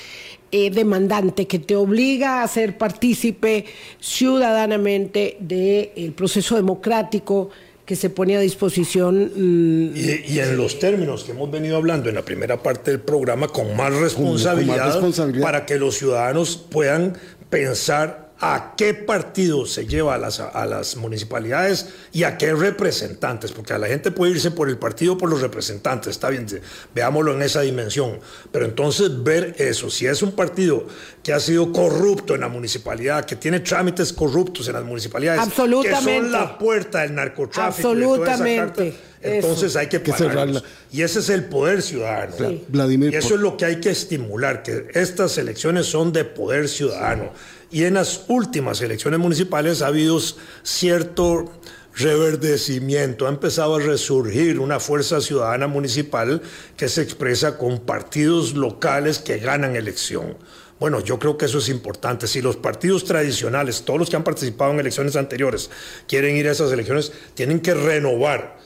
eh, 0.53 0.71
demandante, 0.71 1.47
que 1.49 1.59
te 1.59 1.75
obliga 1.75 2.43
a 2.43 2.47
ser 2.49 2.79
partícipe 2.79 3.65
ciudadanamente 3.99 5.37
del 5.41 6.13
proceso 6.13 6.57
democrático 6.57 7.51
que 7.85 7.97
se 7.97 8.09
pone 8.11 8.37
a 8.37 8.41
disposición. 8.41 9.31
mm, 9.35 9.97
Y, 9.97 10.33
y 10.35 10.39
en 10.41 10.57
los 10.57 10.79
términos 10.79 11.25
que 11.25 11.33
hemos 11.33 11.51
venido 11.51 11.77
hablando 11.77 12.09
en 12.09 12.15
la 12.15 12.23
primera 12.23 12.63
parte 12.63 12.91
del 12.91 13.01
programa, 13.01 13.49
con 13.49 13.77
más 13.77 13.93
responsabilidad, 13.95 14.87
responsabilidad. 14.87 15.45
para 15.45 15.67
que 15.67 15.79
los 15.79 15.97
ciudadanos 15.97 16.57
puedan 16.57 17.15
pensar 17.51 18.24
a 18.47 18.75
qué 18.77 18.93
partido 18.93 19.65
se 19.65 19.87
lleva 19.87 20.17
a 20.17 20.19
las, 20.19 20.39
a 20.39 20.67
las 20.67 20.97
municipalidades 20.97 21.87
y 22.13 22.25
a 22.25 22.37
qué 22.37 22.53
representantes, 22.53 23.53
porque 23.53 23.73
a 23.73 23.79
la 23.79 23.87
gente 23.87 24.11
puede 24.11 24.33
irse 24.33 24.51
por 24.51 24.69
el 24.69 24.77
partido 24.77 25.15
o 25.15 25.19
por 25.19 25.31
los 25.31 25.41
representantes, 25.41 26.11
está 26.11 26.29
bien, 26.29 26.47
veámoslo 26.95 27.35
en 27.35 27.41
esa 27.43 27.63
dimensión, 27.63 28.19
pero 28.53 28.67
entonces 28.67 29.23
ver 29.25 29.55
eso, 29.59 29.89
si 29.89 30.07
es 30.07 30.21
un 30.23 30.33
partido 30.33 30.87
que 31.23 31.33
ha 31.33 31.41
sido 31.41 31.73
corrupto 31.73 32.35
en 32.35 32.43
la 32.43 32.49
municipalidad, 32.49 33.25
que 33.25 33.37
tiene 33.37 33.61
trámites 33.61 34.13
corruptos 34.13 34.69
en 34.69 34.75
las 34.75 34.85
municipalidades, 34.85 35.41
que 35.41 35.47
Absolutamente. 35.49 36.21
son 36.21 36.33
la 36.33 36.59
puerta 36.59 37.01
del 37.01 37.15
narcotráfico, 37.15 37.95
y 37.95 37.97
de 37.97 38.03
toda 38.05 38.17
esa 38.25 38.33
Absolutamente. 38.35 38.91
carta, 38.91 38.99
entonces 39.23 39.75
hay 39.77 39.87
que, 39.87 40.03
Que 40.03 40.11
pararlos. 40.11 40.33
cerrarla. 40.35 40.63
Y 40.93 41.01
ese 41.01 41.21
es 41.21 41.31
el 41.31 41.45
poder 41.47 41.81
ciudadano. 41.81 42.35
Sí. 42.37 42.65
Vladimir, 42.69 43.11
y 43.13 43.17
eso 43.17 43.29
por- 43.31 43.37
es 43.39 43.43
lo 43.43 43.57
que 43.57 43.65
hay 43.65 43.81
que 43.81 43.89
estimular, 43.91 44.63
que 44.63 44.89
estas 44.93 45.39
elecciones 45.39 45.87
son 45.87 46.13
de 46.13 46.25
poder 46.27 46.69
ciudadano. 46.69 47.33
Y 47.75 47.87
en 47.87 47.95
las 47.95 48.27
últimas 48.29 48.81
elecciones 48.83 49.19
municipales 49.19 49.83
ha 49.83 49.89
habido 49.89 50.21
cierto 50.63 51.51
reverdecimiento, 51.97 53.27
ha 53.27 53.31
empezado 53.31 53.75
a 53.75 53.81
resurgir 53.81 54.61
una 54.61 54.79
fuerza 54.79 55.21
ciudadana 55.21 55.67
municipal 55.67 56.41
que 56.77 56.89
se 56.89 57.03
expresa 57.03 57.59
con 57.59 57.81
partidos 57.81 58.55
locales 58.55 59.19
que 59.19 59.39
ganan 59.39 59.75
elección. 59.75 60.37
Bueno, 60.79 61.01
yo 61.01 61.19
creo 61.19 61.37
que 61.37 61.47
eso 61.47 61.59
es 61.59 61.69
importante. 61.69 62.29
Si 62.29 62.41
los 62.41 62.55
partidos 62.55 63.07
tradicionales, 63.07 63.83
todos 63.83 63.99
los 63.99 64.09
que 64.09 64.15
han 64.15 64.23
participado 64.23 64.71
en 64.71 64.79
elecciones 64.79 65.17
anteriores, 65.17 65.69
quieren 66.07 66.37
ir 66.37 66.47
a 66.47 66.53
esas 66.53 66.71
elecciones, 66.71 67.11
tienen 67.35 67.59
que 67.59 67.75
renovar 67.75 68.57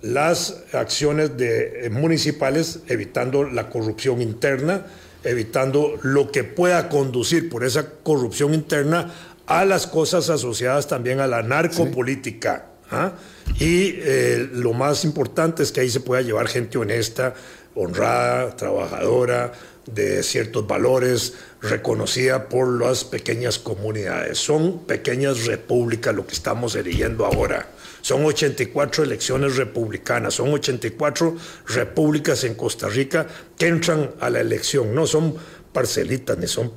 las 0.00 0.62
acciones 0.72 1.36
de, 1.36 1.84
eh, 1.84 1.90
municipales, 1.90 2.80
evitando 2.88 3.44
la 3.44 3.68
corrupción 3.68 4.22
interna, 4.22 4.86
evitando 5.24 5.98
lo 6.02 6.30
que 6.30 6.44
pueda 6.44 6.88
conducir 6.88 7.48
por 7.48 7.64
esa 7.64 7.90
corrupción 8.02 8.54
interna 8.54 9.12
a 9.46 9.64
las 9.64 9.86
cosas 9.86 10.30
asociadas 10.30 10.88
también 10.88 11.20
a 11.20 11.26
la 11.26 11.42
narcopolítica. 11.42 12.66
¿ah? 12.90 13.12
Y 13.58 13.94
eh, 13.98 14.48
lo 14.52 14.72
más 14.72 15.04
importante 15.04 15.62
es 15.62 15.72
que 15.72 15.80
ahí 15.80 15.90
se 15.90 16.00
pueda 16.00 16.22
llevar 16.22 16.48
gente 16.48 16.78
honesta, 16.78 17.34
honrada, 17.74 18.56
trabajadora, 18.56 19.52
de 19.86 20.22
ciertos 20.22 20.66
valores, 20.66 21.34
reconocida 21.60 22.48
por 22.48 22.80
las 22.80 23.04
pequeñas 23.04 23.58
comunidades. 23.58 24.38
Son 24.38 24.84
pequeñas 24.86 25.44
repúblicas 25.44 26.14
lo 26.14 26.26
que 26.26 26.34
estamos 26.34 26.74
eligiendo 26.74 27.26
ahora. 27.26 27.68
Son 28.04 28.22
84 28.22 29.02
elecciones 29.02 29.56
republicanas, 29.56 30.34
son 30.34 30.52
84 30.52 31.36
repúblicas 31.68 32.44
en 32.44 32.54
Costa 32.54 32.86
Rica 32.86 33.26
que 33.56 33.66
entran 33.66 34.10
a 34.20 34.28
la 34.28 34.40
elección. 34.40 34.94
No 34.94 35.06
son 35.06 35.34
parcelitas 35.72 36.36
ni 36.36 36.46
son 36.46 36.70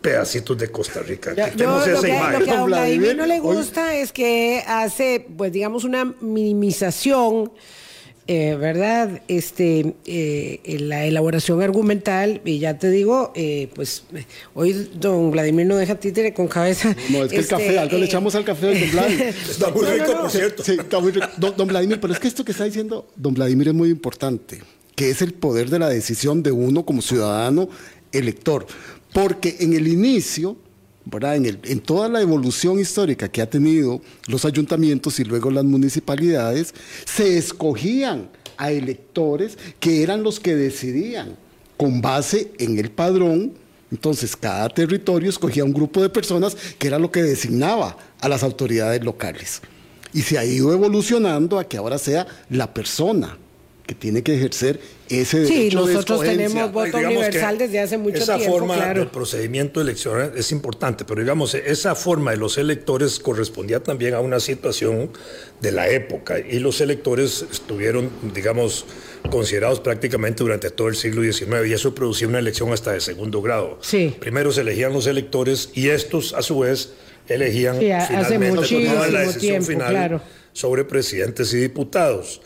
pedacitos 0.00 0.56
de 0.56 0.68
Costa 0.70 1.00
Rica. 1.00 1.34
Yo, 1.54 1.66
lo, 1.66 1.84
esa 1.84 2.00
que, 2.00 2.08
imagen. 2.08 2.38
lo 2.40 2.44
que 2.46 2.50
a 2.52 2.62
Vladimir, 2.64 3.14
no 3.14 3.26
le 3.26 3.40
hoy- 3.40 3.56
gusta 3.56 3.94
es 3.94 4.10
que 4.10 4.64
hace, 4.66 5.26
pues 5.36 5.52
digamos, 5.52 5.84
una 5.84 6.14
minimización, 6.22 7.52
eh, 8.26 8.54
¿verdad? 8.54 9.22
Este, 9.28 9.94
eh, 10.06 10.60
en 10.64 10.88
la 10.88 11.04
elaboración 11.06 11.62
argumental, 11.62 12.40
y 12.44 12.58
ya 12.58 12.78
te 12.78 12.90
digo, 12.90 13.32
eh, 13.34 13.68
pues 13.74 14.04
hoy 14.54 14.90
don 15.00 15.30
Vladimir 15.30 15.66
no 15.66 15.76
deja 15.76 15.94
títere 15.96 16.32
con 16.32 16.46
cabeza. 16.48 16.94
No, 17.10 17.24
es 17.24 17.30
que 17.30 17.38
Este, 17.38 17.54
el 17.56 17.60
café, 17.60 17.78
algo 17.78 17.96
le 17.96 18.04
eh, 18.04 18.06
echamos 18.06 18.34
al 18.34 18.44
café, 18.44 18.66
don 18.78 18.90
Vladimir. 18.92 19.22
Está 19.50 19.70
muy 19.70 19.82
No, 19.82 19.88
no, 19.88 19.94
rico, 19.94 20.12
no. 20.12 20.20
por 20.22 20.30
cierto. 20.30 20.62
Sí, 20.64 20.76
está 20.78 21.00
muy 21.00 21.12
rico. 21.12 21.26
Don, 21.36 21.56
don 21.56 21.68
Vladimir, 21.68 21.98
pero 22.00 22.12
es 22.12 22.20
que 22.20 22.28
esto 22.28 22.44
que 22.44 22.52
está 22.52 22.64
diciendo 22.64 23.08
don 23.16 23.34
Vladimir 23.34 23.68
es 23.68 23.74
muy 23.74 23.88
importante, 23.90 24.60
que 24.94 25.10
es 25.10 25.22
el 25.22 25.32
poder 25.34 25.68
de 25.70 25.78
la 25.78 25.88
decisión 25.88 26.42
de 26.42 26.52
uno 26.52 26.84
como 26.84 27.02
ciudadano 27.02 27.68
elector. 28.12 28.66
Porque 29.12 29.56
en 29.60 29.72
el 29.72 29.88
inicio, 29.88 30.56
En, 31.12 31.60
en 31.64 31.80
toda 31.80 32.08
la 32.08 32.20
evolución 32.20 32.78
histórica 32.78 33.28
que 33.28 33.42
ha 33.42 33.50
tenido 33.50 34.00
los 34.26 34.44
ayuntamientos 34.44 35.18
y 35.20 35.24
luego 35.24 35.50
las 35.50 35.64
municipalidades, 35.64 36.74
se 37.04 37.36
escogían 37.36 38.28
a 38.56 38.70
electores 38.70 39.58
que 39.78 40.02
eran 40.02 40.22
los 40.22 40.38
que 40.38 40.54
decidían 40.54 41.36
con 41.76 42.00
base 42.00 42.52
en 42.58 42.78
el 42.78 42.90
padrón 42.90 43.54
entonces, 43.90 44.36
cada 44.36 44.68
territorio 44.68 45.28
escogía 45.28 45.64
un 45.64 45.72
grupo 45.72 46.00
de 46.00 46.08
personas 46.08 46.56
que 46.78 46.86
era 46.86 46.98
lo 46.98 47.10
que 47.10 47.22
designaba 47.22 47.96
a 48.20 48.28
las 48.28 48.42
autoridades 48.42 49.02
locales. 49.02 49.62
Y 50.12 50.22
se 50.22 50.38
ha 50.38 50.44
ido 50.44 50.72
evolucionando 50.72 51.58
a 51.58 51.64
que 51.64 51.76
ahora 51.76 51.98
sea 51.98 52.26
la 52.48 52.72
persona 52.72 53.36
que 53.90 53.96
tiene 53.96 54.22
que 54.22 54.36
ejercer 54.36 54.78
ese 55.08 55.44
Sí, 55.46 55.54
derecho 55.54 55.84
de 55.84 55.94
nosotros 55.94 56.20
escogencia. 56.22 56.46
tenemos 56.48 56.72
voto 56.72 56.96
universal 56.98 57.58
desde 57.58 57.80
hace 57.80 57.98
mucho 57.98 58.18
esa 58.18 58.36
tiempo, 58.36 58.52
forma 58.56 58.76
claro. 58.76 59.00
del 59.00 59.08
procedimiento 59.10 59.80
electoral 59.80 60.32
es 60.36 60.52
importante, 60.52 61.04
pero 61.04 61.20
digamos, 61.20 61.54
esa 61.56 61.96
forma 61.96 62.30
de 62.30 62.36
los 62.36 62.56
electores 62.56 63.18
correspondía 63.18 63.82
también 63.82 64.14
a 64.14 64.20
una 64.20 64.38
situación 64.38 65.10
de 65.60 65.72
la 65.72 65.88
época 65.88 66.38
y 66.38 66.60
los 66.60 66.80
electores 66.80 67.44
estuvieron, 67.50 68.10
digamos, 68.32 68.86
considerados 69.28 69.80
prácticamente 69.80 70.44
durante 70.44 70.70
todo 70.70 70.86
el 70.86 70.94
siglo 70.94 71.22
XIX 71.24 71.66
y 71.66 71.72
eso 71.72 71.92
producía 71.92 72.28
una 72.28 72.38
elección 72.38 72.72
hasta 72.72 72.92
de 72.92 73.00
segundo 73.00 73.42
grado. 73.42 73.80
Sí. 73.82 74.14
Primero 74.20 74.52
se 74.52 74.60
elegían 74.60 74.92
los 74.92 75.08
electores 75.08 75.70
y 75.74 75.88
estos, 75.88 76.32
a 76.34 76.42
su 76.42 76.60
vez, 76.60 76.90
elegían 77.26 77.80
Sí, 77.80 77.86
finalmente 78.06 78.68
tomaban 78.68 79.12
la 79.12 79.20
decisión 79.22 79.40
tiempo, 79.40 79.66
final 79.66 79.90
claro. 79.90 80.22
sobre 80.52 80.84
presidentes 80.84 81.52
y 81.54 81.56
diputados. 81.56 82.40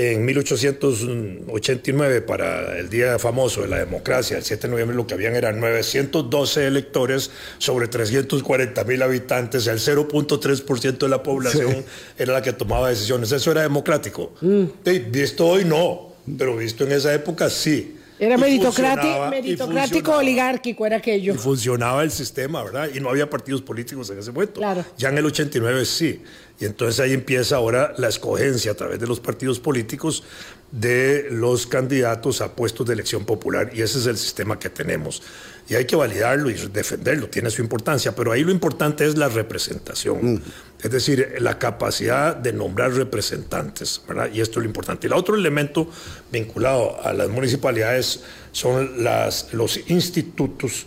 En 0.00 0.24
1889, 0.24 2.20
para 2.20 2.78
el 2.78 2.88
día 2.88 3.18
famoso 3.18 3.62
de 3.62 3.68
la 3.68 3.78
democracia, 3.78 4.36
el 4.36 4.44
7 4.44 4.68
de 4.68 4.70
noviembre, 4.70 4.96
lo 4.96 5.08
que 5.08 5.14
habían 5.14 5.34
eran 5.34 5.58
912 5.58 6.68
electores 6.68 7.32
sobre 7.58 7.88
340 7.88 8.84
mil 8.84 9.02
habitantes, 9.02 9.66
el 9.66 9.80
0.3% 9.80 10.98
de 10.98 11.08
la 11.08 11.20
población 11.24 11.72
Sí. 11.72 11.84
era 12.16 12.32
la 12.34 12.42
que 12.42 12.52
tomaba 12.52 12.90
decisiones. 12.90 13.32
Eso 13.32 13.50
era 13.50 13.62
democrático. 13.62 14.32
Mm. 14.40 14.66
Esto 14.84 15.48
hoy 15.48 15.64
no. 15.64 16.12
pero 16.38 16.56
visto 16.56 16.84
en 16.84 16.92
esa 16.92 17.12
época, 17.12 17.50
sí. 17.50 17.96
Era 18.18 18.36
meritocrático, 18.36 20.16
oligárquico, 20.16 20.86
era 20.86 20.96
aquello. 20.96 21.34
Y 21.34 21.38
funcionaba 21.38 22.02
el 22.02 22.10
sistema, 22.10 22.62
¿verdad? 22.64 22.90
Y 22.92 23.00
no 23.00 23.10
había 23.10 23.30
partidos 23.30 23.62
políticos 23.62 24.10
en 24.10 24.18
ese 24.18 24.32
momento. 24.32 24.60
Claro. 24.60 24.84
Ya 24.96 25.08
en 25.08 25.18
el 25.18 25.26
89 25.26 25.84
sí. 25.84 26.22
Y 26.60 26.64
entonces 26.64 26.98
ahí 26.98 27.12
empieza 27.12 27.56
ahora 27.56 27.94
la 27.98 28.08
escogencia 28.08 28.72
a 28.72 28.74
través 28.74 28.98
de 28.98 29.06
los 29.06 29.20
partidos 29.20 29.60
políticos 29.60 30.24
de 30.72 31.28
los 31.30 31.66
candidatos 31.66 32.40
a 32.40 32.54
puestos 32.54 32.86
de 32.86 32.94
elección 32.94 33.24
popular. 33.24 33.70
Y 33.72 33.82
ese 33.82 33.98
es 33.98 34.06
el 34.06 34.16
sistema 34.16 34.58
que 34.58 34.68
tenemos. 34.68 35.22
Y 35.68 35.74
hay 35.74 35.84
que 35.84 35.96
validarlo 35.96 36.50
y 36.50 36.54
defenderlo, 36.54 37.28
tiene 37.28 37.50
su 37.50 37.60
importancia. 37.60 38.14
Pero 38.16 38.32
ahí 38.32 38.42
lo 38.42 38.50
importante 38.50 39.04
es 39.04 39.18
la 39.18 39.28
representación. 39.28 40.42
Es 40.82 40.90
decir, 40.90 41.34
la 41.40 41.58
capacidad 41.58 42.34
de 42.34 42.54
nombrar 42.54 42.92
representantes, 42.94 44.00
¿verdad? 44.08 44.30
Y 44.32 44.40
esto 44.40 44.60
es 44.60 44.64
lo 44.64 44.68
importante. 44.68 45.06
Y 45.06 45.08
el 45.08 45.12
otro 45.12 45.34
elemento 45.34 45.90
vinculado 46.32 46.98
a 47.04 47.12
las 47.12 47.28
municipalidades 47.28 48.20
son 48.52 49.04
las, 49.04 49.52
los 49.52 49.78
institutos 49.90 50.86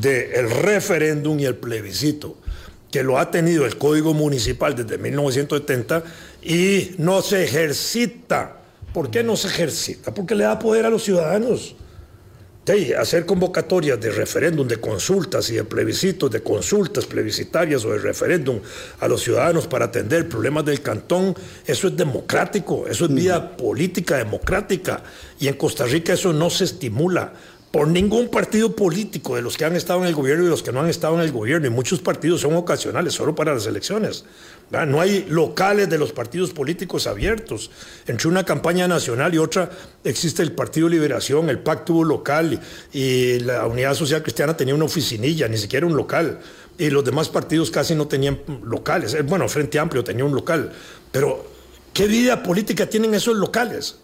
del 0.00 0.48
referéndum 0.48 1.40
y 1.40 1.46
el 1.46 1.56
plebiscito, 1.56 2.36
que 2.92 3.02
lo 3.02 3.18
ha 3.18 3.32
tenido 3.32 3.66
el 3.66 3.78
Código 3.78 4.14
Municipal 4.14 4.76
desde 4.76 4.96
1970 4.98 6.04
y 6.42 6.92
no 6.98 7.22
se 7.22 7.42
ejercita. 7.42 8.58
¿Por 8.92 9.10
qué 9.10 9.24
no 9.24 9.36
se 9.36 9.48
ejercita? 9.48 10.14
Porque 10.14 10.36
le 10.36 10.44
da 10.44 10.58
poder 10.58 10.86
a 10.86 10.90
los 10.90 11.02
ciudadanos. 11.02 11.74
Sí, 12.70 12.92
hacer 12.92 13.26
convocatorias 13.26 14.00
de 14.00 14.12
referéndum, 14.12 14.68
de 14.68 14.76
consultas 14.76 15.50
y 15.50 15.54
de 15.54 15.64
plebiscitos, 15.64 16.30
de 16.30 16.40
consultas 16.40 17.04
plebiscitarias 17.04 17.84
o 17.84 17.90
de 17.90 17.98
referéndum 17.98 18.60
a 19.00 19.08
los 19.08 19.22
ciudadanos 19.22 19.66
para 19.66 19.86
atender 19.86 20.28
problemas 20.28 20.64
del 20.64 20.80
cantón, 20.80 21.34
eso 21.66 21.88
es 21.88 21.96
democrático, 21.96 22.86
eso 22.86 23.06
es 23.06 23.14
vida 23.14 23.56
política 23.56 24.18
democrática. 24.18 25.02
Y 25.40 25.48
en 25.48 25.54
Costa 25.54 25.84
Rica 25.84 26.12
eso 26.12 26.32
no 26.32 26.48
se 26.48 26.62
estimula 26.62 27.32
por 27.70 27.86
ningún 27.86 28.28
partido 28.28 28.74
político 28.74 29.36
de 29.36 29.42
los 29.42 29.56
que 29.56 29.64
han 29.64 29.76
estado 29.76 30.00
en 30.00 30.08
el 30.08 30.14
gobierno 30.14 30.44
y 30.44 30.48
los 30.48 30.62
que 30.62 30.72
no 30.72 30.80
han 30.80 30.88
estado 30.88 31.14
en 31.14 31.20
el 31.20 31.30
gobierno. 31.30 31.68
Y 31.68 31.70
muchos 31.70 32.00
partidos 32.00 32.40
son 32.40 32.56
ocasionales, 32.56 33.14
solo 33.14 33.34
para 33.34 33.54
las 33.54 33.66
elecciones. 33.66 34.24
No 34.70 35.00
hay 35.00 35.26
locales 35.28 35.88
de 35.88 35.98
los 35.98 36.12
partidos 36.12 36.50
políticos 36.52 37.06
abiertos. 37.06 37.70
Entre 38.06 38.28
una 38.28 38.44
campaña 38.44 38.88
nacional 38.88 39.34
y 39.34 39.38
otra 39.38 39.70
existe 40.02 40.42
el 40.42 40.52
Partido 40.52 40.88
Liberación, 40.88 41.48
el 41.48 41.60
Pacto 41.60 42.02
local 42.02 42.60
y, 42.92 42.98
y 42.98 43.40
la 43.40 43.66
Unidad 43.66 43.94
Social 43.94 44.22
Cristiana 44.22 44.56
tenía 44.56 44.74
una 44.74 44.84
oficinilla, 44.84 45.46
ni 45.48 45.56
siquiera 45.56 45.86
un 45.86 45.96
local. 45.96 46.40
Y 46.76 46.90
los 46.90 47.04
demás 47.04 47.28
partidos 47.28 47.70
casi 47.70 47.94
no 47.94 48.08
tenían 48.08 48.40
locales. 48.64 49.14
Eh, 49.14 49.22
Bueno, 49.22 49.48
Frente 49.48 49.78
Amplio 49.78 50.02
tenía 50.02 50.24
un 50.24 50.34
local. 50.34 50.72
Pero, 51.12 51.44
¿qué 51.92 52.06
vida 52.06 52.42
política 52.42 52.86
tienen 52.86 53.14
esos 53.14 53.36
locales? 53.36 53.96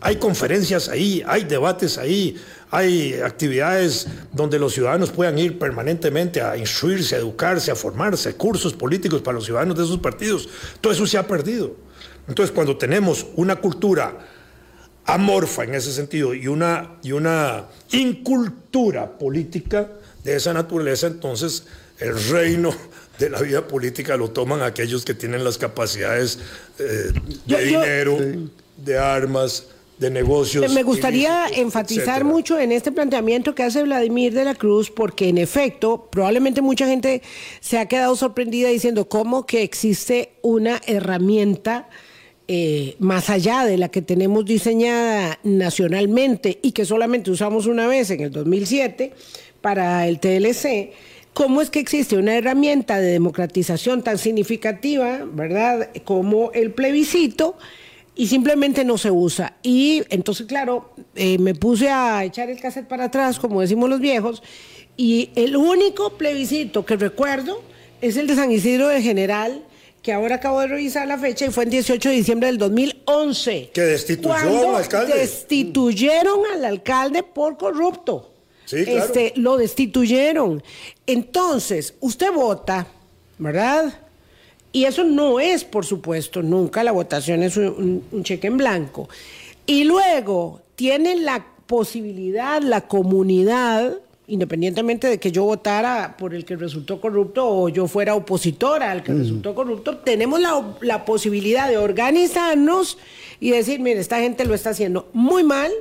Hay 0.00 0.16
conferencias 0.16 0.88
ahí, 0.88 1.24
hay 1.26 1.44
debates 1.44 1.98
ahí, 1.98 2.36
hay 2.70 3.14
actividades 3.14 4.06
donde 4.32 4.58
los 4.58 4.74
ciudadanos 4.74 5.10
puedan 5.10 5.38
ir 5.38 5.58
permanentemente 5.58 6.40
a 6.40 6.56
instruirse, 6.56 7.16
a 7.16 7.18
educarse, 7.18 7.70
a 7.70 7.74
formarse, 7.74 8.34
cursos 8.34 8.74
políticos 8.74 9.22
para 9.22 9.36
los 9.36 9.44
ciudadanos 9.46 9.76
de 9.76 9.84
esos 9.84 9.98
partidos. 9.98 10.48
Todo 10.80 10.92
eso 10.92 11.06
se 11.06 11.18
ha 11.18 11.26
perdido. 11.26 11.74
Entonces, 12.28 12.54
cuando 12.54 12.76
tenemos 12.76 13.26
una 13.36 13.56
cultura 13.56 14.18
amorfa 15.04 15.64
en 15.64 15.74
ese 15.74 15.92
sentido 15.92 16.34
y 16.34 16.46
una, 16.46 16.96
y 17.02 17.12
una 17.12 17.64
incultura 17.90 19.18
política 19.18 19.88
de 20.22 20.36
esa 20.36 20.52
naturaleza, 20.52 21.06
entonces 21.06 21.64
el 21.98 22.22
reino 22.30 22.74
de 23.18 23.30
la 23.30 23.40
vida 23.40 23.66
política 23.66 24.16
lo 24.16 24.30
toman 24.30 24.62
aquellos 24.62 25.04
que 25.04 25.14
tienen 25.14 25.42
las 25.42 25.58
capacidades 25.58 26.38
eh, 26.78 26.84
de 26.84 27.12
Yo- 27.46 27.58
yo- 27.58 27.64
dinero, 27.64 28.18
de 28.76 28.98
armas, 28.98 29.64
de 29.98 30.10
negocios. 30.10 30.72
Me 30.72 30.82
gustaría 30.82 31.44
ilícitos, 31.46 31.62
enfatizar 31.62 32.02
etcétera. 32.02 32.24
mucho 32.24 32.58
en 32.58 32.72
este 32.72 32.92
planteamiento 32.92 33.54
que 33.54 33.62
hace 33.62 33.82
Vladimir 33.82 34.32
de 34.32 34.44
la 34.44 34.54
Cruz, 34.54 34.90
porque 34.90 35.28
en 35.28 35.38
efecto, 35.38 36.08
probablemente 36.10 36.62
mucha 36.62 36.86
gente 36.86 37.22
se 37.60 37.78
ha 37.78 37.86
quedado 37.86 38.14
sorprendida 38.16 38.68
diciendo 38.68 39.08
cómo 39.08 39.46
que 39.46 39.62
existe 39.62 40.32
una 40.42 40.80
herramienta 40.86 41.88
eh, 42.50 42.96
más 42.98 43.28
allá 43.28 43.64
de 43.64 43.76
la 43.76 43.90
que 43.90 44.00
tenemos 44.00 44.44
diseñada 44.44 45.38
nacionalmente 45.42 46.58
y 46.62 46.72
que 46.72 46.86
solamente 46.86 47.30
usamos 47.30 47.66
una 47.66 47.86
vez 47.86 48.10
en 48.10 48.20
el 48.20 48.30
2007 48.30 49.12
para 49.60 50.06
el 50.06 50.18
TLC. 50.18 50.92
¿Cómo 51.34 51.60
es 51.60 51.70
que 51.70 51.78
existe 51.78 52.16
una 52.16 52.34
herramienta 52.36 52.98
de 52.98 53.12
democratización 53.12 54.02
tan 54.02 54.16
significativa, 54.16 55.20
verdad, 55.30 55.90
como 56.04 56.50
el 56.52 56.72
plebiscito? 56.72 57.56
Y 58.18 58.26
simplemente 58.26 58.84
no 58.84 58.98
se 58.98 59.12
usa. 59.12 59.54
Y 59.62 60.02
entonces, 60.10 60.46
claro, 60.46 60.92
eh, 61.14 61.38
me 61.38 61.54
puse 61.54 61.88
a 61.88 62.24
echar 62.24 62.50
el 62.50 62.60
cassette 62.60 62.88
para 62.88 63.04
atrás, 63.04 63.38
como 63.38 63.60
decimos 63.60 63.88
los 63.88 64.00
viejos, 64.00 64.42
y 64.96 65.30
el 65.36 65.56
único 65.56 66.18
plebiscito 66.18 66.84
que 66.84 66.96
recuerdo 66.96 67.62
es 68.00 68.16
el 68.16 68.26
de 68.26 68.34
San 68.34 68.50
Isidro 68.50 68.88
de 68.88 69.00
General, 69.02 69.64
que 70.02 70.12
ahora 70.12 70.34
acabo 70.34 70.60
de 70.60 70.66
revisar 70.66 71.06
la 71.06 71.16
fecha 71.16 71.46
y 71.46 71.50
fue 71.50 71.62
el 71.62 71.70
18 71.70 72.08
de 72.08 72.14
diciembre 72.16 72.48
del 72.48 72.58
2011. 72.58 73.70
Que 73.72 73.82
destituyó 73.82 74.70
al 74.70 74.74
alcalde. 74.74 75.14
Destituyeron 75.16 76.40
al 76.52 76.64
alcalde 76.64 77.22
por 77.22 77.56
corrupto. 77.56 78.34
Sí, 78.64 78.84
claro. 78.84 79.04
Este, 79.04 79.32
lo 79.36 79.56
destituyeron. 79.56 80.60
Entonces, 81.06 81.94
usted 82.00 82.32
vota, 82.32 82.88
¿verdad? 83.38 84.07
Y 84.72 84.84
eso 84.84 85.02
no 85.04 85.40
es, 85.40 85.64
por 85.64 85.84
supuesto, 85.86 86.42
nunca 86.42 86.82
la 86.84 86.92
votación 86.92 87.42
es 87.42 87.56
un, 87.56 87.64
un- 87.68 88.02
un 88.12 88.22
cheque 88.22 88.46
en 88.48 88.56
blanco. 88.58 89.08
Y 89.66 89.84
luego 89.84 90.60
tiene 90.76 91.16
la 91.16 91.44
posibilidad, 91.66 92.60
la 92.62 92.82
comunidad, 92.82 93.94
independientemente 94.26 95.06
de 95.08 95.18
que 95.18 95.32
yo 95.32 95.44
votara 95.44 96.16
por 96.18 96.34
el 96.34 96.44
que 96.44 96.56
resultó 96.56 97.00
corrupto 97.00 97.48
o 97.48 97.68
yo 97.70 97.86
fuera 97.86 98.14
opositora 98.14 98.90
al 98.90 99.02
que 99.02 99.12
resultó 99.14 99.54
corrupto, 99.54 99.96
tenemos 99.98 100.38
la, 100.40 100.76
la 100.82 101.04
posibilidad 101.06 101.68
de 101.68 101.78
organizarnos 101.78 102.98
y 103.40 103.50
decir, 103.50 103.80
mire, 103.80 104.00
esta 104.00 104.18
gente 104.20 104.44
lo 104.44 104.54
está 104.54 104.70
haciendo 104.70 105.08
muy 105.14 105.44
mal 105.44 105.72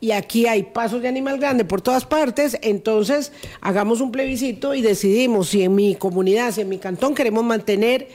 y 0.00 0.12
aquí 0.12 0.46
hay 0.46 0.62
pasos 0.62 1.02
de 1.02 1.08
animal 1.08 1.38
grande 1.38 1.64
por 1.64 1.80
todas 1.82 2.04
partes, 2.04 2.56
entonces 2.62 3.32
hagamos 3.60 4.00
un 4.00 4.12
plebiscito 4.12 4.74
y 4.74 4.82
decidimos 4.82 5.48
si 5.48 5.62
en 5.64 5.74
mi 5.74 5.96
comunidad, 5.96 6.52
si 6.52 6.60
en 6.60 6.68
mi 6.68 6.78
cantón 6.78 7.16
queremos 7.16 7.42
mantener 7.44 8.06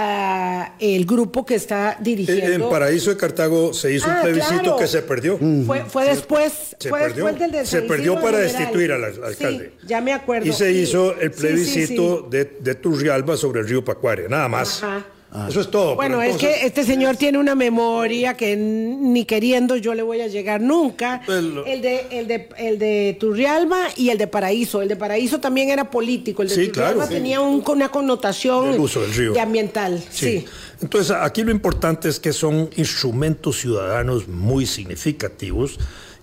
a 0.00 0.74
el 0.78 1.04
grupo 1.04 1.44
que 1.44 1.56
está 1.56 1.94
En 1.98 2.04
dirigiendo. 2.04 2.70
Paraíso 2.70 3.10
de 3.10 3.16
Cartago 3.16 3.74
se 3.74 3.92
hizo 3.92 4.06
Ah, 4.08 4.16
un 4.16 4.22
plebiscito 4.22 4.60
claro. 4.62 4.76
que 4.76 4.86
se 4.86 5.02
perdió. 5.02 5.38
Fue, 5.66 5.84
fue 5.86 6.04
después, 6.04 6.52
Se 6.78 6.88
fue 6.88 7.00
perdió. 7.00 7.24
después 7.26 7.38
del 7.40 7.50
de 7.50 7.66
Se 7.66 7.82
perdió 7.82 8.14
para 8.14 8.38
General. 8.38 8.52
destituir 8.58 8.92
al 8.92 9.04
al- 9.04 9.14
Sí, 9.14 9.20
alcalde. 9.24 9.72
ya 9.86 10.00
me 10.00 10.12
acuerdo. 10.12 10.46
Y 10.46 10.52
se 10.52 10.72
Sí. 10.72 10.78
hizo 10.80 11.18
el 11.18 11.30
plebiscito 11.32 12.20
sí. 12.30 12.36
De, 12.36 12.44
de 12.60 12.74
Turrialba 12.76 13.36
sobre 13.36 13.60
el 13.60 13.68
río 13.68 13.84
Pacuare, 13.84 14.28
nada 14.28 14.46
más. 14.48 14.82
Ajá. 14.82 15.04
Eso 15.48 15.60
es 15.60 15.70
todo. 15.70 15.94
Bueno, 15.94 16.22
es 16.22 16.38
que 16.38 16.64
este 16.64 16.84
señor 16.84 17.16
tiene 17.16 17.36
una 17.36 17.54
memoria 17.54 18.32
que 18.34 18.56
ni 18.56 19.26
queriendo 19.26 19.76
yo 19.76 19.94
le 19.94 20.02
voy 20.02 20.22
a 20.22 20.26
llegar 20.26 20.60
nunca. 20.62 21.20
Pues 21.26 21.42
lo- 21.44 21.66
El 21.66 21.82
de, 21.82 22.06
el 22.10 22.26
de, 22.26 22.48
el 22.56 22.78
de 22.78 23.16
Turrialba 23.20 23.88
y 23.94 24.08
el 24.08 24.16
de 24.16 24.26
Paraíso. 24.26 24.80
El 24.80 24.88
de 24.88 24.96
Paraíso 24.96 25.38
también 25.38 25.68
era 25.68 25.90
político. 25.90 26.40
El 26.42 26.48
de 26.48 26.54
Sí, 26.54 26.68
Turrialba 26.68 26.94
claro. 27.06 27.10
tenía 27.10 27.40
un- 27.42 27.62
una 27.68 27.90
connotación 27.90 28.72
Del 28.72 28.80
uso 28.80 29.02
del 29.02 29.12
río. 29.14 29.32
de 29.34 29.40
ambiental. 29.40 30.02
Sí. 30.10 30.46
Entonces, 30.80 31.14
aquí 31.20 31.42
lo 31.44 31.50
importante 31.50 32.08
es 32.08 32.18
que 32.18 32.32
son 32.32 32.70
instrumentos 32.76 33.60
ciudadanos 33.60 34.28
muy 34.28 34.64
significativos 34.64 35.78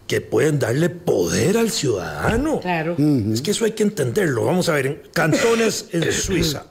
que 0.08 0.22
pueden 0.22 0.58
darle 0.60 0.90
poder 0.90 1.58
al 1.58 1.70
ciudadano. 1.70 2.60
Claro. 2.60 2.96
Es 3.32 3.42
que 3.42 3.52
eso 3.52 3.66
hay 3.66 3.72
que 3.74 3.84
entenderlo. 3.84 4.46
Vamos 4.46 4.68
a 4.70 4.74
ver, 4.74 4.86
en 4.88 5.02
cantones 5.14 5.90
en 5.92 6.04
Suiza, 6.12 6.66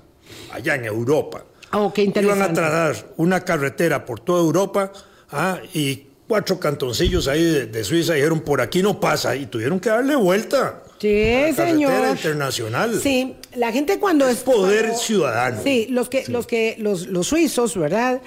allá 0.53 0.75
en 0.75 0.85
Europa, 0.85 1.45
Oh, 1.77 1.93
qué 1.93 2.03
iban 2.03 2.41
a 2.43 2.53
trazar 2.53 2.97
una 3.17 3.41
carretera 3.45 4.05
por 4.05 4.21
toda 4.21 4.41
Europa 4.41 4.93
ah, 5.31 5.59
y 5.73 6.05
cuatro 6.29 6.59
cantoncillos 6.59 7.29
ahí 7.29 7.43
de, 7.45 7.67
de 7.67 7.85
Suiza 7.85 8.15
dijeron, 8.15 8.41
por 8.41 8.61
aquí 8.61 8.83
no 8.83 8.99
pasa, 9.01 9.37
y 9.37 9.47
tuvieron 9.47 9.79
que 9.81 9.89
darle 9.91 10.17
vuelta. 10.17 10.83
Sí, 10.99 11.23
a 11.35 11.49
la 11.49 11.55
señor. 11.55 11.91
carretera 11.91 12.13
internacional. 12.13 13.01
Sí, 13.03 13.37
la 13.57 13.73
gente 13.73 13.99
cuando 13.99 14.27
es 14.29 14.39
poder 14.39 14.85
cuando- 14.87 14.99
ciudadano. 14.99 15.61
Sí, 15.63 15.87
los 15.91 16.09
que 16.09 16.25
los 16.29 16.47
que 16.47 16.77
los, 16.79 17.07
los 17.09 17.27
suizos, 17.27 17.77
¿verdad? 17.77 18.23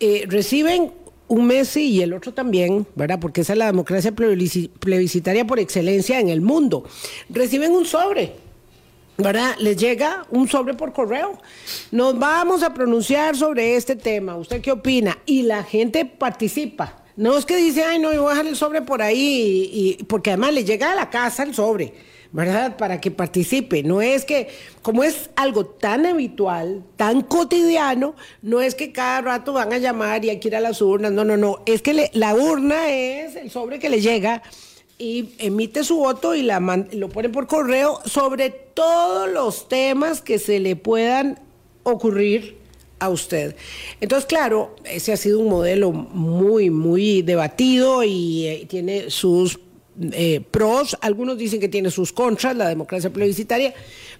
Eh, 0.00 0.24
reciben 0.28 0.92
un 1.28 1.46
mes 1.46 1.68
sí 1.68 1.88
y 1.90 2.02
el 2.02 2.12
otro 2.12 2.34
también, 2.34 2.86
¿verdad? 2.96 3.18
Porque 3.18 3.40
esa 3.40 3.54
es 3.54 3.58
la 3.58 3.66
democracia 3.66 4.12
plebisci- 4.14 4.68
plebiscitaria 4.68 5.46
por 5.46 5.58
excelencia 5.58 6.20
en 6.20 6.28
el 6.28 6.42
mundo. 6.42 6.84
Reciben 7.30 7.72
un 7.72 7.86
sobre. 7.86 8.32
¿Verdad? 9.22 9.54
Les 9.58 9.76
llega 9.76 10.26
un 10.30 10.48
sobre 10.48 10.74
por 10.74 10.92
correo. 10.92 11.38
Nos 11.90 12.18
vamos 12.18 12.62
a 12.62 12.74
pronunciar 12.74 13.36
sobre 13.36 13.76
este 13.76 13.96
tema. 13.96 14.36
¿Usted 14.36 14.60
qué 14.60 14.72
opina? 14.72 15.18
Y 15.26 15.42
la 15.42 15.62
gente 15.62 16.04
participa. 16.04 16.98
No 17.16 17.36
es 17.36 17.44
que 17.44 17.56
dice, 17.56 17.84
ay, 17.84 17.98
no, 17.98 18.12
yo 18.12 18.22
voy 18.22 18.30
a 18.32 18.34
dejar 18.36 18.46
el 18.48 18.56
sobre 18.56 18.80
por 18.82 19.02
ahí, 19.02 19.68
y, 19.72 19.96
y- 20.00 20.04
porque 20.04 20.30
además 20.30 20.54
le 20.54 20.64
llega 20.64 20.92
a 20.92 20.94
la 20.94 21.10
casa 21.10 21.42
el 21.42 21.54
sobre, 21.54 21.92
¿verdad? 22.32 22.78
Para 22.78 23.02
que 23.02 23.10
participe. 23.10 23.82
No 23.82 24.00
es 24.00 24.24
que, 24.24 24.48
como 24.80 25.04
es 25.04 25.28
algo 25.36 25.66
tan 25.66 26.06
habitual, 26.06 26.82
tan 26.96 27.20
cotidiano, 27.20 28.14
no 28.40 28.62
es 28.62 28.74
que 28.74 28.92
cada 28.92 29.20
rato 29.20 29.52
van 29.52 29.74
a 29.74 29.78
llamar 29.78 30.24
y 30.24 30.30
hay 30.30 30.40
que 30.40 30.48
ir 30.48 30.56
a 30.56 30.60
las 30.60 30.80
urnas, 30.80 31.12
no, 31.12 31.22
no, 31.22 31.36
no, 31.36 31.58
es 31.66 31.82
que 31.82 32.10
la 32.14 32.34
urna 32.34 32.88
es 32.88 33.36
el 33.36 33.50
sobre 33.50 33.78
que 33.78 33.90
le 33.90 34.00
llega 34.00 34.42
y 34.98 35.30
emite 35.38 35.84
su 35.84 35.96
voto 35.96 36.34
y 36.34 36.42
la 36.42 36.60
lo 36.92 37.08
pone 37.08 37.28
por 37.28 37.46
correo 37.46 38.00
sobre 38.04 38.50
todos 38.50 39.30
los 39.30 39.68
temas 39.68 40.20
que 40.20 40.38
se 40.38 40.60
le 40.60 40.76
puedan 40.76 41.38
ocurrir 41.82 42.56
a 42.98 43.08
usted. 43.08 43.56
Entonces, 44.00 44.26
claro, 44.26 44.76
ese 44.84 45.12
ha 45.12 45.16
sido 45.16 45.40
un 45.40 45.48
modelo 45.48 45.90
muy, 45.90 46.70
muy 46.70 47.22
debatido 47.22 48.04
y 48.04 48.46
eh, 48.46 48.66
tiene 48.68 49.10
sus 49.10 49.58
eh, 50.00 50.40
pros, 50.50 50.96
algunos 51.00 51.36
dicen 51.36 51.60
que 51.60 51.68
tiene 51.68 51.90
sus 51.90 52.12
contras, 52.12 52.56
la 52.56 52.68
democracia 52.68 53.12
plebiscitaria, 53.12 53.74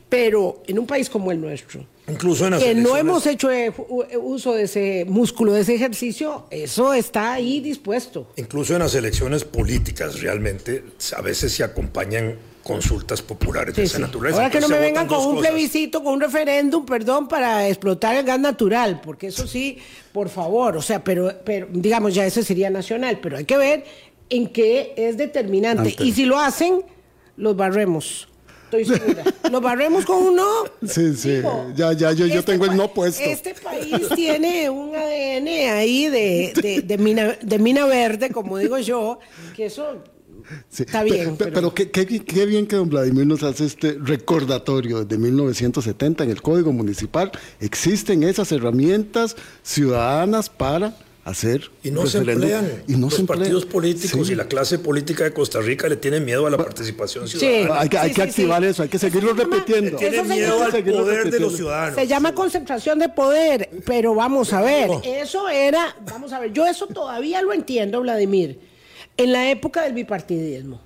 pero 0.09 0.63
en 0.67 0.79
un 0.79 0.87
país 0.87 1.09
como 1.09 1.31
el 1.31 1.41
nuestro, 1.41 1.87
Incluso 2.13 2.47
en 2.47 2.59
que 2.59 2.75
no 2.75 2.97
hemos 2.97 3.27
hecho 3.27 3.51
eh, 3.51 3.73
uso 4.21 4.55
de 4.55 4.65
ese 4.65 5.05
músculo, 5.09 5.53
de 5.53 5.63
ese 5.63 5.75
ejercicio, 5.75 6.47
eso 6.51 6.93
está 6.95 7.35
ahí 7.35 7.61
dispuesto. 7.61 8.29
Incluso 8.37 8.75
en 8.75 8.81
las 8.81 8.95
elecciones 8.95 9.45
políticas 9.45 10.21
realmente 10.21 10.85
a 11.17 11.21
veces 11.23 11.53
se 11.53 11.65
acompañan 11.65 12.37
consultas 12.63 13.23
populares 13.23 13.75
de 13.75 13.83
esa 13.83 13.99
naturaleza. 13.99 14.39
Ahora 14.39 14.51
que 14.51 14.61
no 14.61 14.69
me 14.69 14.79
vengan 14.79 15.07
con 15.07 15.25
un 15.27 15.41
plebiscito, 15.41 16.03
con 16.03 16.15
un 16.15 16.21
referéndum, 16.21 16.87
perdón, 16.87 17.29
para 17.29 17.69
explotar 17.69 18.15
el 18.17 18.25
gas 18.25 18.41
natural, 18.41 19.01
porque 19.03 19.29
eso 19.29 19.47
sí, 19.47 19.79
por 20.13 20.29
favor, 20.29 20.77
o 20.77 20.83
sea, 20.83 21.03
pero, 21.03 21.33
pero 21.45 21.67
digamos 21.71 22.15
ya 22.15 22.25
ese 22.25 22.43
sería 22.43 22.71
nacional, 22.71 23.19
pero 23.21 23.37
hay 23.37 23.45
que 23.45 23.57
ver 23.57 23.85
en 24.31 24.49
qué 24.49 24.95
es 24.97 25.17
determinante. 25.17 25.97
Y 25.99 26.13
si 26.13 26.25
lo 26.25 26.39
hacen, 26.39 26.85
los 27.37 27.57
barremos. 27.57 28.29
Estoy 28.73 28.99
segura. 28.99 29.25
¿Los 29.51 29.61
barremos 29.61 30.07
con 30.07 30.17
un 30.17 30.37
no? 30.37 30.65
Sí, 30.87 31.15
sí. 31.15 31.43
ya, 31.77 31.93
ya, 31.93 32.13
yo, 32.13 32.27
yo 32.27 32.41
este 32.41 32.53
tengo 32.53 32.65
el 32.65 32.75
no 32.75 32.93
puesto. 32.93 33.23
Este 33.23 33.55
país 33.55 34.09
tiene 34.15 34.71
un 34.71 34.97
ADN 34.97 35.49
ahí 35.77 36.09
de, 36.09 36.83
de, 36.83 36.99
mina, 36.99 37.37
de 37.43 37.59
mina 37.59 37.85
verde, 37.85 38.31
como 38.31 38.57
digo 38.57 38.79
yo, 38.79 39.19
que 39.55 39.67
eso 39.67 40.03
Está 40.77 41.03
bien. 41.03 41.37
Pero, 41.37 41.75
qué, 41.75 41.91
qué, 41.91 42.47
bien 42.47 42.67
que 42.67 42.77
don 42.77 42.89
Vladimir 42.89 43.27
nos 43.27 43.43
hace 43.43 43.67
este 43.67 43.99
recordatorio 44.01 45.05
de 45.05 45.19
1970 45.19 46.25
en 46.25 46.31
el 46.31 46.41
Código 46.41 46.73
Municipal. 46.73 47.31
Existen 47.61 48.23
esas 48.23 48.51
herramientas 48.53 49.37
ciudadanas 49.63 50.49
para 50.49 50.97
hacer 51.25 51.71
y 51.85 51.91
no 51.93 52.05
se 52.07 52.19
emplean 52.19 52.83
y 52.89 52.95
no 52.95 53.09
los 53.09 53.23
partidos 53.23 53.65
políticos 53.65 54.29
y 54.31 54.35
la 54.35 54.47
clase 54.49 54.79
política 54.79 55.23
de 55.25 55.33
Costa 55.33 55.61
Rica 55.61 55.89
le 55.89 55.97
tienen 55.97 56.25
miedo 56.25 56.47
a 56.47 56.51
la 56.51 56.57
participación 56.57 57.29
ciudadana. 57.29 57.81
hay 57.81 57.89
que, 57.89 57.99
hay 57.99 58.13
que 58.13 58.23
activar 58.23 58.65
eso, 58.65 58.83
hay 58.83 58.89
que 58.89 58.99
seguirlo 58.99 59.33
repitiendo. 59.33 59.97
Tienen 59.99 60.29
miedo 60.29 60.63
al 60.63 60.85
poder 60.85 61.31
de 61.31 61.41
los 61.41 61.57
ciudadanos. 61.57 61.95
Se 61.95 62.07
llama 62.07 62.35
concentración 62.35 62.99
de 62.99 63.09
poder, 63.09 63.71
pero 63.85 64.15
vamos 64.15 64.53
a 64.53 64.63
ver, 64.63 64.91
eso 65.05 65.49
era, 65.49 65.97
vamos 66.11 66.33
a 66.33 66.41
ver, 66.41 66.53
yo 66.53 66.67
eso 66.67 66.87
todavía 66.89 67.41
lo 67.43 67.53
entiendo, 67.53 68.01
Vladimir, 68.01 68.59
en 69.17 69.33
la 69.33 69.51
época 69.51 69.83
del 69.83 69.93
bipartidismo. 69.93 70.81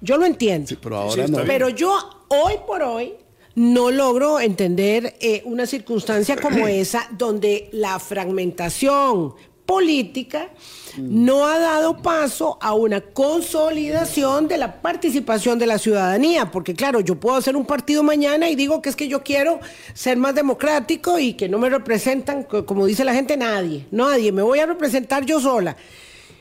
Yo 0.00 0.16
lo 0.16 0.26
entiendo. 0.26 0.76
pero 0.80 0.96
ahora 0.96 1.26
no. 1.26 1.38
Pero 1.44 1.70
yo 1.70 2.24
hoy 2.28 2.54
por 2.66 2.82
hoy 2.82 3.14
no 3.58 3.90
logro 3.90 4.38
entender 4.38 5.16
eh, 5.20 5.42
una 5.44 5.66
circunstancia 5.66 6.36
como 6.36 6.68
esa 6.68 7.08
donde 7.10 7.68
la 7.72 7.98
fragmentación 7.98 9.34
política 9.68 10.48
no 10.96 11.46
ha 11.46 11.58
dado 11.58 11.98
paso 11.98 12.56
a 12.58 12.72
una 12.72 13.02
consolidación 13.02 14.48
de 14.48 14.56
la 14.56 14.80
participación 14.80 15.58
de 15.58 15.66
la 15.66 15.76
ciudadanía, 15.76 16.50
porque 16.50 16.74
claro, 16.74 17.00
yo 17.00 17.16
puedo 17.20 17.36
hacer 17.36 17.54
un 17.54 17.66
partido 17.66 18.02
mañana 18.02 18.48
y 18.48 18.56
digo 18.56 18.80
que 18.80 18.88
es 18.88 18.96
que 18.96 19.08
yo 19.08 19.22
quiero 19.22 19.60
ser 19.92 20.16
más 20.16 20.34
democrático 20.34 21.18
y 21.18 21.34
que 21.34 21.50
no 21.50 21.58
me 21.58 21.68
representan, 21.68 22.44
como 22.44 22.86
dice 22.86 23.04
la 23.04 23.12
gente, 23.12 23.36
nadie, 23.36 23.84
nadie, 23.90 24.32
me 24.32 24.40
voy 24.40 24.58
a 24.58 24.64
representar 24.64 25.26
yo 25.26 25.38
sola. 25.38 25.76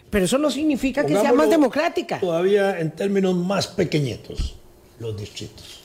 Pero 0.09 0.23
eso 0.23 0.37
no 0.37 0.49
significa 0.49 1.05
que 1.05 1.13
sea 1.19 1.33
más 1.33 1.49
democrática. 1.49 2.21
Todavía 2.21 2.79
en 2.79 2.91
términos 2.91 3.35
más 3.35 3.67
pequeñitos, 3.67 4.55
los 4.99 5.17
distritos. 5.17 5.76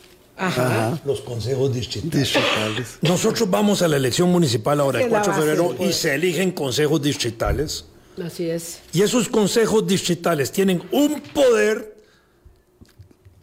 Los 1.05 1.20
consejos 1.20 1.72
distritales. 1.72 2.99
Nosotros 3.03 3.49
vamos 3.49 3.83
a 3.83 3.89
la 3.89 3.97
elección 3.97 4.30
municipal 4.30 4.80
ahora, 4.80 5.03
el 5.03 5.09
4 5.09 5.33
de 5.33 5.39
febrero, 5.39 5.76
y 5.78 5.93
se 5.93 6.14
eligen 6.14 6.53
consejos 6.53 7.01
distritales. 7.03 7.85
Así 8.22 8.51
es. 8.51 8.80
Y 8.93 9.03
esos 9.03 9.28
consejos 9.28 9.87
distritales 9.87 10.51
tienen 10.53 10.83
un 10.91 11.20
poder 11.35 11.97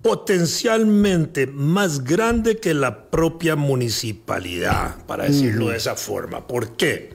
potencialmente 0.01 1.47
más 1.47 2.03
grande 2.03 2.57
que 2.57 2.73
la 2.73 3.09
propia 3.09 3.55
municipalidad, 3.55 5.05
para 5.05 5.25
decirlo 5.25 5.69
de 5.69 5.77
esa 5.77 5.95
forma. 5.95 6.47
¿Por 6.47 6.75
qué? 6.75 7.13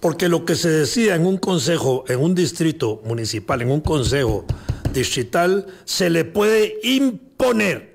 Porque 0.00 0.28
lo 0.28 0.44
que 0.44 0.56
se 0.56 0.68
decida 0.68 1.14
en 1.14 1.26
un 1.26 1.38
consejo, 1.38 2.04
en 2.08 2.20
un 2.20 2.34
distrito 2.34 3.02
municipal, 3.04 3.62
en 3.62 3.70
un 3.70 3.80
consejo 3.80 4.44
distrital, 4.92 5.66
se 5.84 6.10
le 6.10 6.24
puede 6.24 6.78
imponer 6.82 7.91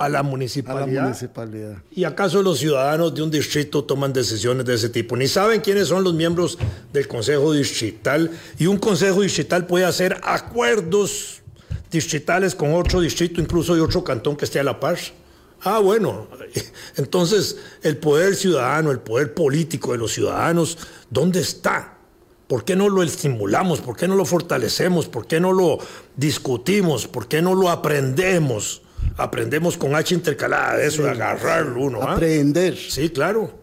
a 0.00 0.08
la 0.08 0.22
municipalidad. 0.22 1.76
¿Y 1.90 2.04
acaso 2.04 2.42
los 2.42 2.58
ciudadanos 2.58 3.14
de 3.14 3.22
un 3.22 3.30
distrito 3.30 3.84
toman 3.84 4.14
decisiones 4.14 4.64
de 4.64 4.74
ese 4.74 4.88
tipo? 4.88 5.14
Ni 5.14 5.28
saben 5.28 5.60
quiénes 5.60 5.88
son 5.88 6.02
los 6.02 6.14
miembros 6.14 6.56
del 6.90 7.06
Consejo 7.06 7.52
Distrital. 7.52 8.30
Y 8.58 8.64
un 8.64 8.78
Consejo 8.78 9.20
Distrital 9.20 9.66
puede 9.66 9.84
hacer 9.84 10.18
acuerdos 10.22 11.42
distritales 11.90 12.54
con 12.54 12.72
otro 12.72 13.00
distrito, 13.00 13.42
incluso 13.42 13.74
de 13.74 13.82
otro 13.82 14.02
cantón 14.02 14.38
que 14.38 14.46
esté 14.46 14.58
a 14.58 14.64
la 14.64 14.80
par. 14.80 14.96
Ah, 15.62 15.80
bueno. 15.80 16.28
Entonces, 16.96 17.58
el 17.82 17.98
poder 17.98 18.36
ciudadano, 18.36 18.90
el 18.92 19.00
poder 19.00 19.34
político 19.34 19.92
de 19.92 19.98
los 19.98 20.12
ciudadanos, 20.12 20.78
¿dónde 21.10 21.40
está? 21.40 21.98
¿Por 22.46 22.64
qué 22.64 22.74
no 22.74 22.88
lo 22.88 23.02
estimulamos? 23.02 23.82
¿Por 23.82 23.98
qué 23.98 24.08
no 24.08 24.16
lo 24.16 24.24
fortalecemos? 24.24 25.08
¿Por 25.08 25.26
qué 25.26 25.40
no 25.40 25.52
lo 25.52 25.78
discutimos? 26.16 27.06
¿Por 27.06 27.28
qué 27.28 27.42
no 27.42 27.54
lo 27.54 27.68
aprendemos? 27.68 28.80
Aprendemos 29.16 29.76
con 29.76 29.94
H 29.94 30.14
intercalada 30.14 30.82
eso, 30.82 31.02
de 31.02 31.10
agarrarlo 31.10 31.82
uno. 31.82 32.00
¿ah? 32.02 32.14
Aprender. 32.14 32.76
Sí, 32.76 33.10
claro. 33.10 33.60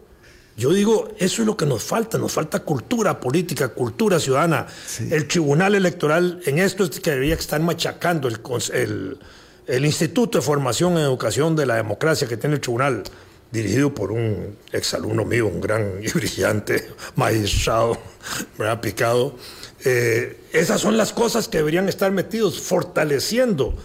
Yo 0.58 0.72
digo, 0.72 1.08
eso 1.18 1.42
es 1.42 1.46
lo 1.46 1.56
que 1.56 1.66
nos 1.66 1.84
falta, 1.84 2.18
nos 2.18 2.32
falta 2.32 2.58
cultura 2.60 3.20
política, 3.20 3.68
cultura 3.68 4.18
ciudadana. 4.18 4.66
El 5.08 5.28
Tribunal 5.28 5.76
Electoral 5.76 6.40
en 6.46 6.58
esto 6.58 6.82
es 6.82 6.98
que 6.98 7.12
debería 7.12 7.34
estar 7.34 7.60
machacando 7.60 8.26
el, 8.26 8.40
el, 8.72 9.18
el, 9.68 9.84
Instituto 9.84 10.38
de 10.38 10.42
Formación 10.42 10.94
en 10.94 10.98
Educación 10.98 11.54
de 11.54 11.64
la 11.64 11.76
Democracia 11.76 12.26
que 12.26 12.36
tiene 12.36 12.56
el 12.56 12.60
Tribunal, 12.60 13.04
dirigido 13.52 13.94
por 13.94 14.10
un 14.10 14.56
exalumno 14.72 15.24
mío, 15.24 15.46
un 15.46 15.60
gran 15.60 15.92
y 16.02 16.08
brillante 16.08 16.88
magistrado, 17.14 17.96
ha 18.58 18.80
Picado. 18.80 19.36
Eh, 19.84 20.40
esas 20.52 20.80
son 20.80 20.96
las 20.96 21.12
cosas 21.12 21.46
que 21.46 21.58
deberían 21.58 21.88
estar 21.88 22.10
metidos, 22.10 22.60
fortaleciendo 22.60 23.76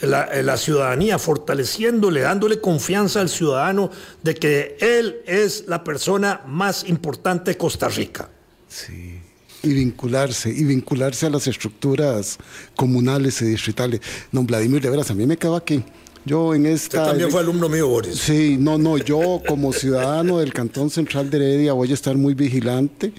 la, 0.00 0.42
la, 0.42 0.56
ciudadanía, 0.56 1.18
fortaleciéndole, 1.18 2.20
dándole 2.20 2.60
confianza 2.60 3.20
al 3.20 3.28
ciudadano 3.28 3.90
de 4.22 4.34
que 4.34 4.76
él 4.80 5.16
es 5.26 5.64
la 5.66 5.82
persona 5.82 6.42
más 6.46 6.88
importante 6.88 7.52
de 7.52 7.56
Costa 7.56 7.88
Rica. 7.88 8.28
Sí. 8.68 9.20
Y 9.62 9.72
vincularse, 9.74 10.50
y 10.50 10.64
vincularse 10.64 11.26
a 11.26 11.30
las 11.30 11.46
estructuras 11.48 12.38
comunales 12.76 13.42
y 13.42 13.46
distritales. 13.46 14.00
Don 14.30 14.46
Vladimir, 14.46 14.80
de 14.80 14.90
veras, 14.90 15.10
a 15.10 15.14
mí 15.14 15.26
me 15.26 15.36
quedo 15.36 15.56
aquí. 15.56 15.82
Yo 16.24 16.54
en 16.54 16.66
esta... 16.66 16.98
Usted 16.98 17.10
también 17.10 17.30
fue 17.30 17.40
alumno 17.40 17.68
mío, 17.68 17.88
Boris. 17.88 18.18
Sí, 18.18 18.56
no, 18.58 18.78
no, 18.78 18.98
yo 18.98 19.42
como 19.48 19.72
ciudadano 19.72 20.38
del 20.38 20.52
Cantón 20.52 20.90
Central 20.90 21.30
de 21.30 21.38
Heredia 21.38 21.72
voy 21.72 21.90
a 21.90 21.94
estar 21.94 22.16
muy 22.16 22.34
vigilante 22.34 23.12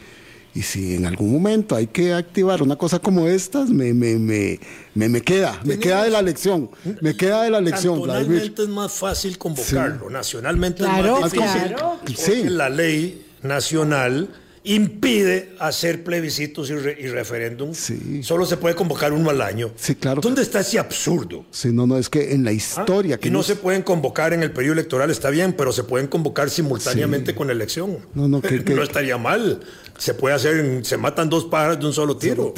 y 0.55 0.61
si 0.63 0.95
en 0.95 1.05
algún 1.05 1.31
momento 1.31 1.75
hay 1.75 1.87
que 1.87 2.13
activar 2.13 2.61
una 2.63 2.75
cosa 2.75 2.99
como 2.99 3.27
estas, 3.27 3.69
me, 3.69 3.93
me, 3.93 4.15
me, 4.15 4.59
me, 4.95 5.21
queda, 5.21 5.59
me 5.63 5.77
queda 5.77 6.03
de 6.03 6.09
la 6.09 6.19
elección, 6.19 6.69
me 7.01 7.15
queda 7.15 7.43
de 7.43 7.51
la 7.51 7.59
elección. 7.59 7.99
Nacionalmente 7.99 8.63
es 8.63 8.69
más 8.69 8.91
fácil 8.91 9.37
convocarlo, 9.37 10.09
nacionalmente 10.09 10.83
es 10.83 10.89
más 10.89 11.31
difícil. 11.31 11.75
Sí. 12.15 12.43
La 12.49 12.69
ley 12.69 13.25
nacional 13.43 14.29
impide 14.63 15.55
hacer 15.59 16.03
plebiscitos 16.03 16.69
y, 16.69 16.73
referéndums. 16.73 17.91
Solo 18.21 18.45
se 18.45 18.57
puede 18.57 18.75
convocar 18.75 19.13
uno 19.13 19.29
al 19.29 19.41
año. 19.41 19.71
Sí, 19.75 19.95
claro. 19.95 20.21
¿Dónde 20.21 20.41
está 20.41 20.59
ese 20.59 20.79
absurdo? 20.79 21.45
Sí, 21.51 21.69
no, 21.71 21.87
no, 21.87 21.97
es 21.97 22.09
que 22.09 22.33
en 22.33 22.43
la 22.43 22.51
historia... 22.51 23.15
Ah, 23.15 23.19
que 23.19 23.29
no, 23.29 23.43
se 23.43 23.55
pueden 23.55 23.81
convocar 23.81 24.33
en 24.33 24.43
el 24.43 24.51
periodo 24.51 24.73
electoral, 24.73 25.09
está 25.09 25.29
bien, 25.29 25.53
pero 25.53 25.71
se 25.71 25.83
pueden 25.83 26.07
convocar 26.07 26.49
simultáneamente 26.49 27.33
con 27.35 27.47
la 27.47 27.53
elección. 27.53 27.99
No, 28.13 28.27
no, 28.27 28.41
que, 28.41 28.59
no 28.75 28.83
estaría 28.83 29.17
mal. 29.17 29.61
Se 29.97 30.13
puede 30.13 30.35
hacer, 30.35 30.85
se 30.85 30.97
matan 30.97 31.29
dos 31.29 31.45
pájaros 31.45 31.79
de 31.79 31.85
un 31.85 31.93
solo 31.93 32.17
tiro. 32.17 32.53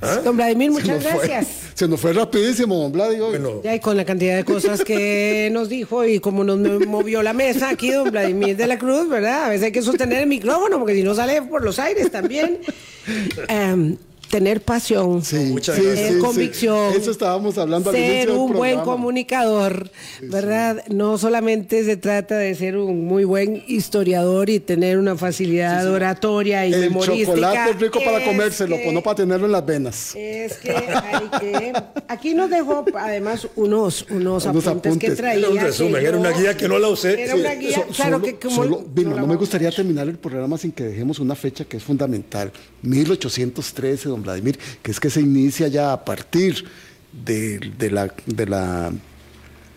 ¿Ah? 0.00 0.20
Don 0.24 0.36
Vladimir, 0.36 0.70
muchas 0.70 1.02
gracias. 1.02 1.48
se 1.74 1.88
nos 1.88 2.00
fue 2.00 2.12
rapidísimo, 2.12 2.76
don 2.76 2.92
Vladimir. 2.92 3.40
Ya, 3.64 3.74
y 3.74 3.80
con 3.80 3.96
la 3.96 4.04
cantidad 4.04 4.36
de 4.36 4.44
cosas 4.44 4.82
que 4.82 5.48
nos 5.52 5.68
dijo 5.68 6.04
y 6.04 6.20
como 6.20 6.44
nos 6.44 6.58
movió 6.86 7.22
la 7.22 7.32
mesa 7.32 7.70
aquí, 7.70 7.90
don 7.90 8.10
Vladimir 8.10 8.56
de 8.56 8.66
la 8.66 8.78
Cruz, 8.78 9.08
¿verdad? 9.08 9.44
A 9.44 9.48
veces 9.48 9.66
hay 9.66 9.72
que 9.72 9.82
sostener 9.82 10.20
el 10.20 10.28
micrófono 10.28 10.78
porque 10.78 10.94
si 10.94 11.02
no 11.02 11.14
sale 11.14 11.42
por 11.42 11.64
los 11.64 11.78
aires 11.78 12.10
también. 12.10 12.58
tener 14.30 14.62
pasión, 14.62 15.22
tener 15.22 16.18
convicción, 16.18 16.94
eso 16.94 17.10
estábamos 17.10 17.58
hablando 17.58 17.90
ser 17.90 18.30
un 18.30 18.52
buen 18.52 18.80
comunicador, 18.80 19.90
¿verdad? 20.22 20.84
No 20.88 21.18
solamente 21.18 21.84
se 21.84 21.96
trata 21.96 22.38
de 22.38 22.54
ser 22.54 22.76
un 22.76 23.06
muy 23.06 23.24
buen 23.24 23.62
historiador 23.66 24.48
y 24.48 24.60
tener 24.60 24.98
una 24.98 25.16
facilidad 25.16 25.90
oratoria 25.90 26.66
y 26.66 26.72
El 26.72 26.80
memorística. 26.80 27.26
chocolate 27.26 27.70
es 27.70 27.80
rico 27.80 27.98
para 28.04 28.24
comérselo, 28.24 28.76
pues 28.76 28.92
no 28.92 29.02
para 29.02 29.16
tenerlo 29.16 29.46
en 29.46 29.52
las 29.52 29.66
venas. 29.66 30.14
Es 30.14 30.58
que 30.58 30.70
hay 30.70 31.40
que 31.40 31.72
aquí 32.06 32.34
nos 32.34 32.50
dejó 32.50 32.84
además 32.94 33.48
unos 33.56 34.06
unos, 34.10 34.46
apuntes, 34.46 34.98
que 34.98 35.10
traía. 35.10 35.40
Era 35.40 35.48
un 35.50 35.58
resumen, 35.58 36.06
era 36.06 36.16
una 36.16 36.30
guía 36.30 36.56
que 36.56 36.68
no 36.68 36.78
la 36.78 36.88
usé. 36.88 37.20
Era 37.20 37.34
una 37.34 37.54
guía, 37.54 37.84
claro 37.94 38.22
que 38.22 38.36
como 38.36 38.64
no, 38.64 39.26
me 39.26 39.36
gustaría 39.36 39.70
terminar 39.70 40.08
el 40.08 40.18
programa 40.18 40.56
sin 40.56 40.70
que 40.72 40.84
dejemos 40.84 41.18
una 41.18 41.34
fecha 41.34 41.64
que 41.64 41.78
es 41.78 41.82
fundamental, 41.82 42.52
1813, 42.82 44.08
don 44.20 44.22
Vladimir, 44.22 44.58
que 44.82 44.90
es 44.90 45.00
que 45.00 45.10
se 45.10 45.20
inicia 45.20 45.68
ya 45.68 45.92
a 45.92 46.04
partir 46.04 46.64
de, 47.12 47.90
la, 47.90 48.12
de, 48.26 48.46
la, 48.46 48.92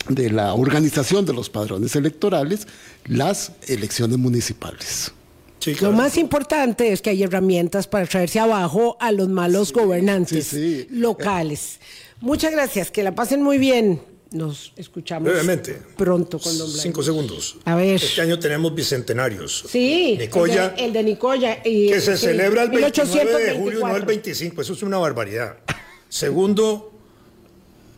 de 0.10 0.30
la 0.30 0.54
organización 0.54 1.26
de 1.26 1.34
los 1.34 1.50
padrones 1.50 1.96
electorales 1.96 2.68
las 3.06 3.52
elecciones 3.68 4.18
municipales. 4.18 5.12
Lo 5.82 5.94
más 5.94 6.18
importante 6.18 6.92
es 6.92 7.02
que 7.02 7.10
hay 7.10 7.24
herramientas 7.24 7.88
para 7.88 8.06
traerse 8.06 8.40
abajo 8.40 8.98
a 9.00 9.12
los 9.12 9.30
malos 9.30 9.72
gobernantes 9.72 10.56
locales. 10.90 11.80
Muchas 12.20 12.52
gracias, 12.52 12.92
que 12.92 13.04
la 13.04 13.16
pasen 13.16 13.42
muy 13.42 13.58
bien. 13.58 14.02
Nos 14.34 14.74
escuchamos 14.76 15.30
Brevemente. 15.30 15.80
pronto 15.96 16.40
con 16.40 16.58
Don 16.58 16.68
Cinco 16.68 17.04
segundos. 17.04 17.58
A 17.66 17.76
ver. 17.76 18.02
Este 18.04 18.20
año 18.20 18.40
tenemos 18.40 18.74
bicentenarios. 18.74 19.64
Sí. 19.70 20.18
Nicoya. 20.18 20.74
El 20.76 20.92
de, 20.92 21.04
Nicoya. 21.04 21.60
Y, 21.64 21.90
que 21.90 22.02
se 22.02 22.18
celebra 22.18 22.64
el 22.64 22.72
29 22.72 23.46
de 23.46 23.54
julio, 23.54 23.88
no 23.88 23.96
el 23.96 24.06
25. 24.06 24.60
Eso 24.60 24.74
es 24.74 24.82
una 24.82 24.98
barbaridad. 24.98 25.58
Segundo, 26.10 26.92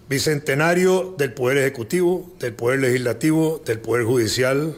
bicentenario 0.10 1.16
del 1.18 1.34
Poder 1.34 1.60
Ejecutivo, 1.60 2.30
del 2.40 2.54
Poder 2.54 2.82
Legislativo, 2.82 3.62
del 3.66 3.80
Poder 3.80 4.04
Judicial, 4.04 4.78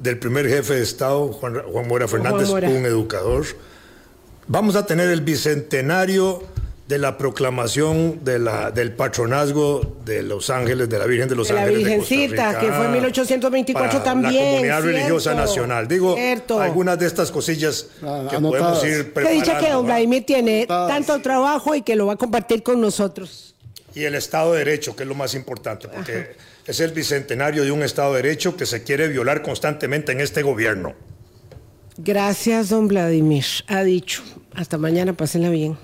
del 0.00 0.18
primer 0.18 0.48
jefe 0.48 0.74
de 0.74 0.82
Estado, 0.82 1.28
Juan, 1.28 1.62
Mora 1.86 2.08
Fernández, 2.08 2.48
un 2.48 2.86
educador. 2.86 3.46
Vamos 4.48 4.74
a 4.74 4.84
tener 4.84 5.10
el 5.10 5.20
bicentenario 5.20 6.42
de 6.88 6.96
la 6.96 7.18
proclamación 7.18 8.24
de 8.24 8.38
la, 8.38 8.70
del 8.70 8.92
patronazgo 8.92 9.98
de 10.06 10.22
Los 10.22 10.48
Ángeles, 10.48 10.88
de 10.88 10.98
la 10.98 11.04
Virgen 11.04 11.28
de 11.28 11.36
Los 11.36 11.50
Ángeles. 11.50 11.82
La 11.82 11.88
Virgencita, 11.88 12.58
que 12.58 12.72
fue 12.72 12.86
en 12.86 12.92
1824 12.92 14.02
también. 14.02 14.42
La 14.42 14.50
comunidad 14.50 14.82
religiosa 14.82 15.34
nacional. 15.34 15.86
Digo, 15.86 16.16
algunas 16.58 16.98
de 16.98 17.06
estas 17.06 17.30
cosillas 17.30 17.88
ah, 18.02 18.26
que 18.30 18.38
podemos 18.38 18.82
ir 18.84 19.12
preparando. 19.12 19.44
Se 19.44 19.50
dice 19.52 19.66
que 19.66 19.70
don 19.70 19.84
Vladimir 19.84 20.24
tiene 20.24 20.66
tanto 20.66 21.20
trabajo 21.20 21.74
y 21.74 21.82
que 21.82 21.94
lo 21.94 22.06
va 22.06 22.14
a 22.14 22.16
compartir 22.16 22.62
con 22.62 22.80
nosotros. 22.80 23.54
Y 23.94 24.04
el 24.04 24.14
Estado 24.14 24.54
de 24.54 24.60
Derecho, 24.60 24.96
que 24.96 25.02
es 25.02 25.08
lo 25.08 25.14
más 25.14 25.34
importante, 25.34 25.88
porque 25.88 26.36
es 26.66 26.80
el 26.80 26.92
bicentenario 26.92 27.64
de 27.64 27.70
un 27.70 27.82
Estado 27.82 28.14
de 28.14 28.22
Derecho 28.22 28.56
que 28.56 28.64
se 28.64 28.82
quiere 28.82 29.08
violar 29.08 29.42
constantemente 29.42 30.12
en 30.12 30.22
este 30.22 30.42
gobierno. 30.42 30.94
Gracias, 31.98 32.70
don 32.70 32.88
Vladimir. 32.88 33.44
Ha 33.66 33.82
dicho. 33.82 34.22
Hasta 34.54 34.78
mañana, 34.78 35.12
pásenla 35.12 35.50
bien. 35.50 35.76